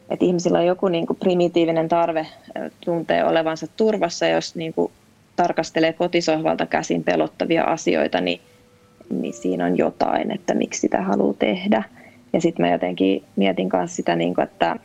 että 0.09 0.25
ihmisillä 0.25 0.59
on 0.59 0.65
joku 0.65 0.87
niin 0.87 1.07
kuin 1.07 1.17
primitiivinen 1.19 1.89
tarve 1.89 2.27
tuntee 2.85 3.23
olevansa 3.23 3.67
turvassa, 3.77 4.27
jos 4.27 4.55
niin 4.55 4.73
kuin 4.73 4.91
tarkastelee 5.35 5.93
kotisohvalta 5.93 6.65
käsin 6.65 7.03
pelottavia 7.03 7.63
asioita, 7.63 8.21
niin, 8.21 8.41
niin 9.09 9.33
siinä 9.33 9.65
on 9.65 9.77
jotain, 9.77 10.31
että 10.31 10.53
miksi 10.53 10.81
sitä 10.81 11.01
haluaa 11.01 11.33
tehdä. 11.39 11.83
Ja 12.33 12.41
sitten 12.41 12.65
mä 12.65 12.71
jotenkin 12.71 13.23
mietin 13.35 13.69
myös 13.73 13.95
sitä, 13.95 14.15
niin 14.15 14.35
kuin, 14.35 14.43
että, 14.43 14.75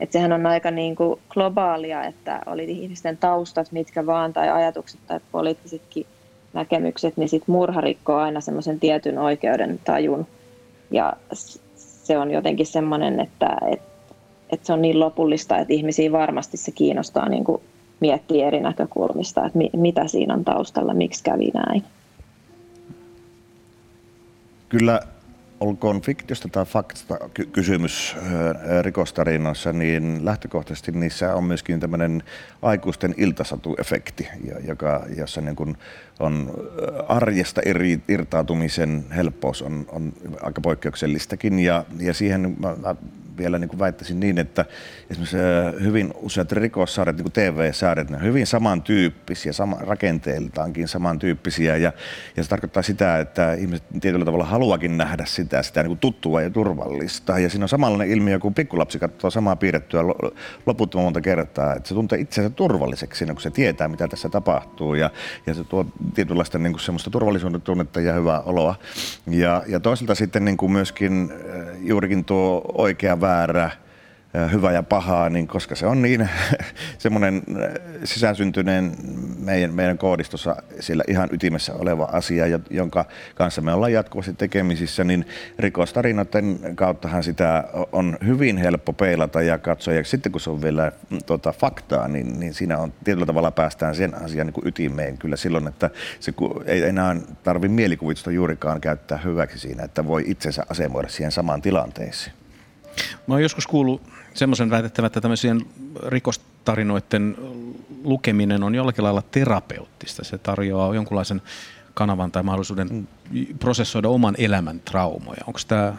että 0.00 0.12
sehän 0.12 0.32
on 0.32 0.46
aika 0.46 0.70
niin 0.70 0.96
kuin 0.96 1.20
globaalia, 1.28 2.04
että 2.04 2.40
oli 2.46 2.64
ihmisten 2.64 3.16
taustat 3.16 3.72
mitkä 3.72 4.06
vaan 4.06 4.32
tai 4.32 4.50
ajatukset 4.50 5.00
tai 5.06 5.20
poliittisetkin 5.32 6.06
näkemykset, 6.52 7.16
niin 7.16 7.28
sitten 7.28 7.52
murha 7.52 7.80
rikkoo 7.80 8.16
aina 8.16 8.40
semmoisen 8.40 8.80
tietyn 8.80 9.18
oikeuden 9.18 9.80
tajun. 9.84 10.26
Ja 10.90 11.12
se 11.76 12.18
on 12.18 12.30
jotenkin 12.30 12.66
semmoinen, 12.66 13.20
että, 13.20 13.56
että, 13.72 13.90
että 14.52 14.66
se 14.66 14.72
on 14.72 14.82
niin 14.82 15.00
lopullista, 15.00 15.58
että 15.58 15.72
ihmisiä 15.72 16.12
varmasti 16.12 16.56
se 16.56 16.72
kiinnostaa 16.72 17.28
niin 17.28 17.44
kuin 17.44 17.62
miettiä 18.00 18.46
eri 18.46 18.60
näkökulmista, 18.60 19.46
että 19.46 19.58
mi, 19.58 19.70
mitä 19.76 20.06
siinä 20.06 20.34
on 20.34 20.44
taustalla, 20.44 20.94
miksi 20.94 21.24
kävi 21.24 21.50
näin. 21.54 21.84
Kyllä 24.68 25.00
olkoon 25.60 26.00
fiktiosta 26.00 26.48
tai 26.48 26.64
faktasta 26.64 27.18
kysymys 27.52 28.16
rikostarinoissa, 28.82 29.72
niin 29.72 30.24
lähtökohtaisesti 30.24 30.92
niissä 30.92 31.34
on 31.34 31.44
myöskin 31.44 31.80
tämmöinen 31.80 32.22
aikuisten 32.62 33.14
iltasatuefekti, 33.16 34.28
joka, 34.68 35.06
jossa 35.16 35.40
niin 35.40 35.56
kuin 35.56 35.76
on 36.20 36.50
arjesta 37.08 37.60
eri, 37.64 38.00
irtautumisen 38.08 39.04
helppous 39.16 39.62
on, 39.62 39.86
on 39.92 40.12
aika 40.42 40.60
poikkeuksellistakin 40.60 41.58
ja, 41.58 41.84
ja 42.00 42.14
siihen 42.14 42.56
mä, 42.60 42.76
mä 42.82 42.94
vielä 43.40 43.58
niin 43.58 43.68
kuin 43.68 43.78
väittäisin 43.78 44.20
niin, 44.20 44.38
että 44.38 44.64
esimerkiksi 45.10 45.36
hyvin 45.82 46.12
useat 46.16 46.52
rikossarjat, 46.52 47.16
niin 47.16 47.24
kuin 47.24 47.32
TV-sarjat, 47.32 48.10
ne 48.10 48.16
on 48.16 48.22
hyvin 48.22 48.46
samantyyppisiä, 48.46 49.52
sama, 49.52 49.76
rakenteiltaankin 49.80 50.88
samantyyppisiä. 50.88 51.76
Ja, 51.76 51.92
ja 52.36 52.42
se 52.42 52.48
tarkoittaa 52.48 52.82
sitä, 52.82 53.18
että 53.18 53.52
ihmiset 53.52 53.84
tietyllä 54.00 54.24
tavalla 54.24 54.44
haluakin 54.44 54.98
nähdä 54.98 55.24
sitä, 55.26 55.62
sitä 55.62 55.82
niin 55.82 55.90
kuin 55.90 55.98
tuttua 55.98 56.42
ja 56.42 56.50
turvallista. 56.50 57.38
Ja 57.38 57.50
siinä 57.50 57.64
on 57.64 57.68
samanlainen 57.68 58.16
ilmiö, 58.16 58.38
kun 58.38 58.54
pikkulapsi 58.54 58.98
katsoo 58.98 59.30
samaa 59.30 59.56
piirrettyä 59.56 60.02
loputtoman 60.66 61.04
monta 61.04 61.20
kertaa, 61.20 61.74
että 61.74 61.88
se 61.88 61.94
tuntee 61.94 62.18
itsensä 62.18 62.50
turvalliseksi, 62.50 63.26
kun 63.26 63.40
se 63.40 63.50
tietää, 63.50 63.88
mitä 63.88 64.08
tässä 64.08 64.28
tapahtuu. 64.28 64.94
Ja, 64.94 65.10
ja 65.46 65.54
se 65.54 65.64
tuo 65.64 65.86
tietynlaista 66.14 66.58
niin 66.58 66.72
kuin 66.72 66.80
semmoista 66.80 67.10
turvallisuuden 67.10 67.60
tunnetta 67.60 68.00
ja 68.00 68.12
hyvää 68.12 68.40
oloa. 68.40 68.74
Ja, 69.26 69.62
ja 69.66 69.80
toisaalta 69.80 70.14
sitten 70.14 70.44
niin 70.44 70.56
kuin 70.56 70.72
myöskin 70.72 71.32
juurikin 71.78 72.24
tuo 72.24 72.62
oikea 72.74 73.20
väärä, 73.20 73.29
hyvä 74.52 74.72
ja 74.72 74.82
pahaa, 74.82 75.30
niin 75.30 75.46
koska 75.46 75.74
se 75.74 75.86
on 75.86 76.02
niin 76.02 76.28
semmoinen 76.98 77.42
sisäsyntyneen 78.04 78.92
meidän, 79.38 79.74
meidän 79.74 79.98
koodistossa 79.98 80.56
sillä 80.80 81.04
ihan 81.08 81.28
ytimessä 81.32 81.74
oleva 81.74 82.04
asia, 82.12 82.44
jonka 82.70 83.04
kanssa 83.34 83.60
me 83.60 83.72
ollaan 83.72 83.92
jatkuvasti 83.92 84.34
tekemisissä, 84.34 85.04
niin 85.04 85.26
rikostarinoiden 85.58 86.58
kauttahan 86.74 87.22
sitä 87.22 87.64
on 87.92 88.18
hyvin 88.26 88.56
helppo 88.56 88.92
peilata 88.92 89.42
ja 89.42 89.58
katsoa. 89.58 89.94
Ja 89.94 90.04
sitten 90.04 90.32
kun 90.32 90.40
se 90.40 90.50
on 90.50 90.62
vielä 90.62 90.92
tota, 91.26 91.52
faktaa, 91.52 92.08
niin, 92.08 92.40
niin 92.40 92.54
siinä 92.54 92.78
on 92.78 92.92
tietyllä 93.04 93.26
tavalla 93.26 93.50
päästään 93.50 93.94
sen 93.94 94.22
asian 94.22 94.46
niin 94.46 94.54
kuin 94.54 94.68
ytimeen 94.68 95.18
kyllä 95.18 95.36
silloin, 95.36 95.68
että 95.68 95.90
se 96.20 96.32
ei 96.66 96.82
enää 96.82 97.16
tarvi 97.42 97.68
mielikuvitusta 97.68 98.30
juurikaan 98.30 98.80
käyttää 98.80 99.18
hyväksi 99.18 99.58
siinä, 99.58 99.84
että 99.84 100.06
voi 100.06 100.24
itsensä 100.26 100.62
asemoida 100.68 101.08
siihen 101.08 101.32
samaan 101.32 101.62
tilanteeseen. 101.62 102.39
Mä 103.26 103.34
oon 103.34 103.42
joskus 103.42 103.66
kuullut 103.66 104.02
semmoisen 104.34 104.70
väitettävän, 104.70 105.06
että 105.06 105.20
tämmöisien 105.20 105.66
rikostarinoiden 106.06 107.36
lukeminen 108.04 108.62
on 108.62 108.74
jollakin 108.74 109.04
lailla 109.04 109.22
terapeuttista. 109.22 110.24
Se 110.24 110.38
tarjoaa 110.38 110.94
jonkunlaisen 110.94 111.42
kanavan 111.94 112.32
tai 112.32 112.42
mahdollisuuden 112.42 113.08
prosessoida 113.58 114.08
oman 114.08 114.34
elämän 114.38 114.80
traumoja. 114.80 115.44
Onko 115.46 115.60
tämä 115.68 115.94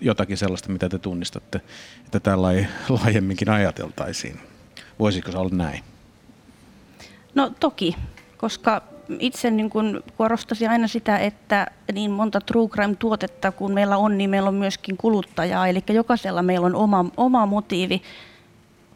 jotakin 0.00 0.36
sellaista, 0.36 0.72
mitä 0.72 0.88
te 0.88 0.98
tunnistatte, 0.98 1.60
että 2.04 2.20
tällä 2.20 2.52
ei 2.52 2.66
laajemminkin 2.88 3.50
ajateltaisiin? 3.50 4.40
Voisiko 4.98 5.32
se 5.32 5.38
olla 5.38 5.56
näin? 5.56 5.84
No 7.34 7.52
toki, 7.60 7.96
koska 8.36 8.82
itse 9.18 9.50
niin 9.50 9.70
kuin 9.70 10.00
korostaisin 10.18 10.70
aina 10.70 10.88
sitä, 10.88 11.18
että 11.18 11.66
niin 11.92 12.10
monta 12.10 12.40
true 12.40 12.68
crime-tuotetta 12.68 13.52
kuin 13.52 13.72
meillä 13.72 13.96
on, 13.96 14.18
niin 14.18 14.30
meillä 14.30 14.48
on 14.48 14.54
myöskin 14.54 14.96
kuluttajaa. 14.96 15.68
Eli 15.68 15.82
jokaisella 15.88 16.42
meillä 16.42 16.66
on 16.66 16.74
oma, 16.74 17.04
oma 17.16 17.46
motiivi 17.46 18.02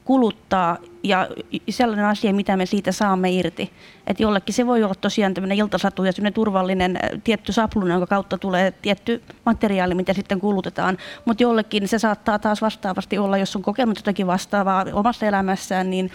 kuluttaa 0.04 0.78
ja 1.02 1.28
sellainen 1.68 2.04
asia, 2.04 2.34
mitä 2.34 2.56
me 2.56 2.66
siitä 2.66 2.92
saamme 2.92 3.30
irti. 3.30 3.72
Että 4.06 4.22
jollekin 4.22 4.54
se 4.54 4.66
voi 4.66 4.82
olla 4.84 4.94
tosiaan 4.94 5.34
tämmöinen 5.34 5.58
iltasatu 5.58 6.04
ja 6.04 6.12
turvallinen 6.34 6.98
tietty 7.24 7.52
sapluna, 7.52 7.94
jonka 7.94 8.06
kautta 8.06 8.38
tulee 8.38 8.70
tietty 8.70 9.22
materiaali, 9.46 9.94
mitä 9.94 10.12
sitten 10.12 10.40
kulutetaan. 10.40 10.98
Mutta 11.24 11.42
jollekin 11.42 11.88
se 11.88 11.98
saattaa 11.98 12.38
taas 12.38 12.62
vastaavasti 12.62 13.18
olla, 13.18 13.38
jos 13.38 13.56
on 13.56 13.62
kokenut 13.62 13.98
jotakin 13.98 14.26
vastaavaa 14.26 14.86
omassa 14.92 15.26
elämässään, 15.26 15.90
niin 15.90 16.10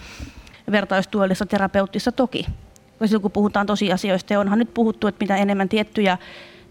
vertaistuellista 0.70 1.46
terapeuttissa 1.46 2.12
toki 2.12 2.46
silloin 3.06 3.22
kun 3.22 3.30
puhutaan 3.30 3.66
tosiasioista, 3.66 4.32
ja 4.32 4.40
onhan 4.40 4.58
nyt 4.58 4.74
puhuttu, 4.74 5.06
että 5.06 5.24
mitä 5.24 5.36
enemmän 5.36 5.68
tiettyjä, 5.68 6.18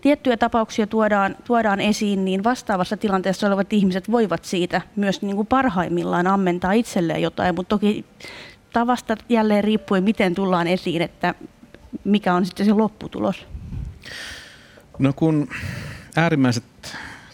tiettyjä 0.02 0.38
tapauksia 0.38 0.88
tuodaan, 0.88 1.36
tuodaan 1.44 1.80
esiin, 1.80 2.26
niin 2.26 2.44
vastaavassa 2.44 2.98
tilanteessa 2.98 3.48
olevat 3.48 3.74
ihmiset 3.74 4.12
voivat 4.12 4.46
siitä 4.46 4.82
myös 4.96 5.22
niin 5.22 5.36
kuin 5.36 5.48
parhaimmillaan 5.48 6.28
ammentaa 6.28 6.72
itselleen 6.72 7.22
jotain, 7.22 7.56
mutta 7.56 7.70
toki 7.70 8.06
tavasta 8.74 9.16
jälleen 9.30 9.64
riippuen, 9.64 10.04
miten 10.04 10.36
tullaan 10.36 10.68
esiin, 10.68 11.02
että 11.02 11.36
mikä 12.04 12.34
on 12.34 12.46
sitten 12.46 12.66
se 12.66 12.74
lopputulos. 12.74 13.48
No 15.00 15.14
kun 15.16 15.50
äärimmäiset 16.16 16.64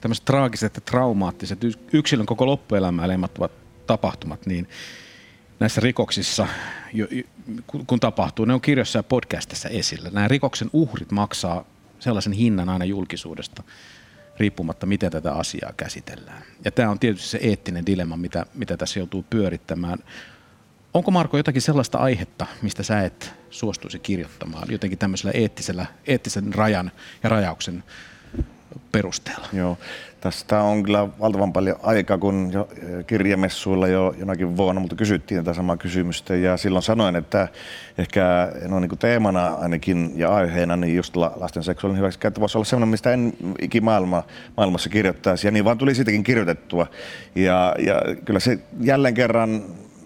tämmöiset 0.01 0.25
traagiset 0.25 0.75
ja 0.75 0.81
traumaattiset 0.81 1.59
yksilön 1.93 2.25
koko 2.25 2.45
loppuelämää 2.45 3.07
leimattuvat 3.07 3.51
tapahtumat, 3.87 4.45
niin 4.45 4.67
näissä 5.59 5.81
rikoksissa, 5.81 6.47
kun 7.87 7.99
tapahtuu, 7.99 8.45
ne 8.45 8.53
on 8.53 8.61
kirjoissa 8.61 8.99
ja 8.99 9.03
podcastissa 9.03 9.69
esillä. 9.69 10.09
Nämä 10.09 10.27
rikoksen 10.27 10.69
uhrit 10.73 11.11
maksaa 11.11 11.65
sellaisen 11.99 12.33
hinnan 12.33 12.69
aina 12.69 12.85
julkisuudesta, 12.85 13.63
riippumatta 14.37 14.85
miten 14.85 15.11
tätä 15.11 15.33
asiaa 15.33 15.73
käsitellään. 15.77 16.43
Ja 16.65 16.71
tämä 16.71 16.89
on 16.89 16.99
tietysti 16.99 17.27
se 17.27 17.39
eettinen 17.41 17.85
dilemma, 17.85 18.17
mitä, 18.17 18.45
mitä 18.53 18.77
tässä 18.77 18.99
joutuu 18.99 19.25
pyörittämään. 19.29 19.99
Onko 20.93 21.11
Marko 21.11 21.37
jotakin 21.37 21.61
sellaista 21.61 21.97
aihetta, 21.97 22.45
mistä 22.61 22.83
sä 22.83 23.01
et 23.01 23.33
suostuisi 23.49 23.99
kirjoittamaan 23.99 24.67
jotenkin 24.71 24.99
tämmöisellä 24.99 25.31
eettisellä, 25.31 25.85
eettisen 26.07 26.53
rajan 26.53 26.91
ja 27.23 27.29
rajauksen 27.29 27.83
perusteella? 28.91 29.47
Joo, 29.53 29.77
tästä 30.21 30.61
on 30.61 30.83
kyllä 30.83 31.07
valtavan 31.19 31.53
paljon 31.53 31.77
aikaa, 31.83 32.17
kun 32.17 32.49
jo 32.53 32.67
eh, 32.77 33.05
kirjamessuilla 33.05 33.87
jo 33.87 34.15
jonakin 34.19 34.57
vuonna, 34.57 34.81
mutta 34.81 34.95
kysyttiin 34.95 35.43
tätä 35.43 35.53
samaa 35.53 35.77
kysymystä. 35.77 36.35
Ja 36.35 36.57
silloin 36.57 36.83
sanoin, 36.83 37.15
että 37.15 37.47
ehkä 37.97 38.51
no 38.67 38.79
niin 38.79 38.89
kuin 38.89 38.99
teemana 38.99 39.47
ainakin 39.47 40.11
ja 40.15 40.35
aiheena 40.35 40.75
niin 40.75 40.95
just 40.95 41.15
lasten 41.15 41.63
seksuaalinen 41.63 41.99
hyväksikäyttö 41.99 42.41
voisi 42.41 42.57
olla 42.57 42.65
sellainen, 42.65 42.89
mistä 42.89 43.13
en 43.13 43.33
ikimaailma, 43.61 44.23
maailmassa 44.57 44.89
kirjoittaisi. 44.89 45.47
Ja 45.47 45.51
niin 45.51 45.65
vaan 45.65 45.77
tuli 45.77 45.95
siitäkin 45.95 46.23
kirjoitettua. 46.23 46.87
Ja, 47.35 47.75
ja 47.79 48.01
kyllä 48.25 48.39
se 48.39 48.59
jälleen 48.81 49.13
kerran 49.13 49.63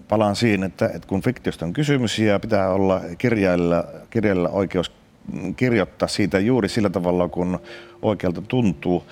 palaan 0.07 0.35
siihen, 0.35 0.63
että, 0.63 0.85
että 0.85 1.07
kun 1.07 1.21
fiktiosta 1.21 1.65
on 1.65 1.73
kysymys 1.73 2.19
ja 2.19 2.39
pitää 2.39 2.69
olla 2.69 3.01
kirjailla, 3.17 3.83
kirjailla 4.09 4.49
oikeus 4.49 4.98
kirjoittaa 5.55 6.07
siitä 6.07 6.39
juuri 6.39 6.69
sillä 6.69 6.89
tavalla, 6.89 7.29
kun 7.29 7.59
oikealta 8.01 8.41
tuntuu, 8.41 9.03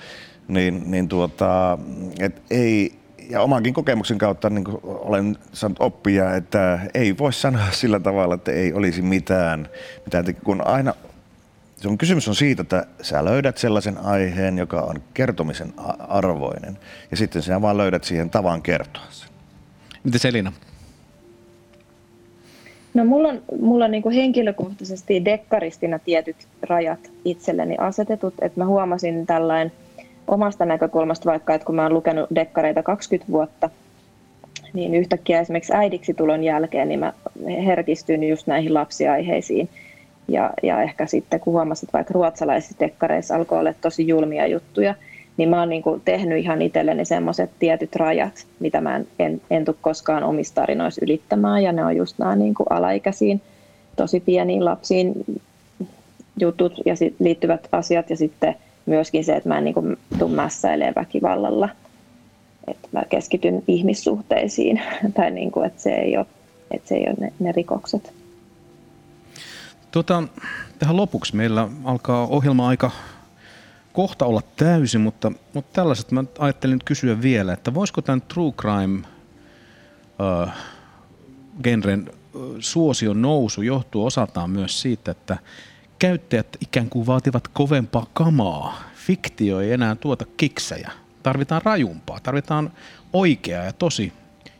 niin, 0.48 0.90
niin 0.90 1.08
tuota, 1.08 1.78
et 2.20 2.42
ei, 2.50 2.98
ja 3.30 3.42
omankin 3.42 3.74
kokemuksen 3.74 4.18
kautta 4.18 4.50
niin 4.50 4.64
olen 4.82 5.36
saanut 5.52 5.80
oppia, 5.80 6.34
että 6.34 6.80
ei 6.94 7.18
voi 7.18 7.32
sanoa 7.32 7.70
sillä 7.80 8.00
tavalla, 8.00 8.34
että 8.34 8.52
ei 8.52 8.72
olisi 8.72 9.02
mitään, 9.02 9.68
mitään 10.04 10.24
kun 10.44 10.66
aina 10.66 10.94
se 11.80 11.88
on 11.88 11.98
kysymys 11.98 12.28
on 12.28 12.34
siitä, 12.34 12.62
että 12.62 12.86
sä 13.02 13.24
löydät 13.24 13.58
sellaisen 13.58 13.98
aiheen, 13.98 14.58
joka 14.58 14.80
on 14.80 15.02
kertomisen 15.14 15.72
arvoinen, 16.08 16.78
ja 17.10 17.16
sitten 17.16 17.42
sinä 17.42 17.62
vaan 17.62 17.76
löydät 17.76 18.04
siihen 18.04 18.30
tavan 18.30 18.62
kertoa 18.62 19.06
sen. 19.10 19.28
Miten 20.04 20.20
Selina? 20.20 20.52
No 22.98 23.04
mulla 23.04 23.28
on, 23.28 23.42
mulla 23.60 23.84
on 23.84 23.90
niin 23.90 24.02
kuin 24.02 24.14
henkilökohtaisesti 24.14 25.24
dekkaristina 25.24 25.98
tietyt 25.98 26.36
rajat 26.62 26.98
itselleni 27.24 27.76
asetetut, 27.78 28.34
että 28.42 28.60
mä 28.60 28.66
huomasin 28.66 29.26
tällainen 29.26 29.72
omasta 30.28 30.64
näkökulmasta 30.64 31.30
vaikka, 31.30 31.54
että 31.54 31.64
kun 31.64 31.74
mä 31.74 31.82
oon 31.82 31.94
lukenut 31.94 32.30
dekkareita 32.34 32.82
20 32.82 33.32
vuotta, 33.32 33.70
niin 34.72 34.94
yhtäkkiä 34.94 35.40
esimerkiksi 35.40 35.72
äidiksi 35.74 36.14
tulon 36.14 36.44
jälkeen 36.44 36.88
niin 36.88 37.00
mä 37.00 37.12
herkistyn 37.66 38.24
just 38.24 38.46
näihin 38.46 38.74
lapsiaiheisiin. 38.74 39.68
Ja, 40.28 40.50
ja 40.62 40.82
ehkä 40.82 41.06
sitten 41.06 41.40
kun 41.40 41.52
huomasin, 41.52 41.86
että 41.86 41.98
vaikka 41.98 42.14
ruotsalaisissa 42.14 42.80
dekkareissa 42.80 43.36
alkoi 43.36 43.58
olla 43.58 43.74
tosi 43.80 44.08
julmia 44.08 44.46
juttuja, 44.46 44.94
niin 45.38 45.48
mä 45.48 45.58
oon 45.58 45.68
niin 45.68 45.82
kuin 45.82 46.02
tehnyt 46.04 46.38
ihan 46.38 46.62
itselleni 46.62 47.04
semmoiset 47.04 47.50
tietyt 47.58 47.96
rajat, 47.96 48.46
mitä 48.60 48.80
mä 48.80 48.96
en, 48.96 49.06
en, 49.18 49.40
en 49.50 49.64
tule 49.64 49.76
koskaan 49.80 50.24
omissa 50.24 50.54
tarinoissa 50.54 51.04
ylittämään. 51.04 51.62
Ja 51.62 51.72
ne 51.72 51.84
on 51.84 51.96
just 51.96 52.18
nämä 52.18 52.36
niin 52.36 52.54
kuin 52.54 52.66
alaikäisiin, 52.70 53.42
tosi 53.96 54.20
pieniin 54.20 54.64
lapsiin 54.64 55.12
jutut 56.40 56.72
ja 56.86 56.96
sit 56.96 57.14
liittyvät 57.18 57.68
asiat 57.72 58.10
ja 58.10 58.16
sitten 58.16 58.54
myöskin 58.86 59.24
se, 59.24 59.36
että 59.36 59.48
mä 59.48 59.58
en 59.58 59.64
niin 59.64 59.74
kuin 59.74 59.96
tuu 60.18 60.28
mässäilemään 60.28 60.94
väkivallalla. 60.96 61.68
Että 62.66 62.88
mä 62.92 63.02
keskityn 63.08 63.62
ihmissuhteisiin 63.68 64.82
tai 65.16 65.30
niin 65.30 65.50
kuin, 65.50 65.66
että 65.66 65.82
se 65.82 65.94
ei 65.94 66.16
ole, 66.16 66.26
että 66.70 66.88
se 66.88 66.94
ei 66.94 67.06
ole 67.06 67.16
ne, 67.20 67.32
ne 67.38 67.52
rikokset. 67.52 68.12
Tota, 69.90 70.22
tähän 70.78 70.96
lopuksi 70.96 71.36
meillä 71.36 71.68
alkaa 71.84 72.26
ohjelma-aika 72.26 72.90
kohta 73.98 74.26
olla 74.26 74.42
täysin, 74.56 75.00
mutta, 75.00 75.32
mutta 75.54 75.72
tällaiset 75.72 76.10
mä 76.10 76.24
ajattelin 76.38 76.78
kysyä 76.84 77.22
vielä, 77.22 77.52
että 77.52 77.74
voisiko 77.74 78.02
tämän 78.02 78.22
true 78.22 78.52
crime 78.52 78.98
uh, 78.98 80.48
genren 81.62 82.10
suosion 82.58 83.22
nousu 83.22 83.62
johtuu 83.62 84.06
osaltaan 84.06 84.50
myös 84.50 84.80
siitä, 84.80 85.10
että 85.10 85.38
käyttäjät 85.98 86.46
ikään 86.60 86.90
kuin 86.90 87.06
vaativat 87.06 87.48
kovempaa 87.48 88.06
kamaa. 88.12 88.82
Fiktio 88.94 89.60
ei 89.60 89.72
enää 89.72 89.94
tuota 89.94 90.24
kiksejä. 90.36 90.90
Tarvitaan 91.22 91.62
rajumpaa, 91.64 92.20
tarvitaan 92.20 92.72
oikeaa 93.12 93.64
ja 93.64 93.72
tosi 93.72 94.12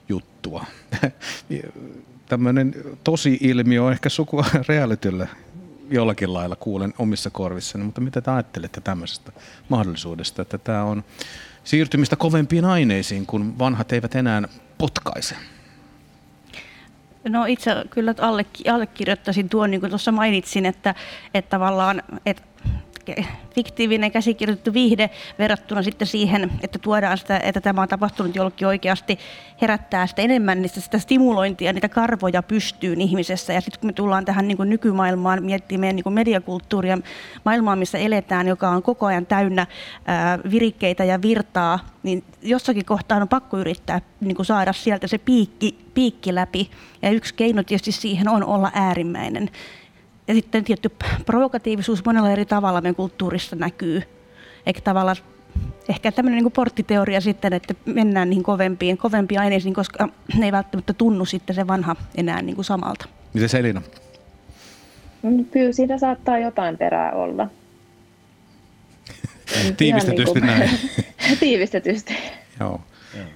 juttua. 0.09 0.65
Tämmöinen 2.29 2.75
tosi 3.05 3.39
ilmiö 3.41 3.85
on 3.85 3.93
ehkä 3.93 4.09
sukua 4.09 4.45
realitylle 4.69 5.29
jollakin 5.91 6.35
lailla 6.35 6.57
kuulen 6.57 6.95
omissa 6.99 7.31
korvissani, 7.31 7.85
mutta 7.85 8.01
mitä 8.01 8.21
te 8.21 8.31
ajattelette 8.31 8.81
tämmöisestä 8.81 9.33
mahdollisuudesta, 9.69 10.43
että 10.43 10.59
tämä 10.59 10.85
on 10.85 11.05
siirtymistä 11.65 12.17
kovempiin 12.17 12.65
aineisiin, 12.65 13.27
kun 13.27 13.59
vanhat 13.59 13.93
eivät 13.93 14.15
enää 14.15 14.43
potkaise? 14.79 15.37
No 17.29 17.45
itse 17.45 17.71
kyllä 17.91 18.15
allekirjoittaisin 18.67 19.49
tuon, 19.49 19.71
niin 19.71 19.81
kuin 19.81 19.91
tuossa 19.91 20.13
mainitsin, 20.13 20.67
että, 20.67 20.95
että 21.35 21.51
tavallaan 21.51 22.03
että 22.27 22.43
fiktiivinen 23.55 24.13
käsikirjoitettu 24.13 24.73
viihde 24.73 25.11
verrattuna 25.39 25.83
sitten 25.83 26.09
siihen, 26.09 26.51
että 26.63 26.79
tuodaan 26.79 27.19
sitä, 27.19 27.39
että 27.39 27.61
tämä 27.61 27.83
on 27.83 27.89
tapahtunut 27.89 28.37
jollekin 28.37 28.69
oikeasti, 28.69 29.19
herättää 29.63 30.07
sitä 30.07 30.23
enemmän 30.23 30.63
niin 30.63 30.71
sitä 30.71 30.99
stimulointia, 30.99 31.73
niitä 31.73 31.89
karvoja 31.89 32.43
pystyyn 32.43 33.01
ihmisessä. 33.01 33.53
Ja 33.53 33.61
sitten 33.61 33.81
kun 33.81 33.89
me 33.89 33.93
tullaan 33.93 34.25
tähän 34.25 34.49
niin 34.49 34.57
kuin 34.57 34.71
nykymaailmaan, 34.71 35.45
miettimään 35.45 35.81
meidän 35.81 35.97
niin 35.97 36.05
kuin 36.05 36.15
mediakulttuuria, 36.15 36.99
maailmaa, 37.45 37.77
missä 37.77 37.99
eletään, 37.99 38.49
joka 38.49 38.69
on 38.69 38.83
koko 38.83 39.07
ajan 39.07 39.27
täynnä 39.27 39.67
ää, 40.07 40.39
virikkeitä 40.51 41.05
ja 41.05 41.23
virtaa, 41.23 41.79
niin 42.03 42.25
jossakin 42.43 42.85
kohtaa 42.85 43.19
on 43.19 43.29
pakko 43.29 43.59
yrittää 43.59 44.01
niin 44.21 44.37
kuin 44.37 44.47
saada 44.47 44.73
sieltä 44.73 45.07
se 45.07 45.19
piikki, 45.19 45.79
piikki 45.95 46.35
läpi. 46.35 46.71
Ja 47.03 47.11
yksi 47.11 47.35
keino 47.35 47.63
tietysti 47.63 47.93
siihen 47.93 48.29
on 48.29 48.45
olla 48.45 48.71
äärimmäinen. 48.75 49.51
Ja 50.29 50.35
sitten 50.35 50.65
tietty 50.65 50.91
provokatiivisuus 51.27 52.05
monella 52.05 52.31
eri 52.31 52.47
tavalla 52.47 52.81
meidän 52.81 52.95
kulttuurissa 52.95 53.57
näkyy. 53.57 54.03
Eikä 54.67 54.81
tavallaan 54.81 55.17
ehkä 55.89 56.13
tämmöinen 56.13 56.43
niin 56.43 56.53
porttiteoria 56.53 57.21
sitten, 57.21 57.53
että 57.53 57.75
mennään 57.85 58.31
niin 58.31 58.43
kovempiin, 58.43 58.99
kovempiin 58.99 59.41
aineisiin, 59.41 59.75
koska 59.75 60.09
ne 60.37 60.47
ei 60.47 60.53
välttämättä 60.53 60.93
tunnu 60.93 61.25
sitten 61.25 61.57
se 61.57 61.67
vanha 61.67 61.97
enää 62.15 62.43
niin 62.43 62.55
kuin 62.55 62.65
samalta. 62.65 63.05
Miten 63.35 63.49
Selina? 63.49 63.83
Mm, 65.23 65.45
kyllä 65.45 65.73
siinä 65.73 65.99
saattaa 65.99 66.39
jotain 66.39 66.79
perää 66.79 67.13
olla. 67.13 67.49
Tiivistetysti 69.77 70.41
niin 70.41 70.47
kuin, 70.47 70.59
näin. 70.59 70.71
Tiivistetysti. 71.41 72.17
Joo. 72.61 72.81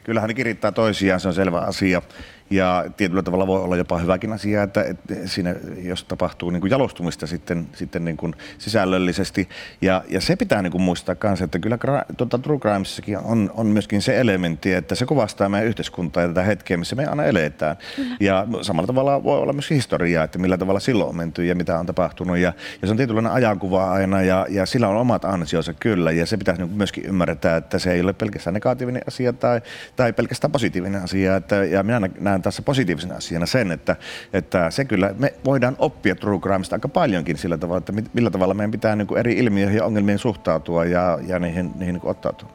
Kyllähän 0.05 0.28
ne 0.28 0.34
kirittää 0.34 0.72
toisiaan, 0.72 1.20
se 1.20 1.28
on 1.28 1.34
selvä 1.34 1.61
asia. 1.61 2.03
Ja 2.51 2.84
tietyllä 2.97 3.22
tavalla 3.22 3.47
voi 3.47 3.62
olla 3.62 3.76
jopa 3.76 3.99
hyväkin 3.99 4.32
asia, 4.32 4.62
että, 4.62 4.82
että 4.82 5.14
siinä, 5.24 5.55
jos 5.82 6.05
tapahtuu 6.05 6.51
niin 6.51 6.61
kuin 6.61 6.70
jalostumista 6.70 7.26
sitten, 7.26 7.68
sitten 7.74 8.05
niin 8.05 8.16
kuin 8.16 8.34
sisällöllisesti. 8.59 9.49
Ja, 9.82 10.05
ja 10.09 10.20
se 10.20 10.36
pitää 10.36 10.62
niin 10.62 10.70
kuin 10.70 10.82
muistaa 10.82 11.16
myös, 11.24 11.43
että 11.43 11.59
kyllä 11.59 11.78
tuota, 12.16 12.38
True 12.38 12.59
Crimessakin 12.59 13.18
on, 13.18 13.51
on 13.55 13.66
myöskin 13.66 14.03
se 14.03 14.20
elementti, 14.20 14.72
että 14.72 14.95
se 14.95 15.07
kuvastaa 15.07 15.49
meidän 15.49 15.68
yhteiskuntaa 15.68 16.22
ja 16.22 16.28
tätä 16.28 16.43
hetkeä, 16.43 16.76
missä 16.76 16.97
me 16.97 17.07
aina 17.07 17.24
eletään. 17.24 17.76
Kyllä. 17.97 18.16
Ja 18.20 18.47
samalla 18.62 18.86
tavalla 18.86 19.24
voi 19.24 19.38
olla 19.38 19.53
myös 19.53 19.70
historiaa, 19.70 20.24
että 20.24 20.38
millä 20.38 20.59
tavalla 20.59 20.80
silloin 20.80 21.09
on 21.09 21.16
menty 21.16 21.45
ja 21.45 21.55
mitä 21.55 21.78
on 21.78 21.86
tapahtunut. 21.86 22.38
Ja, 22.38 22.53
ja 22.82 22.88
se 22.88 22.90
on 22.90 22.97
tietynlainen 22.97 23.32
ajankuva 23.32 23.93
aina 23.93 24.22
ja, 24.22 24.47
ja 24.49 24.66
sillä 24.66 24.88
on 24.88 24.97
omat 24.97 25.24
ansionsa 25.24 25.72
kyllä. 25.72 26.11
Ja 26.11 26.26
se 26.26 26.36
pitäisi 26.36 26.62
niin 26.62 26.76
myöskin 26.76 27.05
ymmärtää, 27.05 27.57
että 27.57 27.78
se 27.78 27.93
ei 27.93 28.01
ole 28.01 28.12
pelkästään 28.12 28.55
negatiivinen 28.55 29.03
asia 29.07 29.32
tai, 29.32 29.61
tai 29.97 30.12
pelkästään 30.12 30.53
positiivinen 30.53 31.03
asia. 31.03 31.36
Että, 31.36 31.64
ja 31.64 31.82
minä 31.82 32.01
näen 32.20 32.41
näen 32.43 32.55
tässä 32.55 32.62
positiivisena 32.62 33.14
asiana 33.14 33.47
sen, 33.47 33.72
että, 33.72 33.97
että 34.32 34.70
se 34.70 34.84
kyllä, 34.84 35.14
me 35.18 35.34
voidaan 35.45 35.76
oppia 35.78 36.14
true 36.14 36.38
crimesta 36.38 36.76
aika 36.76 36.88
paljonkin 36.88 37.38
sillä 37.38 37.59
tavalla, 37.59 37.78
että 37.78 37.93
millä 38.12 38.30
tavalla 38.30 38.55
meidän 38.55 38.70
pitää 38.70 38.97
niin 38.97 39.07
kuin 39.07 39.18
eri 39.18 39.32
ilmiöihin 39.32 39.76
ja 39.76 39.84
ongelmiin 39.84 40.18
suhtautua 40.18 40.84
ja, 40.84 41.18
ja 41.26 41.38
niihin, 41.38 41.72
niihin 41.78 41.95
niin 41.95 42.07
ottautua. 42.07 42.49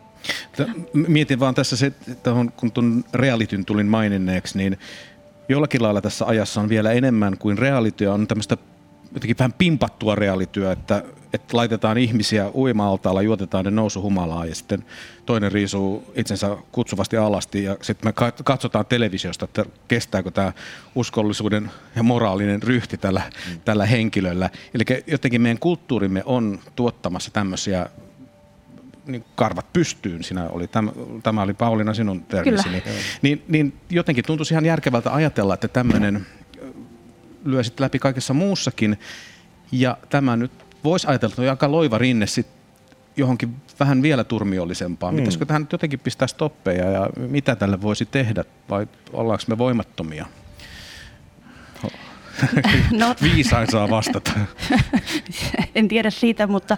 Mietin 0.94 1.40
vaan 1.40 1.56
tässä 1.56 1.78
se, 1.78 1.92
kun 2.58 2.72
tuon 2.72 3.04
realityn 3.14 3.66
tulin 3.66 3.88
maininneeksi, 3.88 4.58
niin 4.58 4.78
jollakin 5.50 5.84
lailla 5.84 6.02
tässä 6.02 6.26
ajassa 6.26 6.62
on 6.62 6.70
vielä 6.70 6.92
enemmän 6.92 7.38
kuin 7.38 7.58
realityä, 7.58 8.14
on 8.14 8.28
tämmöistä 8.28 8.58
jotenkin 9.14 9.38
vähän 9.40 9.54
pimpattua 9.54 10.16
reaalityö, 10.16 10.72
että, 10.72 11.04
että 11.34 11.58
laitetaan 11.58 11.98
ihmisiä 11.98 12.52
uima-altaalla, 12.56 13.22
juotetaan 13.22 13.66
ne 13.66 13.72
nousuhumalaa 13.72 14.46
ja 14.46 14.56
sitten 14.56 14.86
toinen 15.26 15.52
riisuu 15.52 16.12
itsensä 16.16 16.58
kutsuvasti 16.72 17.18
alasti 17.18 17.64
ja 17.64 17.78
sitten 17.82 18.08
me 18.10 18.32
katsotaan 18.44 18.86
televisiosta, 18.86 19.46
että 19.46 19.66
kestääkö 19.88 20.32
tämä 20.32 20.54
uskollisuuden 20.96 21.72
ja 21.96 22.04
moraalinen 22.04 22.64
ryhti 22.64 22.98
tällä, 22.98 23.22
mm. 23.50 23.60
tällä 23.66 23.86
henkilöllä. 23.86 24.50
Eli 24.74 25.04
jotenkin 25.08 25.42
meidän 25.42 25.60
kulttuurimme 25.60 26.24
on 26.26 26.60
tuottamassa 26.76 27.32
tämmöisiä 27.32 27.90
niin 29.08 29.26
karvat 29.36 29.74
pystyyn, 29.74 30.24
sinä 30.24 30.50
oli, 30.50 30.68
tämä, 30.68 30.92
tämä 31.24 31.42
oli 31.42 31.54
Pauliina 31.54 31.94
sinun 31.94 32.24
termisi, 32.24 32.70
niin, 32.70 32.84
niin, 33.22 33.44
niin 33.48 33.74
jotenkin 33.90 34.26
tuntuisi 34.26 34.54
ihan 34.54 34.66
järkevältä 34.66 35.14
ajatella, 35.14 35.54
että 35.54 35.68
tämmöinen 35.68 36.26
lyö 37.46 37.64
sitten 37.64 37.84
läpi 37.84 38.00
kaikessa 38.00 38.34
muussakin. 38.34 39.00
Ja 39.72 39.98
tämä 40.10 40.36
nyt 40.36 40.52
voisi 40.84 41.08
ajatella, 41.08 41.32
että 41.32 41.42
on 41.42 41.50
aika 41.50 41.72
loiva 41.72 41.98
rinne 41.98 42.28
sit 42.28 42.48
johonkin 43.18 43.56
vähän 43.80 44.02
vielä 44.02 44.24
turmiollisempaan. 44.24 45.14
Mm. 45.14 45.18
Pitäisikö 45.18 45.46
tähän 45.46 45.62
nyt 45.62 45.72
jotenkin 45.72 46.00
pistää 46.00 46.28
stoppeja 46.28 46.90
ja 46.90 47.10
mitä 47.18 47.56
tälle 47.56 47.82
voisi 47.82 48.06
tehdä 48.06 48.46
vai 48.70 48.88
ollaanko 49.14 49.44
me 49.48 49.58
voimattomia? 49.58 50.26
No. 52.92 53.16
Viisain 53.22 53.72
saa 53.72 53.90
vastata. 53.90 54.32
en 55.76 55.88
tiedä 55.88 56.10
siitä, 56.10 56.48
mutta 56.48 56.78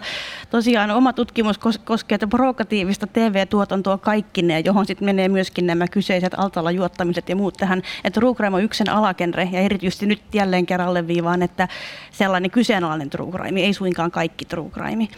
tosiaan 0.50 0.90
oma 0.90 1.12
tutkimus 1.12 1.58
koskee 1.84 2.18
provokatiivista 2.30 3.06
TV-tuotantoa 3.06 3.98
kaikkineen, 3.98 4.64
johon 4.64 4.86
sitten 4.86 5.06
menee 5.06 5.28
myöskin 5.28 5.66
nämä 5.66 5.88
kyseiset 5.88 6.32
altalla 6.36 6.70
juottamiset 6.70 7.28
ja 7.28 7.36
muut 7.36 7.54
tähän. 7.54 7.82
Että 8.04 8.20
true 8.20 8.34
crime 8.34 8.56
on 8.56 8.62
yksen 8.62 8.90
alakenre 8.90 9.48
ja 9.52 9.60
erityisesti 9.60 10.06
nyt 10.06 10.22
jälleen 10.34 10.66
kerran 10.66 11.06
viivaan, 11.06 11.42
että 11.42 11.68
sellainen 12.10 12.50
kyseenalainen 12.50 13.10
true 13.10 13.32
crime, 13.32 13.60
ei 13.60 13.74
suinkaan 13.74 14.10
kaikki 14.10 14.44
true 14.44 14.70
crime. 14.70 15.08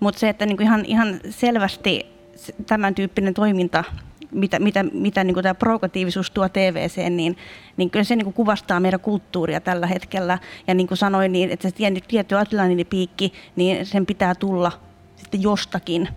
Mutta 0.00 0.20
se, 0.20 0.28
että 0.28 0.46
niinku 0.46 0.62
ihan, 0.62 0.84
ihan 0.84 1.20
selvästi 1.30 2.06
tämän 2.66 2.94
tyyppinen 2.94 3.34
toiminta 3.34 3.84
mitä, 4.32 4.58
mitä, 4.58 4.82
mitä 4.92 5.24
niin 5.24 5.42
tämä 5.42 5.54
provokatiivisuus 5.54 6.30
tuo 6.30 6.48
TVC, 6.48 6.96
niin, 7.10 7.36
niin 7.76 7.90
kyllä 7.90 8.04
se 8.04 8.16
niin 8.16 8.32
kuvastaa 8.32 8.80
meidän 8.80 9.00
kulttuuria 9.00 9.60
tällä 9.60 9.86
hetkellä. 9.86 10.38
Ja 10.66 10.74
niin 10.74 10.86
kuin 10.86 10.98
sanoin, 10.98 11.32
niin, 11.32 11.50
että 11.50 11.68
se 11.68 11.76
tietty 12.08 12.34
piikki, 12.90 13.32
niin 13.56 13.86
sen 13.86 14.06
pitää 14.06 14.34
tulla 14.34 14.72
sitten 15.16 15.42
jostakin. 15.42 16.08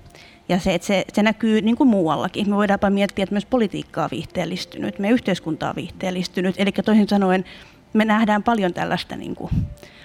Ja 0.50 0.60
se, 0.60 0.74
että 0.74 0.88
se, 0.88 1.06
se 1.14 1.24
näkyy 1.24 1.62
niin 1.62 1.76
kuin 1.78 1.88
muuallakin. 1.90 2.50
Me 2.50 2.56
voidaanpa 2.56 2.90
miettiä, 2.90 3.24
että 3.24 3.36
myös 3.36 3.46
politiikkaa 3.46 4.04
on 4.04 4.10
viihteellistynyt, 4.12 5.00
meidän 5.00 5.14
yhteiskunta 5.14 5.70
on 5.70 5.76
viihteellistynyt. 5.76 6.56
Eli 6.58 6.72
toisin 6.72 7.10
sanoen 7.10 7.46
me 7.94 8.06
nähdään 8.06 8.44
paljon 8.44 8.74
tällaista 8.74 9.16
niin 9.16 9.36
kuin 9.36 9.52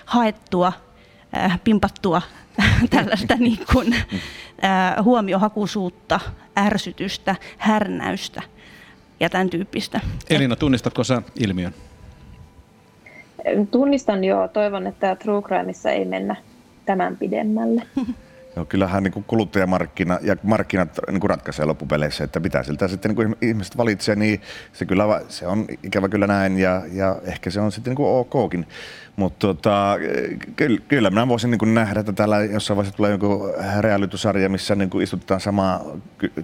haettua, 0.04 0.72
äh, 1.36 1.60
pimpattua 1.64 2.22
tällaista 2.90 3.34
niin 3.34 3.58
kuin, 3.72 3.94
äh, 3.94 5.04
huomiohakuisuutta, 5.04 6.20
ärsytystä, 6.58 7.36
härnäystä 7.58 8.42
ja 9.20 9.30
tämän 9.30 9.50
tyyppistä. 9.50 10.00
Elina, 10.30 10.56
tunnistatko 10.56 11.04
sä 11.04 11.22
ilmiön? 11.40 11.74
Tunnistan 13.70 14.24
jo. 14.24 14.48
Toivon, 14.48 14.86
että 14.86 15.16
True 15.16 15.42
Crimeissa 15.42 15.90
ei 15.90 16.04
mennä 16.04 16.36
tämän 16.86 17.16
pidemmälle. 17.16 17.82
No, 18.56 18.64
kyllähän 18.64 19.02
niin 19.02 19.12
kuin 19.12 19.24
kuluttajamarkkina 19.24 20.18
ja 20.22 20.36
markkinat 20.42 20.98
niin 21.10 21.20
kuin 21.20 21.30
ratkaisee 21.30 21.64
loppupeleissä, 21.64 22.24
että 22.24 22.40
mitä 22.40 22.62
siltä 22.62 22.88
sitten 22.88 23.08
niin 23.08 23.16
kuin 23.16 23.36
ihmiset 23.42 23.76
valitsee, 23.76 24.16
niin 24.16 24.40
se, 24.72 24.84
kyllä, 24.84 25.22
se 25.28 25.46
on 25.46 25.64
ikävä 25.82 26.08
kyllä 26.08 26.26
näin 26.26 26.58
ja, 26.58 26.82
ja 26.92 27.16
ehkä 27.24 27.50
se 27.50 27.60
on 27.60 27.72
sitten 27.72 27.90
niin 27.90 27.96
kuin 27.96 28.26
okkin. 28.34 28.66
Mutta 29.16 29.46
tota, 29.46 29.96
kyllä, 30.56 30.80
kyllä 30.88 31.10
minä 31.10 31.28
voisin 31.28 31.50
niin 31.50 31.74
nähdä, 31.74 32.00
että 32.00 32.12
täällä 32.12 32.44
jossain 32.44 32.76
vaiheessa 32.76 32.96
tulee 32.96 33.10
joku 33.10 33.52
realitysarja, 33.80 34.48
missä 34.48 34.74
niin 34.74 34.90
kuin 34.90 35.04
istutetaan 35.04 35.40
sama 35.40 35.80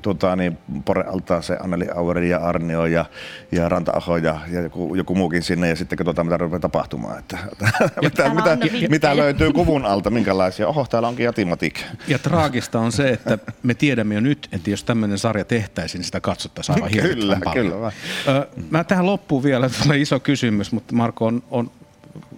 tota, 0.02 0.36
niin, 0.36 0.58
Pore 0.84 1.04
se 1.40 1.56
Anneli 1.62 1.86
Aueri 1.94 2.30
ja 2.30 2.38
Arnio 2.38 2.86
ja, 2.86 3.04
ja 3.52 3.68
Ranta-Aho 3.68 4.16
ja, 4.16 4.40
ja 4.50 4.60
joku, 4.60 4.94
joku, 4.94 5.14
muukin 5.14 5.42
sinne 5.42 5.68
ja 5.68 5.76
sitten 5.76 5.98
katsotaan, 5.98 6.26
mitä 6.26 6.36
rupeaa 6.36 6.60
tapahtumaan. 6.60 7.18
Että, 7.18 7.38
mitä, 8.02 8.34
mitä, 8.34 8.58
mitä, 8.90 9.16
löytyy 9.16 9.52
kuvun 9.52 9.84
alta, 9.86 10.10
minkälaisia. 10.10 10.68
Oho, 10.68 10.86
täällä 10.90 11.08
onkin 11.08 11.24
Jatimatik. 11.24 11.80
Ja 12.08 12.18
traagista 12.18 12.80
on 12.80 12.92
se, 12.92 13.08
että 13.08 13.38
me 13.62 13.74
tiedämme 13.74 14.14
jo 14.14 14.20
nyt, 14.20 14.48
että 14.52 14.70
jos 14.70 14.84
tämmöinen 14.84 15.18
sarja 15.18 15.44
tehtäisiin, 15.44 15.98
niin 15.98 16.06
sitä 16.06 16.20
katsottaisiin 16.20 16.74
aivan 16.74 16.90
Kyllä, 16.90 17.38
kyllä. 17.52 17.92
Mä 18.70 18.84
tähän 18.84 19.06
loppuun 19.06 19.42
vielä 19.42 19.70
tulee 19.82 19.98
iso 19.98 20.20
kysymys, 20.20 20.72
mutta 20.72 20.94
Marko 20.94 21.26
on, 21.26 21.42
on 21.50 21.70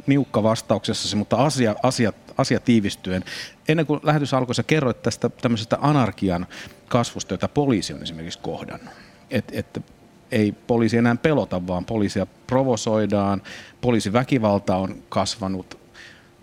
niukka 0.06 0.42
vastauksessasi, 0.42 1.16
mutta 1.16 1.36
asia, 1.36 1.74
asia, 1.82 2.12
asia 2.38 2.60
tiivistyen. 2.60 3.24
Ennen 3.68 3.86
kuin 3.86 4.00
lähetys 4.02 4.34
alkoi, 4.34 4.54
sä 4.54 4.62
kerroit 4.62 5.02
tästä 5.02 5.28
tämmöisestä 5.28 5.78
anarkian 5.80 6.46
kasvusta, 6.88 7.34
jota 7.34 7.48
poliisi 7.48 7.92
on 7.94 8.02
esimerkiksi 8.02 8.38
kohdannut. 8.38 8.94
Et, 9.30 9.44
että 9.52 9.80
ei 10.32 10.52
poliisi 10.52 10.96
enää 10.96 11.16
pelota, 11.16 11.66
vaan 11.66 11.84
poliisia 11.84 12.26
provosoidaan, 12.46 13.42
poliisiväkivalta 13.80 14.76
on 14.76 15.02
kasvanut. 15.08 15.78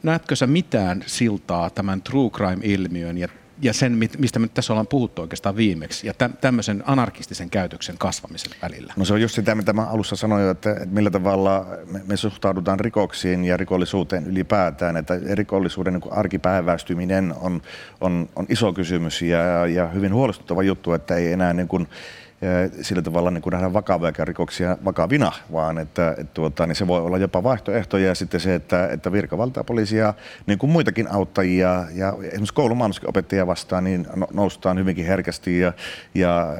Näetkö 0.04 0.36
sä 0.36 0.48
mitään 0.48 1.04
siltaa 1.08 1.70
tämän 1.70 2.02
true 2.02 2.30
crime-ilmiön 2.30 3.18
ja 3.18 3.28
ja 3.62 3.74
sen, 3.74 4.00
mistä 4.18 4.40
me 4.40 4.48
tässä 4.48 4.74
ollaan 4.74 4.88
puhuttu 4.88 5.22
oikeastaan 5.22 5.56
viimeksi, 5.56 6.08
ja 6.08 6.14
tämmöisen 6.42 6.84
anarkistisen 6.86 7.50
käytöksen 7.50 7.98
kasvamisen 7.98 8.52
välillä? 8.62 8.94
No 8.96 9.06
se 9.06 9.14
on 9.14 9.22
just 9.22 9.36
sitä, 9.36 9.56
mitä 9.56 9.74
mä 9.74 9.86
alussa 9.86 10.16
sanoin, 10.16 10.50
että, 10.50 10.72
että 10.72 10.86
millä 10.86 11.10
tavalla 11.10 11.66
me, 11.92 12.02
me 12.08 12.18
suhtaudutaan 12.18 12.80
rikoksiin 12.80 13.44
ja 13.44 13.58
rikollisuuteen 13.58 14.28
ylipäätään, 14.28 14.98
että 14.98 15.20
rikollisuuden 15.32 15.94
niin 15.94 16.14
arkipäiväistyminen 16.14 17.34
on, 17.42 17.62
on, 18.02 18.30
on 18.36 18.46
iso 18.50 18.74
kysymys 18.74 19.22
ja, 19.22 19.68
ja 19.68 19.88
hyvin 19.88 20.14
huolestuttava 20.14 20.64
juttu, 20.64 20.94
että 20.94 21.16
ei 21.16 21.32
enää 21.32 21.54
niin 21.54 21.68
kuin, 21.68 21.88
sillä 22.82 23.02
tavalla 23.02 23.32
niin 23.32 23.42
kuin 23.42 23.52
nähdään 23.52 23.74
vakavia 23.74 24.26
rikoksia 24.26 24.78
vakavina, 24.86 25.32
vaan 25.52 25.78
että, 25.78 26.10
että 26.10 26.34
tuota, 26.34 26.68
niin 26.68 26.76
se 26.76 26.88
voi 26.88 27.02
olla 27.02 27.18
jopa 27.18 27.44
vaihtoehtoja 27.44 28.08
ja 28.08 28.16
sitten 28.16 28.40
se, 28.40 28.56
että, 28.56 28.88
että 28.88 29.12
virkavaltaa 29.12 29.64
poliisia, 29.64 30.14
niin 30.46 30.60
kuin 30.60 30.70
muitakin 30.70 31.12
auttajia 31.12 31.86
ja 31.96 32.14
esimerkiksi 32.22 32.54
koulumaanuskin 32.54 33.10
opettajia 33.10 33.48
vastaan, 33.48 33.84
niin 33.84 34.08
no, 34.16 34.28
noustaan 34.34 34.78
hyvinkin 34.78 35.06
herkästi. 35.06 35.60
Ja, 35.60 35.74
ja 36.16 36.58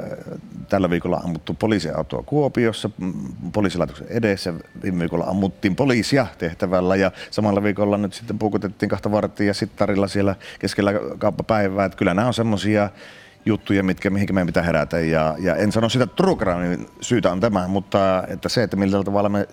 tällä 0.70 0.90
viikolla 0.90 1.18
ammuttu 1.18 1.54
poliisiautoa 1.54 2.24
Kuopiossa 2.24 2.90
poliisilaitoksen 3.54 4.08
edessä, 4.10 4.54
viime 4.84 5.00
viikolla 5.00 5.26
ammuttiin 5.26 5.76
poliisia 5.76 6.28
tehtävällä 6.38 6.96
ja 6.96 7.12
samalla 7.32 7.64
viikolla 7.64 7.98
nyt 7.98 8.14
sitten 8.14 8.40
puukutettiin 8.40 8.90
kahta 8.90 9.12
varttia 9.12 9.54
sittarilla 9.54 10.08
siellä 10.08 10.36
keskellä 10.60 10.94
kauppapäivää, 11.18 11.86
että 11.86 11.98
kyllä 11.98 12.14
nämä 12.14 12.28
on 12.28 12.34
semmoisia 12.34 12.90
juttuja, 13.46 13.84
mitkä, 13.84 14.10
mihinkä 14.10 14.34
meidän 14.34 14.48
pitää 14.48 14.64
herätä. 14.64 15.00
Ja, 15.00 15.36
ja 15.40 15.56
en 15.56 15.72
sano 15.72 15.90
sitä, 15.90 16.04
että 16.04 16.16
true 16.16 16.38
syytä 17.02 17.32
on 17.32 17.40
tämä, 17.40 17.68
mutta 17.68 18.24
että 18.28 18.50
se, 18.50 18.64
että 18.64 18.78
millä 18.78 19.04
tavalla 19.04 19.30
me 19.30 19.48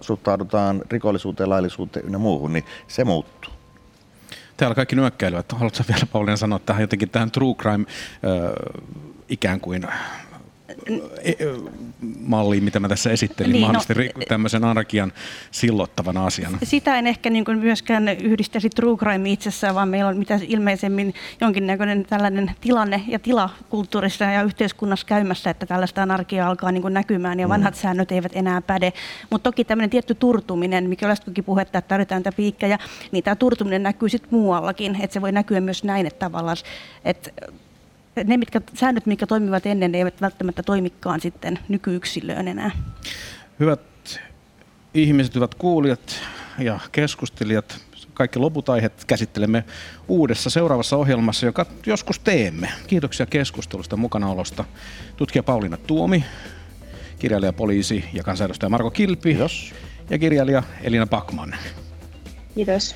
suhtaudutaan 0.00 0.82
rikollisuuteen, 0.90 1.50
laillisuuteen 1.50 2.06
ynnä 2.06 2.18
muuhun, 2.18 2.52
niin 2.52 2.64
se 2.88 3.04
muuttuu. 3.04 3.52
Täällä 4.56 4.74
kaikki 4.74 4.96
nyökkäilyvät. 4.96 5.52
Haluatko 5.52 5.84
vielä 5.88 6.06
Pauliina 6.12 6.36
sanoa 6.36 6.58
tähän 6.58 6.82
jotenkin 6.82 7.10
tähän 7.10 7.30
true 7.30 7.54
crime 7.54 7.84
äh, 7.88 8.52
ikään 9.28 9.60
kuin 9.60 9.86
malliin, 12.20 12.64
mitä 12.64 12.80
mä 12.80 12.88
tässä 12.88 13.10
esittelin, 13.10 13.52
niin, 13.52 13.60
mahdollisesti 13.60 14.10
no, 14.16 14.22
tämmöisen 14.28 14.64
anarkian 14.64 15.12
sillottavana 15.50 16.26
asiana? 16.26 16.58
Sitä 16.62 16.98
en 16.98 17.06
ehkä 17.06 17.30
niin 17.30 17.44
kuin 17.44 17.58
myöskään 17.58 18.08
yhdistäisi 18.08 18.70
true 18.70 18.96
crime 18.96 19.30
itsessään, 19.30 19.74
vaan 19.74 19.88
meillä 19.88 20.08
on 20.08 20.16
mitä 20.16 20.40
ilmeisemmin 20.48 21.14
jonkinnäköinen 21.40 22.04
tällainen 22.04 22.50
tilanne 22.60 23.02
ja 23.06 23.18
tila 23.18 23.50
kulttuurissa 23.70 24.24
ja 24.24 24.42
yhteiskunnassa 24.42 25.06
käymässä, 25.06 25.50
että 25.50 25.66
tällaista 25.66 26.02
anarkiaa 26.02 26.48
alkaa 26.48 26.72
niin 26.72 26.82
kuin 26.82 26.94
näkymään 26.94 27.40
ja 27.40 27.46
mm. 27.46 27.50
vanhat 27.50 27.74
mm. 27.74 27.78
säännöt 27.78 28.12
eivät 28.12 28.32
enää 28.34 28.62
päde. 28.62 28.92
Mutta 29.30 29.50
toki 29.50 29.64
tämmöinen 29.64 29.90
tietty 29.90 30.14
turtuminen, 30.14 30.88
mikä 30.88 31.06
oli 31.06 31.42
puhetta, 31.42 31.78
että 31.78 31.88
tarvitaan 31.88 32.22
tätä 32.22 32.36
piikkejä, 32.36 32.78
niin 33.12 33.24
tämä 33.24 33.36
turtuminen 33.36 33.82
näkyy 33.82 34.08
sitten 34.08 34.30
muuallakin, 34.32 34.96
että 35.02 35.14
se 35.14 35.20
voi 35.20 35.32
näkyä 35.32 35.60
myös 35.60 35.84
näin, 35.84 36.06
että 36.06 36.18
tavallaan, 36.18 36.56
että 37.04 37.30
ne 38.24 38.36
mitkä, 38.36 38.60
säännöt, 38.74 39.06
mitkä 39.06 39.26
toimivat 39.26 39.66
ennen, 39.66 39.92
ne 39.92 39.98
eivät 39.98 40.20
välttämättä 40.20 40.62
toimikaan 40.62 41.20
sitten 41.20 41.58
nykyyksilöön 41.68 42.48
enää. 42.48 42.70
Hyvät 43.60 43.80
ihmiset, 44.94 45.34
hyvät 45.34 45.54
kuulijat 45.54 46.20
ja 46.58 46.80
keskustelijat, 46.92 47.80
kaikki 48.14 48.38
loput 48.38 48.68
aiheet 48.68 49.04
käsittelemme 49.04 49.64
uudessa 50.08 50.50
seuraavassa 50.50 50.96
ohjelmassa, 50.96 51.46
joka 51.46 51.66
joskus 51.86 52.18
teemme. 52.18 52.68
Kiitoksia 52.86 53.26
keskustelusta 53.26 53.96
mukanaolosta. 53.96 54.64
Tutkija 55.16 55.42
Pauliina 55.42 55.76
Tuomi, 55.76 56.24
kirjailija, 57.18 57.52
poliisi 57.52 58.04
ja 58.12 58.22
kansanedustaja 58.22 58.70
Marko 58.70 58.90
Kilpi 58.90 59.28
Kiitos. 59.28 59.74
ja 60.10 60.18
kirjailija 60.18 60.62
Elina 60.82 61.06
Pakman. 61.06 61.54
Kiitos. 62.54 62.94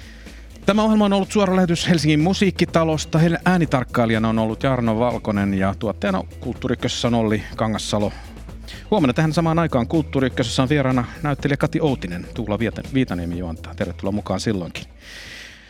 Tämä 0.66 0.82
ohjelma 0.82 1.04
on 1.04 1.12
ollut 1.12 1.32
suora 1.32 1.56
lähetys 1.56 1.88
Helsingin 1.88 2.20
musiikkitalosta. 2.20 3.20
Äänitarkkailijana 3.44 4.28
on 4.28 4.38
ollut 4.38 4.62
Jarno 4.62 4.98
Valkonen 4.98 5.54
ja 5.54 5.74
tuottajana 5.78 6.22
Kulttuuri 6.40 6.76
on 7.06 7.14
Olli 7.14 7.42
Kangassalo. 7.56 8.12
Huomenna 8.90 9.12
tähän 9.12 9.32
samaan 9.32 9.58
aikaan 9.58 9.88
Kulttuuri 9.88 10.30
on 10.62 10.68
vieraana 10.68 11.04
näyttelijä 11.22 11.56
Kati 11.56 11.80
Outinen. 11.80 12.26
Tuula 12.34 12.58
Viitaniemi 12.94 13.38
juontaa. 13.38 13.74
Tervetuloa 13.74 14.12
mukaan 14.12 14.40
silloinkin. 14.40 14.84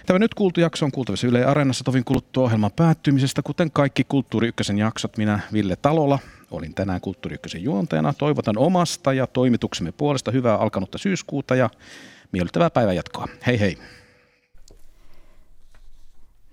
Tämä 0.06 0.18
nyt 0.18 0.34
kuultu 0.34 0.60
jakso 0.60 0.84
on 0.84 0.92
kuultavissa 0.92 1.26
Yle 1.26 1.44
Areenassa 1.44 1.84
tovin 1.84 2.04
kuluttua 2.04 2.44
ohjelman 2.44 2.72
päättymisestä, 2.76 3.42
kuten 3.42 3.70
kaikki 3.70 4.04
Kulttuuri 4.04 4.48
Ykkösen 4.48 4.78
jaksot. 4.78 5.16
Minä 5.16 5.40
Ville 5.52 5.76
Talola 5.76 6.18
olin 6.50 6.74
tänään 6.74 7.00
Kulttuuri 7.00 7.34
Ykkösen 7.34 7.62
juontajana. 7.62 8.12
Toivotan 8.12 8.58
omasta 8.58 9.12
ja 9.12 9.26
toimituksemme 9.26 9.92
puolesta 9.92 10.30
hyvää 10.30 10.56
alkanutta 10.56 10.98
syyskuuta 10.98 11.54
ja 11.54 11.70
miellyttävää 12.32 12.70
päivänjatkoa. 12.70 13.28
Hei 13.46 13.60
hei! 13.60 13.78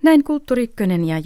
Näin 0.02 0.24
Kulttuuri 0.24 0.66
ja 1.04 1.18